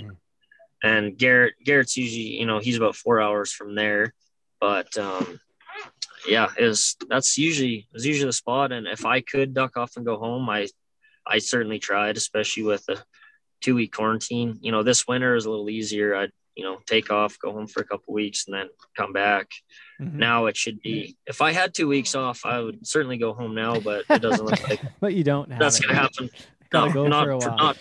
[0.83, 4.15] and garrett garrett's usually you know he's about four hours from there
[4.61, 5.41] but um
[6.29, 10.07] yeah is that's usually is usually the spot and if i could duck off and
[10.07, 10.69] go home i
[11.27, 13.03] i certainly tried especially with the
[13.61, 14.59] two week quarantine.
[14.61, 16.15] You know this winter is a little easier.
[16.15, 19.51] I'd you know take off go home for a couple weeks and then come back
[20.01, 20.15] Mhm.
[20.15, 23.55] now it should be if i had two weeks off i would certainly go home
[23.55, 26.31] now but it doesn't look like but you don't have that's it gonna happen
[26.73, 27.57] no, go not, for a for- while.
[27.57, 27.79] not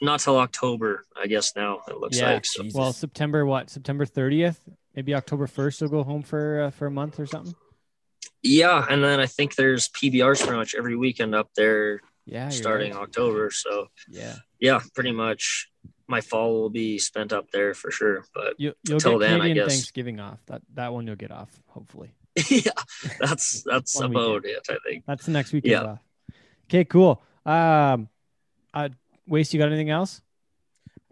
[0.00, 2.34] not till october i guess now it looks Yeah.
[2.34, 3.68] like so Well, September what?
[3.70, 4.58] September 30th?
[4.96, 7.54] Maybe October 1st you'll go home for uh, for a month or something.
[8.42, 12.92] Yeah, and then I think there's PBRs pretty much every weekend up there Yeah, starting
[12.94, 13.02] right.
[13.02, 13.50] October.
[13.50, 14.34] So Yeah.
[14.58, 15.68] yeah, pretty much
[16.10, 18.24] my fall will be spent up there for sure.
[18.34, 19.68] But You you'll Until get then, I guess.
[19.68, 20.38] Thanksgiving off.
[20.46, 22.10] That that one you'll get off, hopefully.
[22.50, 22.70] yeah,
[23.18, 24.66] that's that's One about it.
[24.68, 25.04] I think.
[25.06, 25.84] That's the next weekend Yeah.
[25.84, 25.98] off.
[26.68, 27.22] Okay, cool.
[27.46, 28.08] Um
[28.74, 28.88] uh
[29.26, 30.20] Waste, you got anything else?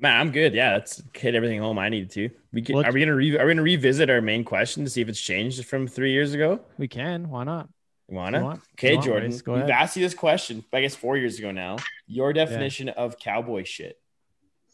[0.01, 0.55] Man, I'm good.
[0.55, 2.31] Yeah, that's hit everything home I needed to.
[2.53, 4.91] We can, Well, are we gonna re, are we gonna revisit our main question to
[4.91, 6.61] see if it's changed from three years ago?
[6.79, 7.29] We can.
[7.31, 7.69] Why not?
[8.09, 8.39] You wanna?
[8.39, 8.63] You want?
[8.75, 9.31] Okay, You Jordan.
[9.33, 9.45] Waste?
[9.45, 9.71] Go We've ahead.
[9.73, 11.77] asked you this question, I guess four years ago now.
[12.07, 13.99] Your definition of cowboy shit.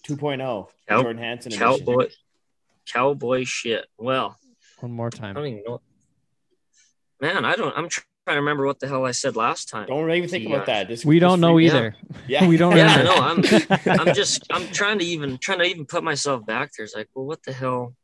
[0.09, 0.69] 2.0.
[0.89, 1.53] Cow- Jordan Hanson.
[1.53, 1.67] edition.
[1.79, 2.09] Cowboy,
[2.93, 3.87] cowboy shit.
[3.99, 4.37] Well,
[4.81, 5.25] One more time.
[5.25, 5.35] I time.
[5.35, 5.81] don't even know.
[7.21, 7.77] Man, I don't.
[7.77, 9.87] I'm trying to remember what the hell I said last time.
[9.87, 10.57] Don't even think Yeah.
[10.57, 10.89] about that.
[10.89, 11.77] Just We don't know freak- yeah.
[11.79, 11.97] either.
[12.27, 13.47] Yeah, we don't yeah, remember.
[13.85, 14.01] no, I'm.
[14.09, 14.47] I'm just.
[14.51, 16.85] I'm trying to even trying to even put myself back there.
[16.85, 17.95] It's like, well, what the hell?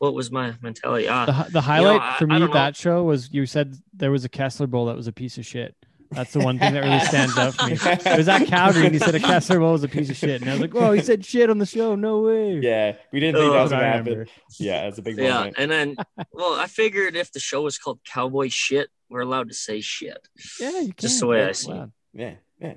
[0.00, 1.06] what was my mentality?
[1.06, 2.54] The, Ah, hi- the highlight I- for I me don't know.
[2.54, 5.44] that show was you said there was a Kesler Bowl that was a piece of
[5.46, 5.74] shit.
[6.10, 7.72] That's the one thing that really stands out for me.
[7.82, 10.40] It was at Calgary and he said a Kesler Bowl was a piece of shit.
[10.40, 11.94] And I was like, whoa, he said shit on the show.
[11.94, 12.58] No way.
[12.60, 14.26] Yeah, we didn't think that was That's what gonna I happen.
[14.58, 15.56] Yeah, that's a big yeah, moment.
[15.58, 15.96] and then
[16.32, 20.26] well, I figured if the show was called Cowboy Shit, we're allowed to say shit.
[20.60, 20.94] Yeah, you can.
[20.96, 21.90] Just the way I see it.
[22.14, 22.74] Yeah, yeah,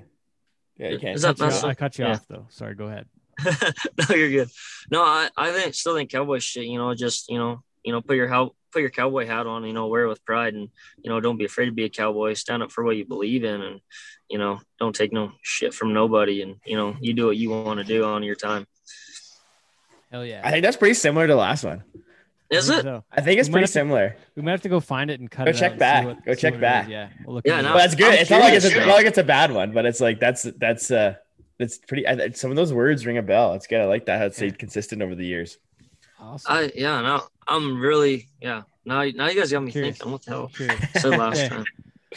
[0.76, 0.88] yeah.
[0.90, 1.14] You can.
[1.14, 2.12] Is that Cut you I cut you Yeah.
[2.12, 2.46] off though.
[2.50, 3.06] Sorry, go ahead.
[3.44, 4.50] no, you're good.
[4.90, 6.64] No, I, I think still think cowboy shit.
[6.64, 9.64] You know, just you know, you know, put your how put your cowboy hat on.
[9.64, 10.68] You know, wear it with pride, and
[11.02, 12.34] you know, don't be afraid to be a cowboy.
[12.34, 13.80] Stand up for what you believe in, and
[14.30, 16.42] you know, don't take no shit from nobody.
[16.42, 18.66] And you know, you do what you want to do on your time.
[20.10, 20.42] Hell yeah.
[20.44, 21.82] I think that's pretty similar to the last one.
[22.50, 22.88] Is I think it?
[22.88, 23.04] so.
[23.10, 24.16] I think it's We pretty have to- similar.
[24.36, 25.54] We might have to go find it and cut Go it.
[25.54, 26.04] check out and back.
[26.04, 26.88] what- Go see check what it back.
[26.88, 27.70] Yeah, we'll look Yeah, no.
[27.70, 28.08] Well, that's good.
[28.12, 30.00] I'm it's not like it's, a, it's not like it's a bad one, but it's
[30.00, 31.14] like that's that's uh
[31.58, 32.06] that's pretty.
[32.06, 33.54] I, some of those words ring a bell.
[33.54, 33.80] It's good.
[33.80, 34.18] I like that.
[34.18, 35.56] How it's stayed consistent over the years.
[36.22, 36.52] Awesome.
[36.52, 37.00] I yeah.
[37.00, 38.62] No, I'm really yeah.
[38.84, 39.96] Now now you guys got me Curious.
[39.98, 40.12] thinking.
[40.12, 40.48] What the hell?
[40.54, 40.80] Curious.
[40.94, 41.48] I said last Okay.
[41.48, 41.64] time.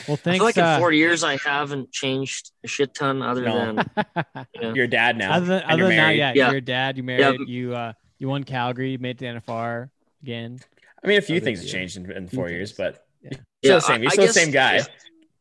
[0.08, 0.38] Well, I thanks.
[0.38, 3.76] feel like in uh, four years I haven't changed a shit ton other No.
[3.76, 3.90] than
[4.62, 4.74] yeah.
[4.74, 5.34] You're a dad now.
[5.34, 6.50] other than, other than that, yeah, Yeah.
[6.50, 6.98] you're a dad.
[6.98, 7.38] You married.
[7.40, 8.92] but- you uh, you won Calgary.
[8.92, 9.90] You made the NFR
[10.22, 10.60] again.
[11.04, 13.32] I mean, a few Other things have changed in, in Few four years, but Yeah.
[13.32, 13.94] you're still Yeah, the same.
[13.96, 14.76] I- You're I still the guess, same guy.
[14.78, 14.84] yeah.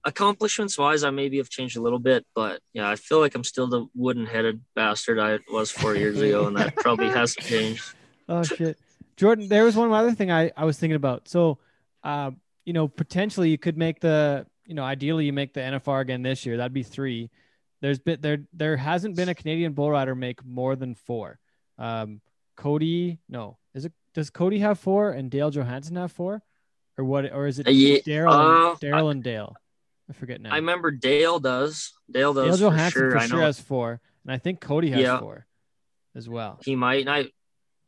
[0.04, 3.44] accomplishments wise, I maybe have changed a little bit, but yeah, I feel like I'm
[3.44, 7.82] still the wooden headed bastard I was four years ago, and that probably hasn't changed.
[8.28, 8.78] Oh shit,
[9.16, 9.48] Jordan.
[9.48, 11.28] There was one other thing I I was thinking about.
[11.28, 11.58] So,
[12.02, 16.00] um, you know, potentially you could make the you know ideally you make the NFR
[16.00, 16.56] again this year.
[16.56, 17.30] That'd be three.
[17.80, 21.38] There's been there there hasn't been a Canadian bull rider make more than four.
[21.78, 22.20] Um,
[22.56, 23.92] Cody, no, is it?
[24.14, 26.40] Does Cody have four and Dale Johansson have four,
[26.96, 27.30] or what?
[27.32, 29.54] Or is it Uh, yeah, Daryl uh, and, Daryl and Dale?
[30.08, 30.52] I forget now.
[30.52, 31.92] I remember Dale does.
[32.10, 33.10] Dale Dale does for Johansson sure.
[33.10, 35.18] for I sure has four, and I think Cody has Yeah.
[35.18, 35.46] four
[36.14, 36.60] as well.
[36.64, 37.00] he might.
[37.00, 37.24] And I,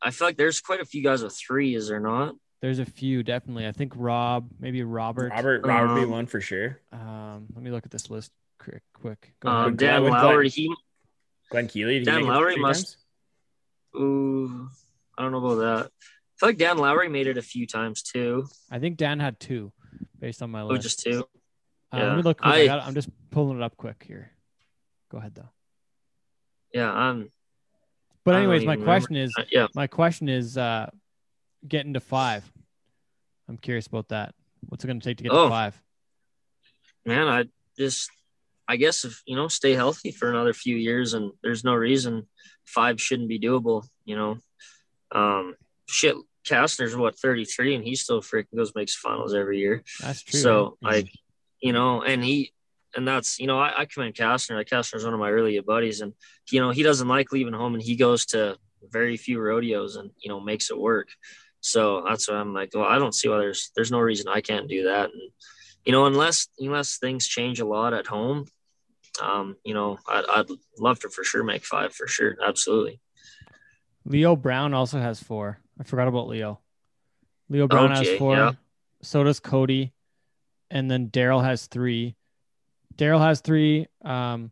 [0.01, 1.75] I feel like there's quite a few guys with three.
[1.75, 2.35] Is there not?
[2.61, 3.67] There's a few definitely.
[3.67, 5.29] I think Rob, maybe Robert.
[5.31, 6.79] Robert, Robert be Um, one for sure.
[6.91, 8.81] Um, let me look at this list quick.
[8.93, 9.33] Quick.
[9.41, 9.77] Go Um, ahead.
[9.77, 10.49] Dan with Glenn- Lowry.
[10.49, 10.75] He.
[11.49, 11.99] Glen Keeley.
[11.99, 12.97] did Dan make Lowry must-
[13.93, 14.03] times?
[14.03, 14.69] Ooh,
[15.17, 15.85] I don't know about that.
[15.85, 18.47] I feel like Dan Lowry made it a few times too.
[18.69, 19.71] I think Dan had two,
[20.19, 20.79] based on my list.
[20.79, 21.27] Oh, just two.
[21.91, 22.39] Uh, let me look.
[22.41, 22.53] Quick.
[22.53, 24.31] I, I- got, I'm just pulling it up quick here.
[25.09, 25.49] Go ahead though.
[26.73, 27.31] Yeah, I'm.
[28.27, 30.89] But anyways, my question is, uh, yeah, my question is, uh,
[31.65, 32.43] getting to five.
[33.47, 34.35] I'm curious about that.
[34.67, 35.49] What's it going to take to get to Oh.
[35.49, 35.81] five?
[37.05, 37.29] man.
[37.29, 37.45] I
[37.79, 38.09] just,
[38.67, 42.27] I guess if you know, stay healthy for another few years, and there's no reason
[42.65, 43.87] five shouldn't be doable.
[44.03, 44.37] You know,
[45.13, 45.55] um,
[45.87, 46.17] shit.
[46.45, 49.83] Kastner's what 33, and he still freaking goes makes finals every year.
[50.01, 50.39] That's true.
[50.41, 50.95] So right?
[50.95, 51.11] like,
[51.61, 52.51] you know, and he
[52.97, 54.55] and that's you know, I, I commend Kastner.
[54.55, 56.13] Like Kastner's one of my early buddies, and
[56.51, 58.57] you know, he doesn't like leaving home, and he goes to
[58.91, 61.07] very few rodeos, and you know, makes it work.
[61.61, 64.41] So that's why I'm like, well, I don't see why there's there's no reason I
[64.41, 65.31] can't do that, and
[65.85, 68.45] you know, unless unless things change a lot at home,
[69.21, 70.47] um, you know, I'd, I'd
[70.79, 72.99] love to for sure make five for sure, absolutely.
[74.05, 75.59] Leo Brown also has four.
[75.79, 76.59] I forgot about Leo.
[77.49, 78.35] Leo Brown has four.
[78.35, 78.51] yeah.
[79.01, 79.93] So does Cody.
[80.69, 82.16] And then Daryl has three.
[82.97, 83.87] Daryl has three.
[84.03, 84.51] Um,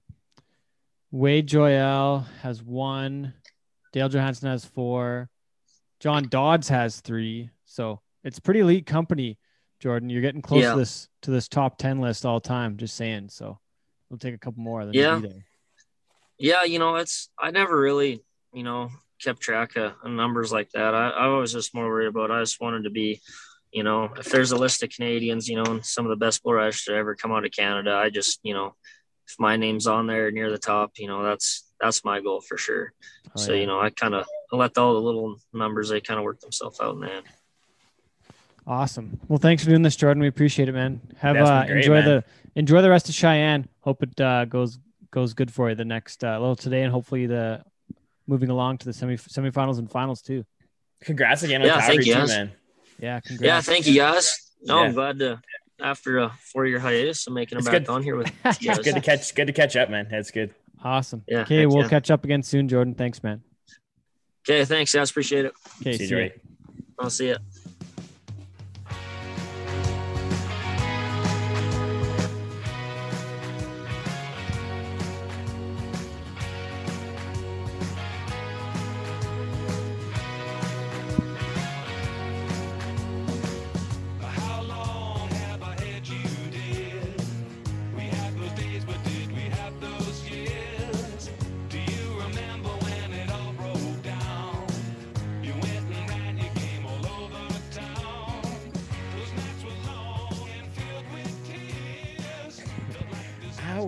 [1.11, 3.34] Wade Joyelle has one.
[3.93, 5.30] Dale Johansson has four.
[5.99, 7.49] John Dodds has three.
[7.65, 9.39] So it's pretty elite company,
[9.80, 10.09] Jordan.
[10.09, 10.73] You're getting close Yeah.
[10.73, 12.77] to this to this top ten list all time.
[12.77, 13.30] Just saying.
[13.30, 13.59] So
[14.09, 14.85] we'll take a couple more.
[14.85, 15.22] Than Yeah.
[16.38, 18.22] Yeah, you know, it's I never really,
[18.53, 18.89] you know,
[19.22, 20.93] kept track of numbers like that.
[20.93, 23.22] I, I was just more worried about I just wanted to be,
[23.76, 26.41] you know, if there's a list of Canadians, you know, and some of the best
[26.41, 28.73] bull riders to ever come out of Canada, I just, you know,
[29.27, 32.57] if my name's on there near the top, you know, that's that's my goal for
[32.57, 32.93] sure.
[33.27, 33.60] Oh, so, yeah.
[33.60, 36.80] you know, I kind of let all the little numbers they kind of work themselves
[36.80, 37.26] out in the end.
[38.65, 39.19] Awesome.
[39.27, 40.22] Well, thanks for doing this, Jordan.
[40.22, 41.02] We appreciate it, man.
[41.18, 42.06] Have That's uh, great, enjoy man.
[42.06, 42.23] the
[42.56, 43.68] enjoy the rest of Cheyenne.
[43.81, 44.80] Hope it uh, goes
[45.11, 47.61] goes good for you the next uh, little today, and hopefully the
[48.26, 50.45] moving along to the semi semifinals and finals too.
[51.02, 52.30] Congrats again on Yeah, Calgary thank you, too, guys.
[52.30, 52.52] man.
[52.99, 53.41] Yeah, congrats.
[53.45, 54.51] Yeah, thank you guys.
[54.63, 54.88] No, Yeah.
[54.88, 55.41] I'm glad to
[55.81, 57.89] after a four year hiatus, I'm making it back good.
[57.89, 58.27] on here with
[58.61, 58.80] you guys.
[58.80, 59.35] good to catch.
[59.35, 60.07] Good to catch up, man.
[60.09, 60.53] That's good.
[60.84, 61.23] Awesome.
[61.27, 61.89] Yeah, Okay, heck we'll yeah.
[61.89, 62.93] catch up again soon, Jordan.
[62.93, 63.41] Thanks, man.
[64.47, 65.09] Okay, thanks, guys.
[65.09, 65.53] Appreciate it.
[65.81, 66.19] Okay, See you, see ya.
[66.22, 66.34] Jordy.
[66.99, 67.35] I'll see you.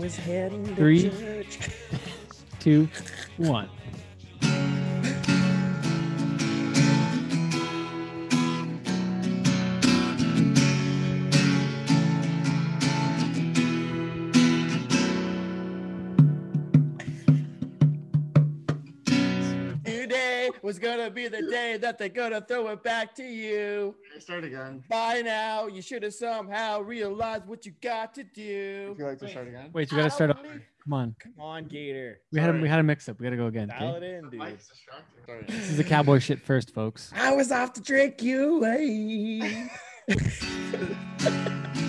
[0.07, 1.09] Always heading to Three.
[1.09, 1.59] church.
[2.59, 2.87] Two,
[3.35, 3.69] one.
[19.83, 23.46] Today was gonna be the day that they're gonna throw it back to you.
[24.19, 24.83] Start again.
[24.89, 28.87] By now, you should have somehow realized what you got to do.
[28.89, 29.69] Would you like to start again?
[29.73, 30.61] Wait, you gotta start over.
[30.83, 31.15] Come on.
[31.19, 32.19] Come on, Gator.
[32.31, 32.61] We had a, Sorry.
[32.61, 33.19] we had a mix up.
[33.19, 33.67] We gotta go again.
[33.67, 34.05] Dial Okay?
[34.05, 34.57] it in, dude.
[35.25, 35.43] Sorry.
[35.47, 37.11] This is the cowboy shit first, folks.
[37.15, 39.69] I was off to drink you away.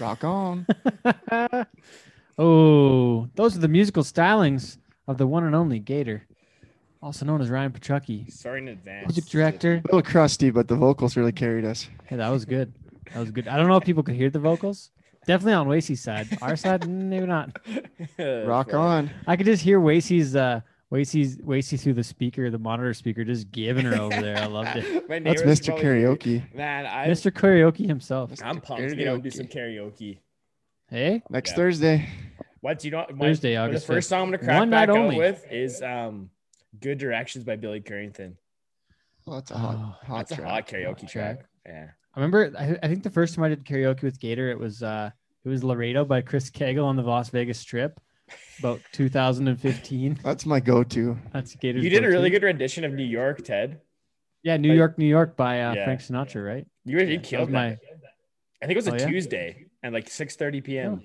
[0.00, 0.66] Rock on.
[2.38, 6.26] oh, those are the musical stylings of the one and only Gator,
[7.02, 8.30] also known as Ryan Petrucki.
[8.32, 9.08] Sorry in advance.
[9.08, 9.74] Music director.
[9.74, 11.88] A little crusty, but the vocals really carried us.
[12.06, 12.72] Hey, that was good.
[13.12, 13.48] That was good.
[13.48, 14.90] I don't know if people could hear the vocals.
[15.26, 16.28] Definitely on Wasey's side.
[16.40, 17.58] Our side, maybe not.
[18.18, 19.10] Rock on.
[19.26, 20.60] I could just hear Wasey's uh
[20.92, 24.36] Wasey's Wasey through the speaker, the monitor speaker, just giving her over there.
[24.38, 25.08] I loved it.
[25.24, 25.66] That's Mr.
[25.66, 26.54] probably- Karaoke.
[26.54, 27.30] Man, I, Mr.
[27.30, 28.32] Karaoke himself.
[28.42, 30.18] I'm pumped to get out and do some karaoke.
[30.88, 31.56] Hey, Next Yeah.
[31.56, 32.08] Thursday.
[32.60, 33.06] What do you know?
[33.14, 34.10] my- Thursday, the August first 5th.
[34.10, 35.16] song I'm gonna crack One back out only.
[35.16, 36.28] with is um,
[36.80, 38.34] "Good Directions" by Billy Currington.
[39.26, 41.38] Oh, that's a hot, Oh, hot That's a hot karaoke track.
[41.38, 41.46] track.
[41.66, 41.86] Yeah.
[42.14, 42.52] I remember.
[42.58, 45.10] I, I think the first time I did karaoke with Gator, it was uh
[45.44, 47.98] it was Laredo by Chris Cagle on the Las Vegas Strip,
[48.58, 50.18] about 2015.
[50.22, 51.16] That's my go-to.
[51.32, 51.82] That's Gator's.
[51.84, 52.12] You did a go-to.
[52.12, 53.80] really good rendition of "New York," Ted.
[54.42, 55.84] Yeah, New like- York, New York by uh, Yeah.
[55.84, 56.66] Frank Sinatra, right?
[56.84, 57.78] You really Yeah, killed was my-
[58.62, 59.06] I think it was a Oh, yeah?
[59.06, 61.02] Tuesday and like 6:30 p.m.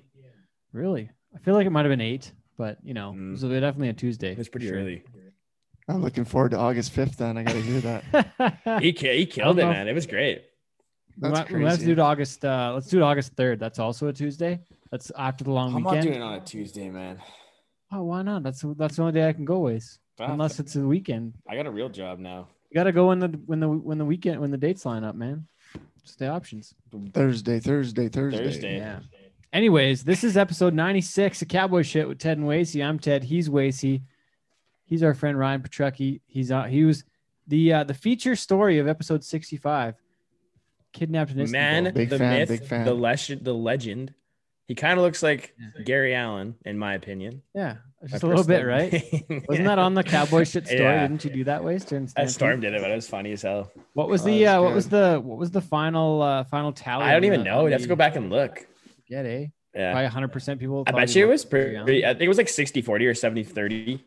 [0.74, 1.10] Really?
[1.34, 3.28] I feel like it might have been eight, but you know, Mm.
[3.28, 4.32] it was definitely a Tuesday.
[4.32, 5.04] It was pretty for early.
[5.88, 7.38] I'm looking forward to August 5th then.
[7.38, 8.82] I got to hear that.
[8.82, 9.72] He he killed it, know.
[9.72, 9.88] man.
[9.88, 10.44] It was great.
[11.18, 12.44] That's might, we might have to do it August.
[12.44, 13.60] Uh, let's do it August third.
[13.60, 14.60] That's also a Tuesday.
[14.96, 15.88] That's after the long weekend.
[15.88, 17.20] I'm not doing it on a Tuesday, man.
[17.92, 18.44] Oh, why not?
[18.44, 21.34] That's that's the only day I can go ways, Ah, unless it's a weekend.
[21.50, 22.48] I got a real job now.
[22.70, 25.16] You gotta go when the when the when the weekend when the dates line up,
[25.16, 25.48] man.
[26.02, 26.74] Just the options.
[27.14, 28.38] Thursday, Thursday, Thursday.
[28.46, 28.78] Thursday.
[28.78, 29.00] Yeah.
[29.52, 32.82] Anyways, this is episode 96 of Cowboy Shit with Ted and Wasey.
[32.86, 33.24] I'm Ted.
[33.26, 34.02] He's Wasey.
[34.86, 36.22] He's our friend Ryan Petrucki.
[36.26, 37.04] He's uh, he was
[37.48, 39.96] the uh, the feature story of episode 65.
[40.94, 41.84] Kidnapped in Istanbul.
[41.84, 42.86] Man, Big the fan, myth, big fan.
[42.86, 44.14] the legend, the legend.
[44.68, 45.56] He kind of looks like
[45.86, 47.44] Gary Allan, in my opinion.
[47.54, 47.76] Yeah,
[48.08, 49.44] just My a little bit, personal- right?
[49.48, 50.82] Wasn't that on the Cowboy Shit story?
[50.82, 51.08] Yeah.
[51.08, 52.32] Didn't you do that way during That Stampede?
[52.34, 53.72] Storm did it, but it was funny as hell.
[53.94, 56.72] What was Oh, the that's uh, what was the what was the final uh, final
[56.74, 57.04] tally?
[57.06, 57.60] I don't even the- know.
[57.60, 58.66] on You have to go back and look.
[59.08, 59.46] Get eh?
[59.76, 59.92] Yeah.
[59.92, 60.84] Probably 100 percent people.
[60.88, 62.06] I bet he you it was Gary pretty.
[62.06, 64.04] I think it was like 60 40 or 70 30.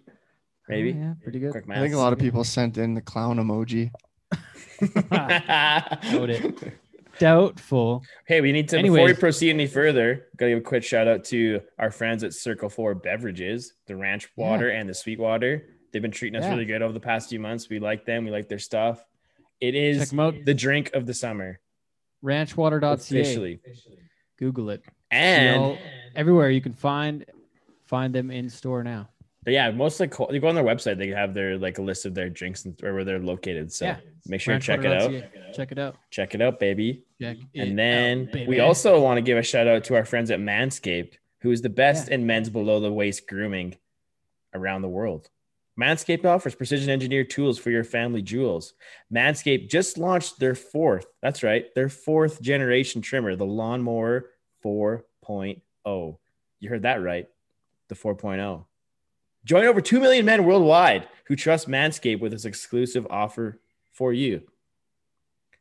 [0.69, 0.93] Maybe.
[0.93, 1.53] Oh, yeah, pretty good.
[1.53, 3.91] Quick I think a lot of people sent in the clown emoji.
[5.11, 6.73] Doubt it.
[7.19, 8.03] Doubtful.
[8.27, 11.25] hey, we need to before we proceed any further, gotta give a quick shout out
[11.25, 15.67] to our friends at Circle Four Beverages, the ranch water and the sweet water.
[15.93, 16.51] They've been treating us Yeah.
[16.53, 17.69] really good over the past few months.
[17.69, 19.05] We like them, we like their stuff.
[19.61, 21.61] It is the drink of the summer.
[22.25, 22.93] Ranchwater.ca.
[23.21, 23.61] Officially.
[24.39, 24.83] Google it.
[25.11, 25.79] And
[26.15, 27.25] everywhere you can find
[27.87, 29.09] find them in store now.
[29.49, 32.05] But yeah, most like you go on their website, they have their like a list
[32.05, 33.73] of their drinks and where they're located.
[33.73, 33.97] So Yeah.
[34.27, 35.11] make sure you check it out.
[35.11, 35.53] Ranchwater.ca.
[35.55, 35.97] Check it out.
[36.11, 37.05] Check it out, baby.
[37.19, 38.47] Check And then out, baby.
[38.47, 41.63] we also want to give a shout out to our friends at Manscaped, who is
[41.63, 43.77] the best in men's below the waist grooming
[44.53, 45.31] around the world.
[45.81, 48.75] Manscaped offers precision engineered tools for your family jewels.
[49.11, 54.29] Manscaped just launched their fourth, that's right, their fourth generation trimmer, the Lawnmower
[54.63, 56.19] 4.0.
[56.61, 57.27] You heard that right,
[57.89, 58.67] the 4.0.
[59.49, 63.59] Join over 2 million men worldwide who trust Manscaped with this exclusive offer
[63.91, 64.43] for you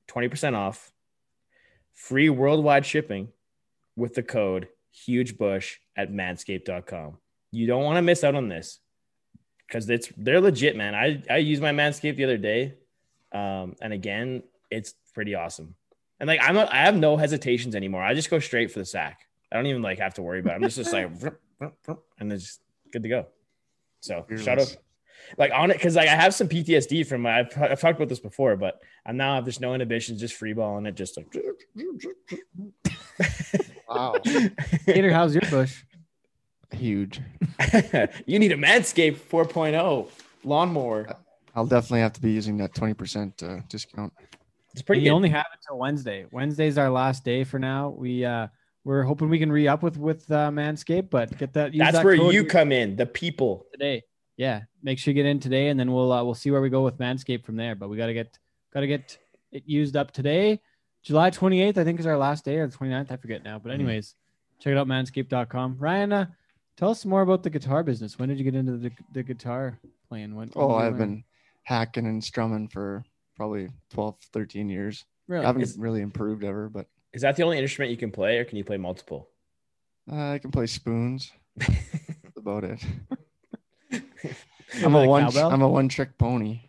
[0.09, 0.91] 20% off,
[1.93, 3.29] free worldwide shipping
[3.95, 7.17] with the code hugebush at manscaped.com.
[7.51, 8.79] You don't want to miss out on this
[9.65, 10.93] because it's they're legit, man.
[10.93, 12.73] I, I used my Manscaped the other day.
[13.31, 15.75] Um, and again, it's pretty awesome.
[16.19, 18.03] And like I'm not, I have no hesitations anymore.
[18.03, 19.21] I just go straight for the sack.
[19.49, 20.55] I don't even like have to worry about it.
[20.55, 21.09] I'm just, just like
[22.19, 22.59] and it's
[22.91, 23.27] good to go.
[23.99, 24.77] So shout out
[25.37, 28.09] like on it because like I have some PTSD from my I've, I've talked about
[28.09, 31.35] this before, but I'm now have just no inhibitions, just free balling it, just like
[33.89, 34.15] Wow.
[34.85, 35.83] Gator, how's your bush?
[36.71, 37.21] Huge.
[38.25, 40.09] you need a Manscaped 4.0
[40.43, 41.07] lawnmower.
[41.55, 44.13] I'll definitely have to be using that 20% uh, discount.
[44.73, 45.15] It's pretty you good.
[45.15, 46.25] only have it till Wednesday.
[46.31, 47.89] Wednesday's our last day for now.
[47.89, 48.47] We uh
[48.87, 51.73] we're hoping we can re up with with uh, Manscaped, but get that.
[51.73, 53.65] use That's that where code you come in, the people.
[53.73, 54.03] today.
[54.37, 56.69] Yeah, make sure you get in today, and then we'll uh, we'll see where we
[56.69, 57.75] go with Manscaped from there.
[57.75, 58.39] But we gotta get
[58.73, 59.17] gotta get
[59.51, 60.61] it used up today.
[61.03, 63.11] July 28th, I think, is our last day, or the 29th.
[63.11, 63.59] I forget now.
[63.59, 63.75] But Mhm.
[63.75, 64.15] anyways,
[64.59, 65.77] check it out, manscaped.com.
[65.79, 66.25] Ryan, uh,
[66.77, 68.17] tell us more about the guitar business.
[68.17, 69.77] When did you get into the, the guitar
[70.09, 70.35] playing?
[70.35, 70.49] When?
[70.49, 70.99] when Oh, did I've learn?
[71.09, 71.23] been
[71.63, 73.03] hacking and strumming for
[73.35, 75.05] probably 12, 13 years.
[75.27, 75.43] really.
[75.43, 76.87] I haven't Is- really improved ever, but
[77.17, 79.27] Is that the only instrument you can play, or can you play multiple?
[80.11, 81.31] uh, I can play spoons.
[81.57, 82.79] That's about it.
[84.83, 85.23] I'm a one.
[85.23, 85.49] cowbell?
[85.51, 86.61] I'm a one trick pony.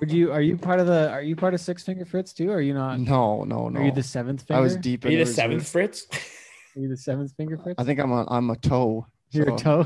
[0.00, 0.32] Would you?
[0.32, 1.10] Are you part of the?
[1.10, 2.48] Are you part of Six Finger Fritz too?
[2.50, 3.00] Or are you not?
[3.00, 3.80] No, no, no.
[3.80, 4.58] Are you the seventh finger?
[4.58, 5.34] I was deep Are you the reserve.
[5.34, 6.06] seventh Fritz?
[6.74, 7.74] Are you the seventh finger Fritz?
[7.78, 9.06] I think I'm a I'm a toe.
[9.30, 9.84] You're a toe.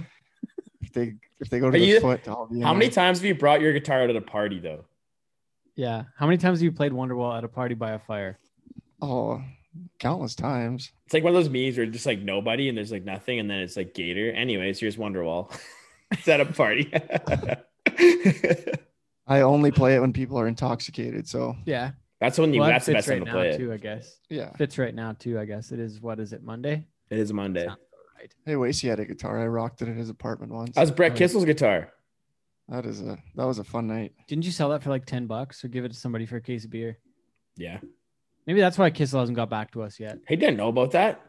[0.83, 2.87] If they if they go Are to the you- foot, I'll be in How many
[2.87, 2.95] there.
[2.95, 4.85] times have you brought your guitar out at a party though?
[5.75, 6.05] Yeah.
[6.17, 8.39] How many times have you played Wonderwall at a party by a fire?
[9.03, 9.43] Oh,
[9.99, 10.93] countless times.
[11.07, 13.51] It's like one of those memes where just like nobody and there's like nothing, and
[13.51, 14.31] then it's like Gator.
[14.33, 15.55] Anyways, here's Wonderwall.
[16.11, 16.93] it's at a party.
[19.27, 21.27] I only play it when people are intoxicated.
[21.29, 21.93] So Yeah.
[22.21, 22.61] that's when you.
[22.61, 23.59] Well, that's the fits best time right to now play it.
[23.59, 24.19] too, I guess.
[24.29, 24.51] yeah.
[24.57, 25.73] Fits right now too, I guess.
[25.73, 26.87] It is what is it, Monday?
[27.11, 27.67] It is Monday.
[27.67, 28.35] Right.
[28.45, 29.41] Hey, Wasey had a guitar.
[29.41, 30.77] I rocked it at his apartment once.
[30.77, 31.19] How's Brett Oh, yeah.
[31.19, 31.93] Kissel's guitar?
[32.69, 34.13] That is a that was a fun night.
[34.29, 36.41] Didn't you sell that for like ten bucks or give it to somebody for a
[36.41, 36.99] case of beer?
[37.57, 37.79] Yeah.
[38.47, 40.19] Maybe that's why Kissel hasn't got back to us yet.
[40.29, 41.21] He didn't know about that.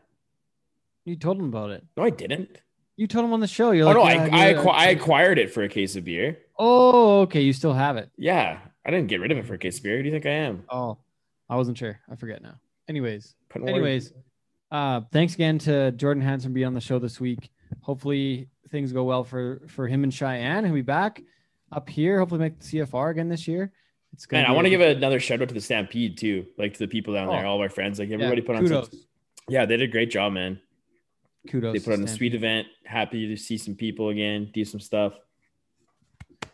[1.05, 1.83] You told him about it.
[1.95, 2.61] No, I didn't.
[2.97, 3.71] You told him on the show.
[3.71, 6.05] You're Oh like, no, "Yeah, I I, acqu- I acquired it for a case of
[6.05, 6.39] beer.
[6.57, 7.41] Oh, okay.
[7.41, 8.09] You still have it.
[8.17, 9.97] Yeah, I didn't get rid of it for a case of beer.
[9.97, 10.63] Who do you think I am?
[10.69, 10.97] Oh,
[11.49, 11.99] I wasn't sure.
[12.09, 12.55] I forget now.
[12.87, 14.13] Anyways, anyways,
[14.71, 17.51] uh, thanks again to Jordan Hanson being on the show this week.
[17.81, 20.65] Hopefully things go well for for him and Cheyenne.
[20.65, 21.21] He'll be back
[21.71, 22.19] up here.
[22.19, 23.71] Hopefully make the CFR again this year.
[24.15, 26.71] It's gonna man, I want to give another shout out to the Stampede too, like
[26.73, 27.49] to the people down there, Oh.
[27.49, 28.65] all of our friends, like Yeah, everybody put on.
[28.67, 28.85] Some,
[29.49, 30.59] yeah, they did a great job, man.
[31.49, 31.73] kudos.
[31.73, 32.67] They put on a sweet event.
[32.85, 35.13] Happy to see some people again, do some stuff.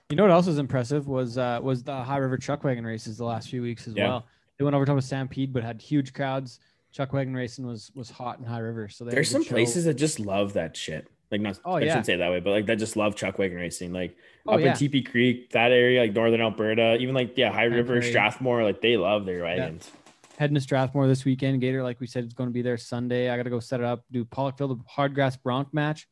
[0.10, 3.18] You know what else was impressive was uh, was the High River Chuck Wagon races
[3.18, 4.08] the last few weeks as Yeah.
[4.08, 4.26] well.
[4.58, 6.60] They went over top of Stampede, but had huge crowds.
[6.92, 8.90] Chuck Wagon racing was was hot in High River.
[8.90, 9.52] So There's some show.
[9.52, 11.08] places that just love that shit.
[11.32, 11.88] Like not, Oh, I yeah.
[11.88, 13.94] shouldn't say it that way, but like that just love chuck wagon racing.
[13.94, 14.72] Like Oh, up yeah.
[14.72, 18.02] in Teepee Creek, that area, like northern Alberta, even like yeah, High River.
[18.02, 19.90] Strathmore, like they love their wagons.
[20.38, 21.62] heading to Strathmore this weekend.
[21.62, 23.30] Gator, like we said, is going to be there Sunday.
[23.30, 26.08] I got to go set it up, do Pollockville, the hard grass bronc match,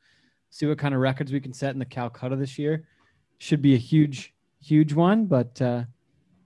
[0.51, 2.85] see what kind of records we can set in the Calcutta this year.
[3.39, 5.25] Should be a huge, huge one.
[5.25, 5.83] But uh,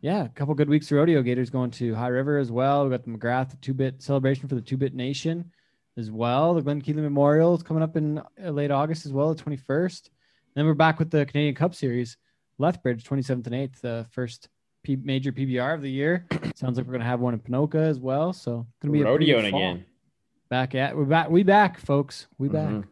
[0.02, 1.22] yeah, a couple good weeks of rodeo.
[1.22, 2.86] Gators going to High River as well.
[2.86, 5.52] We got the McGrath, the two bit celebration for the two bit nation
[5.98, 6.54] as well.
[6.54, 10.06] The Glen Keeley Memorial is coming up in uh, late August as well, the 21st.
[10.08, 10.12] And
[10.56, 12.18] Then we're back with the Canadian Cup Series,
[12.58, 14.50] Lethbridge, 27th and 8th, the first
[14.84, 16.26] P- major PBR of the year.
[16.56, 18.34] Sounds like we're gonna have one in Ponoka as well.
[18.34, 19.86] So gonna be a Rodeoing again.
[20.50, 21.30] Back at we're back.
[21.30, 22.28] We back, folks.
[22.38, 22.70] We back.
[22.70, 22.84] Mhm.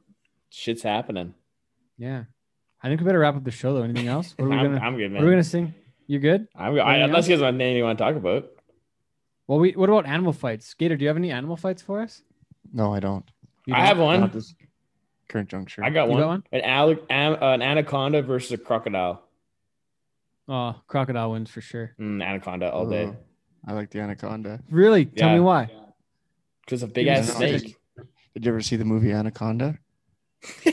[0.49, 1.33] Shit's happening.
[1.97, 2.23] Yeah.
[2.81, 3.83] I think we better wrap up the show though.
[3.83, 4.33] Anything else?
[4.37, 5.33] What are we I'm, gonna I'm good, What are we man.
[5.33, 5.73] gonna sing?
[6.07, 6.47] You good?
[6.55, 7.27] I'm, I, unless else?
[7.27, 8.49] you guys want anything you want to talk about.
[9.47, 9.71] Well, we.
[9.73, 10.73] What about animal fights?
[10.73, 12.23] Gator, do you have any animal fights for us?
[12.73, 13.23] No, I don't.
[13.67, 13.79] I don't?
[13.85, 14.23] have one.
[14.23, 14.53] at this
[15.29, 15.83] current juncture.
[15.83, 16.19] I got one.
[16.19, 16.43] got one?
[16.51, 19.23] An, al- am, an anaconda versus a crocodile.
[20.47, 21.93] Oh, crocodile wins for sure.
[21.99, 23.05] Mm, anaconda all day.
[23.05, 23.15] Oh,
[23.67, 24.59] I like the anaconda.
[24.69, 25.05] Really?
[25.05, 25.35] Tell Yeah.
[25.35, 25.69] me why.
[26.65, 27.61] Because a big Give me ass specific.
[27.61, 27.75] snake.
[28.33, 29.77] Did you ever see the movie Anaconda?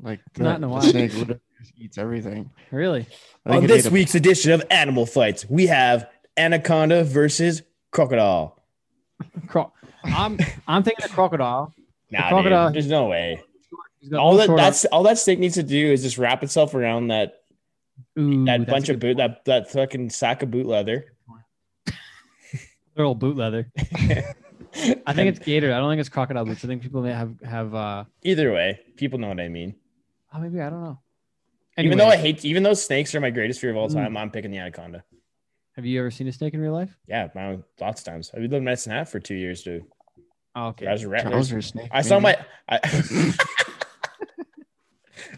[0.00, 0.82] Like Not in the, a the while.
[0.82, 2.50] snake literally just eats everything.
[2.70, 3.00] Really?
[3.44, 7.02] I think On it this ate a- week's edition of Animal Fights, we have anaconda
[7.02, 8.57] versus crocodile.
[9.46, 9.72] Cro-
[10.04, 11.72] I'm I'm thinking a crocodile.
[12.10, 13.42] Nah, crocodile- dude, there's no way.
[14.16, 17.34] All that that's all that snake needs to do is just wrap itself around that.
[18.18, 21.12] Ooh, that bunch of good boot that that fucking sack of boot leather.
[22.96, 23.70] little boot leather.
[25.06, 25.72] I think it's gator.
[25.72, 26.64] I don't think it's crocodile boots.
[26.64, 27.74] I think people may have have.
[27.74, 29.74] uh Either way, people know what I mean.
[30.32, 31.00] Oh, maybe I don't know.
[31.78, 33.94] Even though I hate, even though snakes are my greatest fear of all Mm.
[33.94, 35.04] time, I'm picking the anaconda.
[35.78, 36.90] Have you ever seen a snake in real life?
[37.06, 38.32] Yeah, my, lots of times.
[38.36, 39.84] I lived in Medicine Hat for two years, dude.
[40.56, 40.88] Oh, okay.
[40.88, 41.22] I was a rat.
[41.22, 41.88] Trouser snake.
[41.92, 42.36] I saw my.
[42.68, 42.80] I,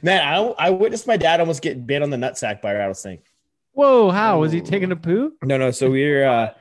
[0.03, 3.23] Man, I, I witnessed my dad almost get bit on the nutsack by a rattlesnake.
[3.73, 4.11] Whoa!
[4.11, 5.35] How was he taking a poo?
[5.43, 5.71] No, no.
[5.73, 6.25] So we were.
[6.25, 6.55] Uh,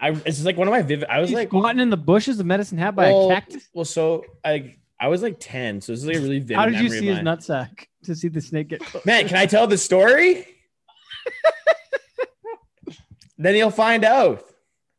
[0.00, 1.06] I it's just like one of my vivid.
[1.10, 3.68] I was He's like, squatting in the bushes of Medicine Hat by well, a cactus.
[3.74, 6.56] well, so I I was like ten, so this is like a really vivid.
[6.56, 7.36] How did you memory of see his mine.
[7.36, 9.04] nutsack to see the snake get?
[9.04, 10.46] Man, can I tell the story?
[13.38, 14.44] then you'll find out.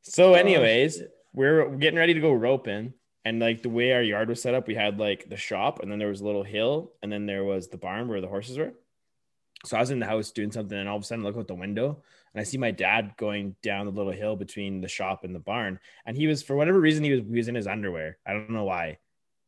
[0.04, 1.02] So, anyways,
[1.34, 2.94] we're getting ready to go roping,
[3.26, 5.92] and like the way our yard was set up, we had like the shop, and
[5.92, 8.58] then there was a little hill, and then there was the barn where the horses
[8.58, 8.74] were.
[9.66, 11.38] So I was in the house doing something, and all of a sudden, I look
[11.38, 12.04] out the window,
[12.34, 15.40] and I see my dad going down the little hill between the shop and the
[15.40, 18.18] barn, and he was for whatever reason he was he was in his underwear.
[18.26, 19.00] I don't know why,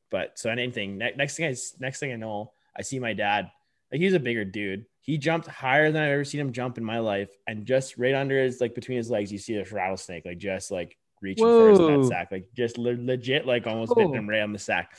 [0.09, 0.97] but so anything.
[0.97, 3.51] Ne- next thing I next thing I know, I see my dad.
[3.91, 4.85] Like he's a bigger dude.
[5.09, 8.13] He jumped higher than I've ever seen him jump in my life, and just right
[8.13, 11.71] under his like between his legs, you see this rattlesnake, like just like reaching for
[11.71, 11.97] his Whoa.
[11.97, 14.13] nut sack, like just le- legit, like almost Oh.
[14.13, 14.95] him right on the sack.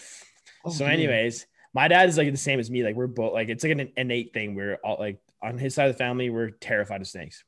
[0.65, 2.83] Oh, so, anyways, my dad is like the same as me.
[2.83, 4.57] Like we're both like it's like an innate thing.
[4.57, 7.45] We're all like on his side of the family, we're terrified of snakes.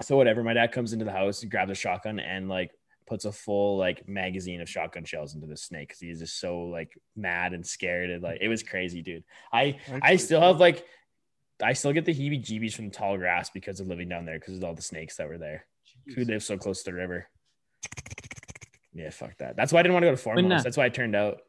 [0.00, 2.70] So whatever, my dad comes into the house, grabs a shotgun, and like
[3.08, 6.60] puts a full like magazine of shotgun shells into the snake because he's just so
[6.66, 9.24] like mad and scared and like it was crazy, dude.
[9.52, 10.86] I I still have like
[11.62, 14.56] I still get the heebie-jeebies from the tall grass because of living down there because
[14.56, 15.66] of all the snakes that were there.
[16.14, 17.26] Who lives so close to the river?
[18.92, 19.56] Yeah, fuck that.
[19.56, 20.60] That's why I didn't want to go to When, Foremost.
[20.60, 21.42] uh, That's why I turned out.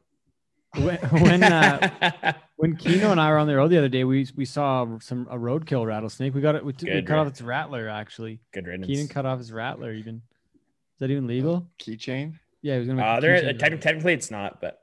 [0.76, 4.28] when when, uh, when Kino and I were on the road the other day, we
[4.38, 6.34] we saw some a roadkill rattlesnake.
[6.34, 6.64] We got it.
[6.64, 7.90] We, t- we cut off its rattler.
[7.90, 8.88] Actually, Good riddance.
[8.88, 9.92] Keenan cut off his rattler.
[9.92, 10.16] Even
[10.56, 11.68] is that even legal?
[11.80, 12.40] keychain.
[12.62, 13.02] Yeah, he was gonna.
[13.02, 13.82] Make Uh, they're keychain techni- out of it.
[13.82, 14.80] technically it's not, but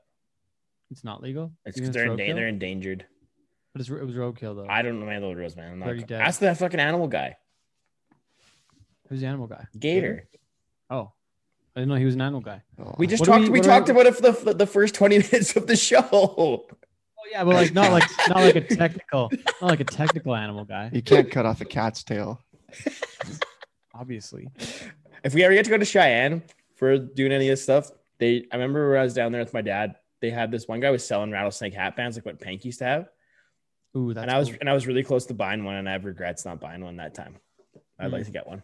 [0.91, 1.53] It's not legal.
[1.65, 3.05] it's because they're, it's endan- they're endangered.
[3.73, 4.67] But it's, it was roadkill though.
[4.69, 5.73] I don't know my little rules, man.
[5.73, 5.85] I'm not.
[5.87, 6.21] Already dead.
[6.21, 7.37] Ask that fucking animal guy,
[9.09, 9.65] Who's the animal guy?
[9.77, 10.27] Gator.
[10.89, 11.11] Oh,
[11.75, 12.61] I didn't know he was an animal guy.
[12.79, 13.43] Oh, We just What do talked.
[13.43, 15.67] we- We, what do we- talked about it for the the first twenty minutes of
[15.67, 16.07] the show.
[16.11, 16.65] Oh
[17.31, 19.29] yeah, but like not like not like a technical,
[19.61, 20.89] not like a technical animal guy.
[20.93, 22.41] you can't cut off a cat's tail.
[23.93, 24.47] Obviously.
[25.23, 26.41] if we ever get to go to Cheyenne
[26.75, 29.53] for doing any of this stuff, they I remember when I was down there with
[29.53, 29.95] my dad.
[30.21, 32.85] They had this one guy was selling rattlesnake hat bands, like what Pank used to
[32.85, 33.09] have.
[33.97, 34.57] Ooh, that's and I was cool.
[34.61, 36.97] and I was really close to buying one, and I have regrets not buying one
[36.97, 37.37] that time.
[37.99, 38.13] I'd Mm.
[38.13, 38.63] like to get one.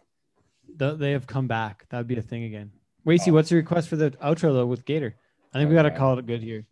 [0.78, 1.86] Th- they have come back.
[1.90, 2.70] That would be a thing again.
[3.06, 3.34] Wacy, Oh.
[3.34, 5.14] what's your request for the outro though with Gator?
[5.52, 6.66] I think we Oh, got to call it good here.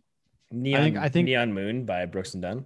[0.51, 2.65] Neon, think- I think- Neon Moon by Brooks and Dunn.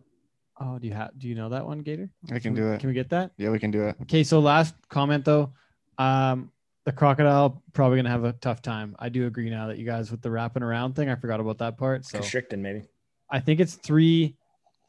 [0.60, 1.18] Oh, do you have?
[1.18, 2.10] Do you know that one, Gator?
[2.32, 2.80] I can we- do it.
[2.82, 3.32] Can we get that?
[3.38, 3.96] Yeah, we can do it.
[4.04, 5.54] Okay, so last comment though,
[5.98, 6.52] um,
[6.86, 8.96] the crocodile probably gonna have a tough time.
[9.00, 11.10] I do agree now that you guys with the wrapping around thing.
[11.10, 12.06] I forgot about that part.
[12.06, 12.84] So Constricting, maybe.
[13.30, 14.36] I think it's three,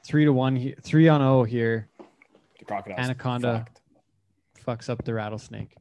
[0.06, 1.88] three to one, three on O here.
[2.58, 2.98] The crocodile.
[2.98, 3.66] Anaconda.
[4.66, 5.74] Fucks up the rattlesnake.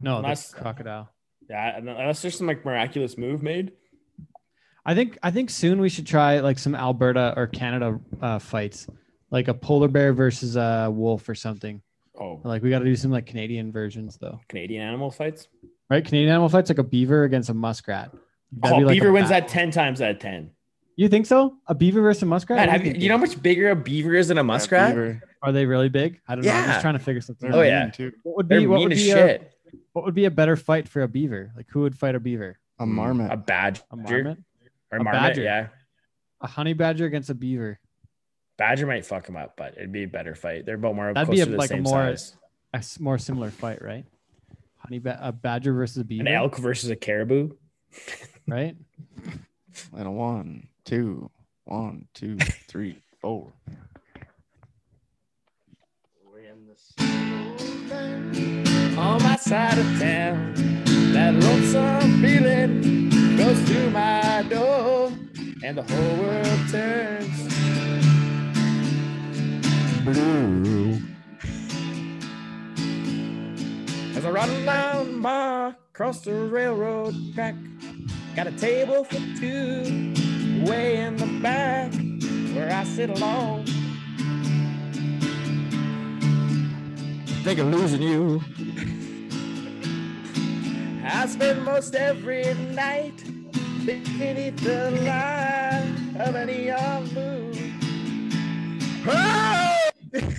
[0.00, 1.08] No, the crocodile.
[1.48, 3.72] Yeah, unless there's some like miraculous move made.
[4.84, 8.86] I think I think soon we should try like some Alberta or Canada uh, fights,
[9.30, 11.82] like a polar bear versus a wolf or something.
[12.18, 15.48] Oh, Like we got to do some like Canadian versions though, Canadian animal fights.
[15.88, 16.04] right?
[16.04, 18.10] Canadian animal fights like a beaver against a muskrat.
[18.62, 20.50] Oh, like beaver wins bat- that ten times out of ten.
[21.00, 21.56] You think so?
[21.66, 22.58] A beaver versus a muskrat?
[22.58, 24.90] Man, have you, you know how much bigger a beaver is than a muskrat?
[24.90, 25.22] beaver.
[25.42, 26.20] Are they really big?
[26.28, 26.50] I don't know.
[26.50, 26.66] I'm Yeah.
[26.72, 27.50] just trying to figure something.
[27.50, 27.66] They're Oh, out.
[27.66, 27.82] yeah.
[27.84, 28.12] mean, too.
[28.22, 29.52] What would They're be what mean would as be a, shit.
[29.94, 31.52] what would be a better fight for a beaver?
[31.56, 32.58] Like who would fight a beaver?
[32.78, 33.32] A hmm, marmot.
[33.32, 34.38] A badger A marmot?
[34.92, 35.42] or A marmot, badger.
[35.42, 35.68] yeah.
[36.42, 37.80] A honey badger against a beaver?
[38.58, 40.66] Badger might fuck him up, but it'd be a better fight.
[40.66, 42.36] They're both more That'd close be a- to the like a same more- size.
[42.74, 44.04] A s- more similar fight, right?
[44.76, 47.52] Honey ba- a badger versus a beaver, An elk versus a caribou.
[48.46, 48.76] right?
[49.96, 51.30] And a one, two,
[51.64, 52.36] one, two,
[52.68, 53.52] three, four.
[58.96, 60.54] On my side of town,
[61.12, 65.12] that lonesome feeling goes through my door,
[65.64, 67.50] and the whole world turns
[70.04, 70.98] blue.
[74.16, 77.54] As I run down bar across the railroad track,
[78.34, 80.14] got a table for two
[80.64, 81.92] way in the back
[82.54, 83.64] where I sit alone.
[87.44, 88.42] Think of losing you.
[91.04, 93.24] I spend most every night
[93.84, 97.74] beneath the light of any neon moon.
[99.06, 99.90] Oh!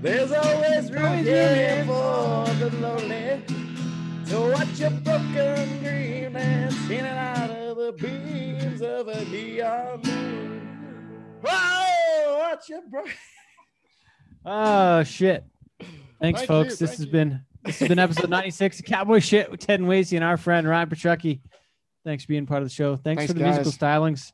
[0.00, 3.63] There's always room here for the lonely.
[4.26, 11.40] So watch your broken dream and spinning out of the beams of a neon moon.
[11.44, 12.38] Whoa!
[12.38, 13.12] Watch your broken.
[14.44, 15.44] Oh ah, shit.
[16.20, 16.80] Thanks, Thank folks.
[16.80, 17.12] you, this has you.
[17.12, 20.36] been this has been episode 96 of Cowboy Shit with Ted and Wasey and our
[20.36, 21.40] friend Ryan Petrucki.
[22.04, 22.96] Thanks for being part of the show.
[22.96, 24.32] Thanks, Thanks, for the musical stylings.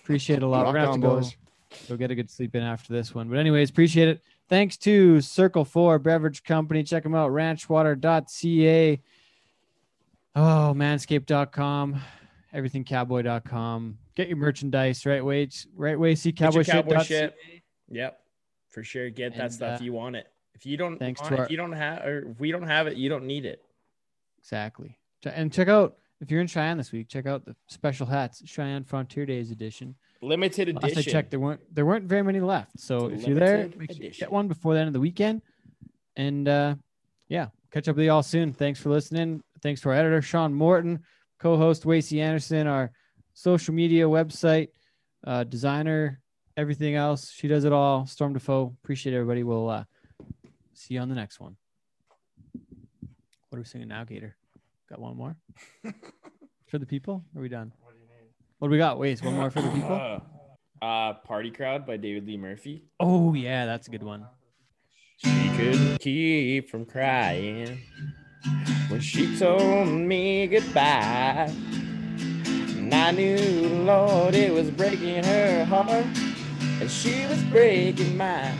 [0.00, 0.64] Appreciate it a lot.
[0.64, 1.36] Rock We're gonna have on, to go, boys.
[1.88, 3.28] go get a good sleep in after this one.
[3.28, 4.22] But anyways, appreciate it.
[4.48, 6.82] Thanks to Circle 4 Beverage Company.
[6.82, 9.00] Check them out, ranchwater.ca.
[10.34, 12.00] Oh, manscaped.com,
[12.54, 13.98] everythingcowboy.com.
[14.14, 16.14] Get your merchandise, right way, right way.
[16.14, 16.72] See cowboy shit.
[16.72, 17.34] cowboy shit.
[17.90, 18.20] Yep,
[18.68, 19.10] for sure.
[19.10, 19.80] Get that stuff.
[19.80, 20.26] uh, you want it.
[20.54, 22.86] If you don't, thanks to our- if you don't have, or if we don't have
[22.86, 23.62] it, you don't need it.
[24.38, 24.98] Exactly.
[25.24, 27.08] And check out if you're in Cheyenne this week.
[27.08, 29.94] Check out the special hats, Cheyenne Frontier Days edition.
[30.20, 31.12] Limited Last I edition.
[31.12, 32.78] checked, there weren't there weren't very many left.
[32.78, 35.00] So It's if you're there, make sure you get one before the end of the
[35.00, 35.42] weekend.
[36.16, 36.74] And uh,
[37.28, 38.52] yeah, catch up with you all soon.
[38.52, 39.42] Thanks for listening.
[39.62, 41.00] Thanks to our editor Sean Morton,
[41.38, 42.92] co-host Wasey Anderson, our
[43.34, 44.68] social media website
[45.26, 46.20] uh, designer,
[46.56, 47.30] everything else.
[47.30, 48.06] She does it all.
[48.06, 48.74] Storm Defoe.
[48.82, 49.42] Appreciate everybody.
[49.42, 49.84] We'll uh,
[50.74, 51.56] see you on the next one.
[53.48, 54.36] What are we singing now, Gator?
[54.88, 55.36] Got one more
[56.66, 57.24] for the people?
[57.36, 57.72] Are we done?
[58.58, 58.98] What do we got?
[58.98, 60.22] Wait, one more for the people.
[60.82, 62.84] Uh, Party Crowd by David Lee Murphy.
[63.00, 64.26] Oh yeah, that's a good one.
[65.18, 67.80] She couldn't keep from crying
[68.88, 71.52] when she told me goodbye.
[72.76, 76.06] And I knew, Lord, it was breaking her heart,
[76.80, 78.58] and she was breaking mine.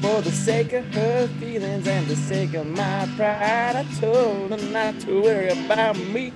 [0.00, 4.70] For the sake of her feelings and the sake of my pride, I told her
[4.70, 6.32] not to worry about me.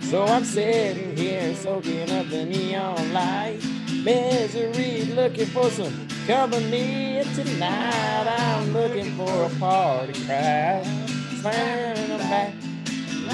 [0.00, 3.60] So I'm sitting here soaking up the neon light.
[4.04, 7.18] Misery looking for some company.
[7.18, 11.05] And Tonight I'm looking for a party crowd.
[11.46, 12.54] Slamming them back,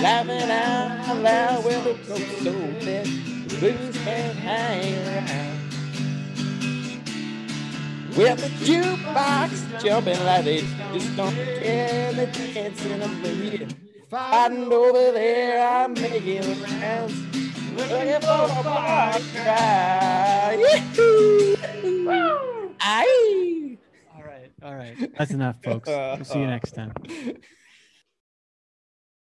[0.02, 1.64] laughing out loud.
[1.64, 5.58] Well, it goes so that the blues can't hang around.
[8.14, 10.60] With the jukebox jumping like they
[10.92, 12.12] just don't care.
[12.12, 13.68] They're dancing up here.
[14.10, 17.14] Fighting over there, I'm making rounds.
[17.74, 20.58] Looking for a party crowd.
[20.58, 21.56] Yee-hoo!
[22.78, 23.78] Aye.
[24.14, 25.10] All right, all right.
[25.16, 25.88] That's enough, folks.
[25.88, 26.92] We'll see you next time.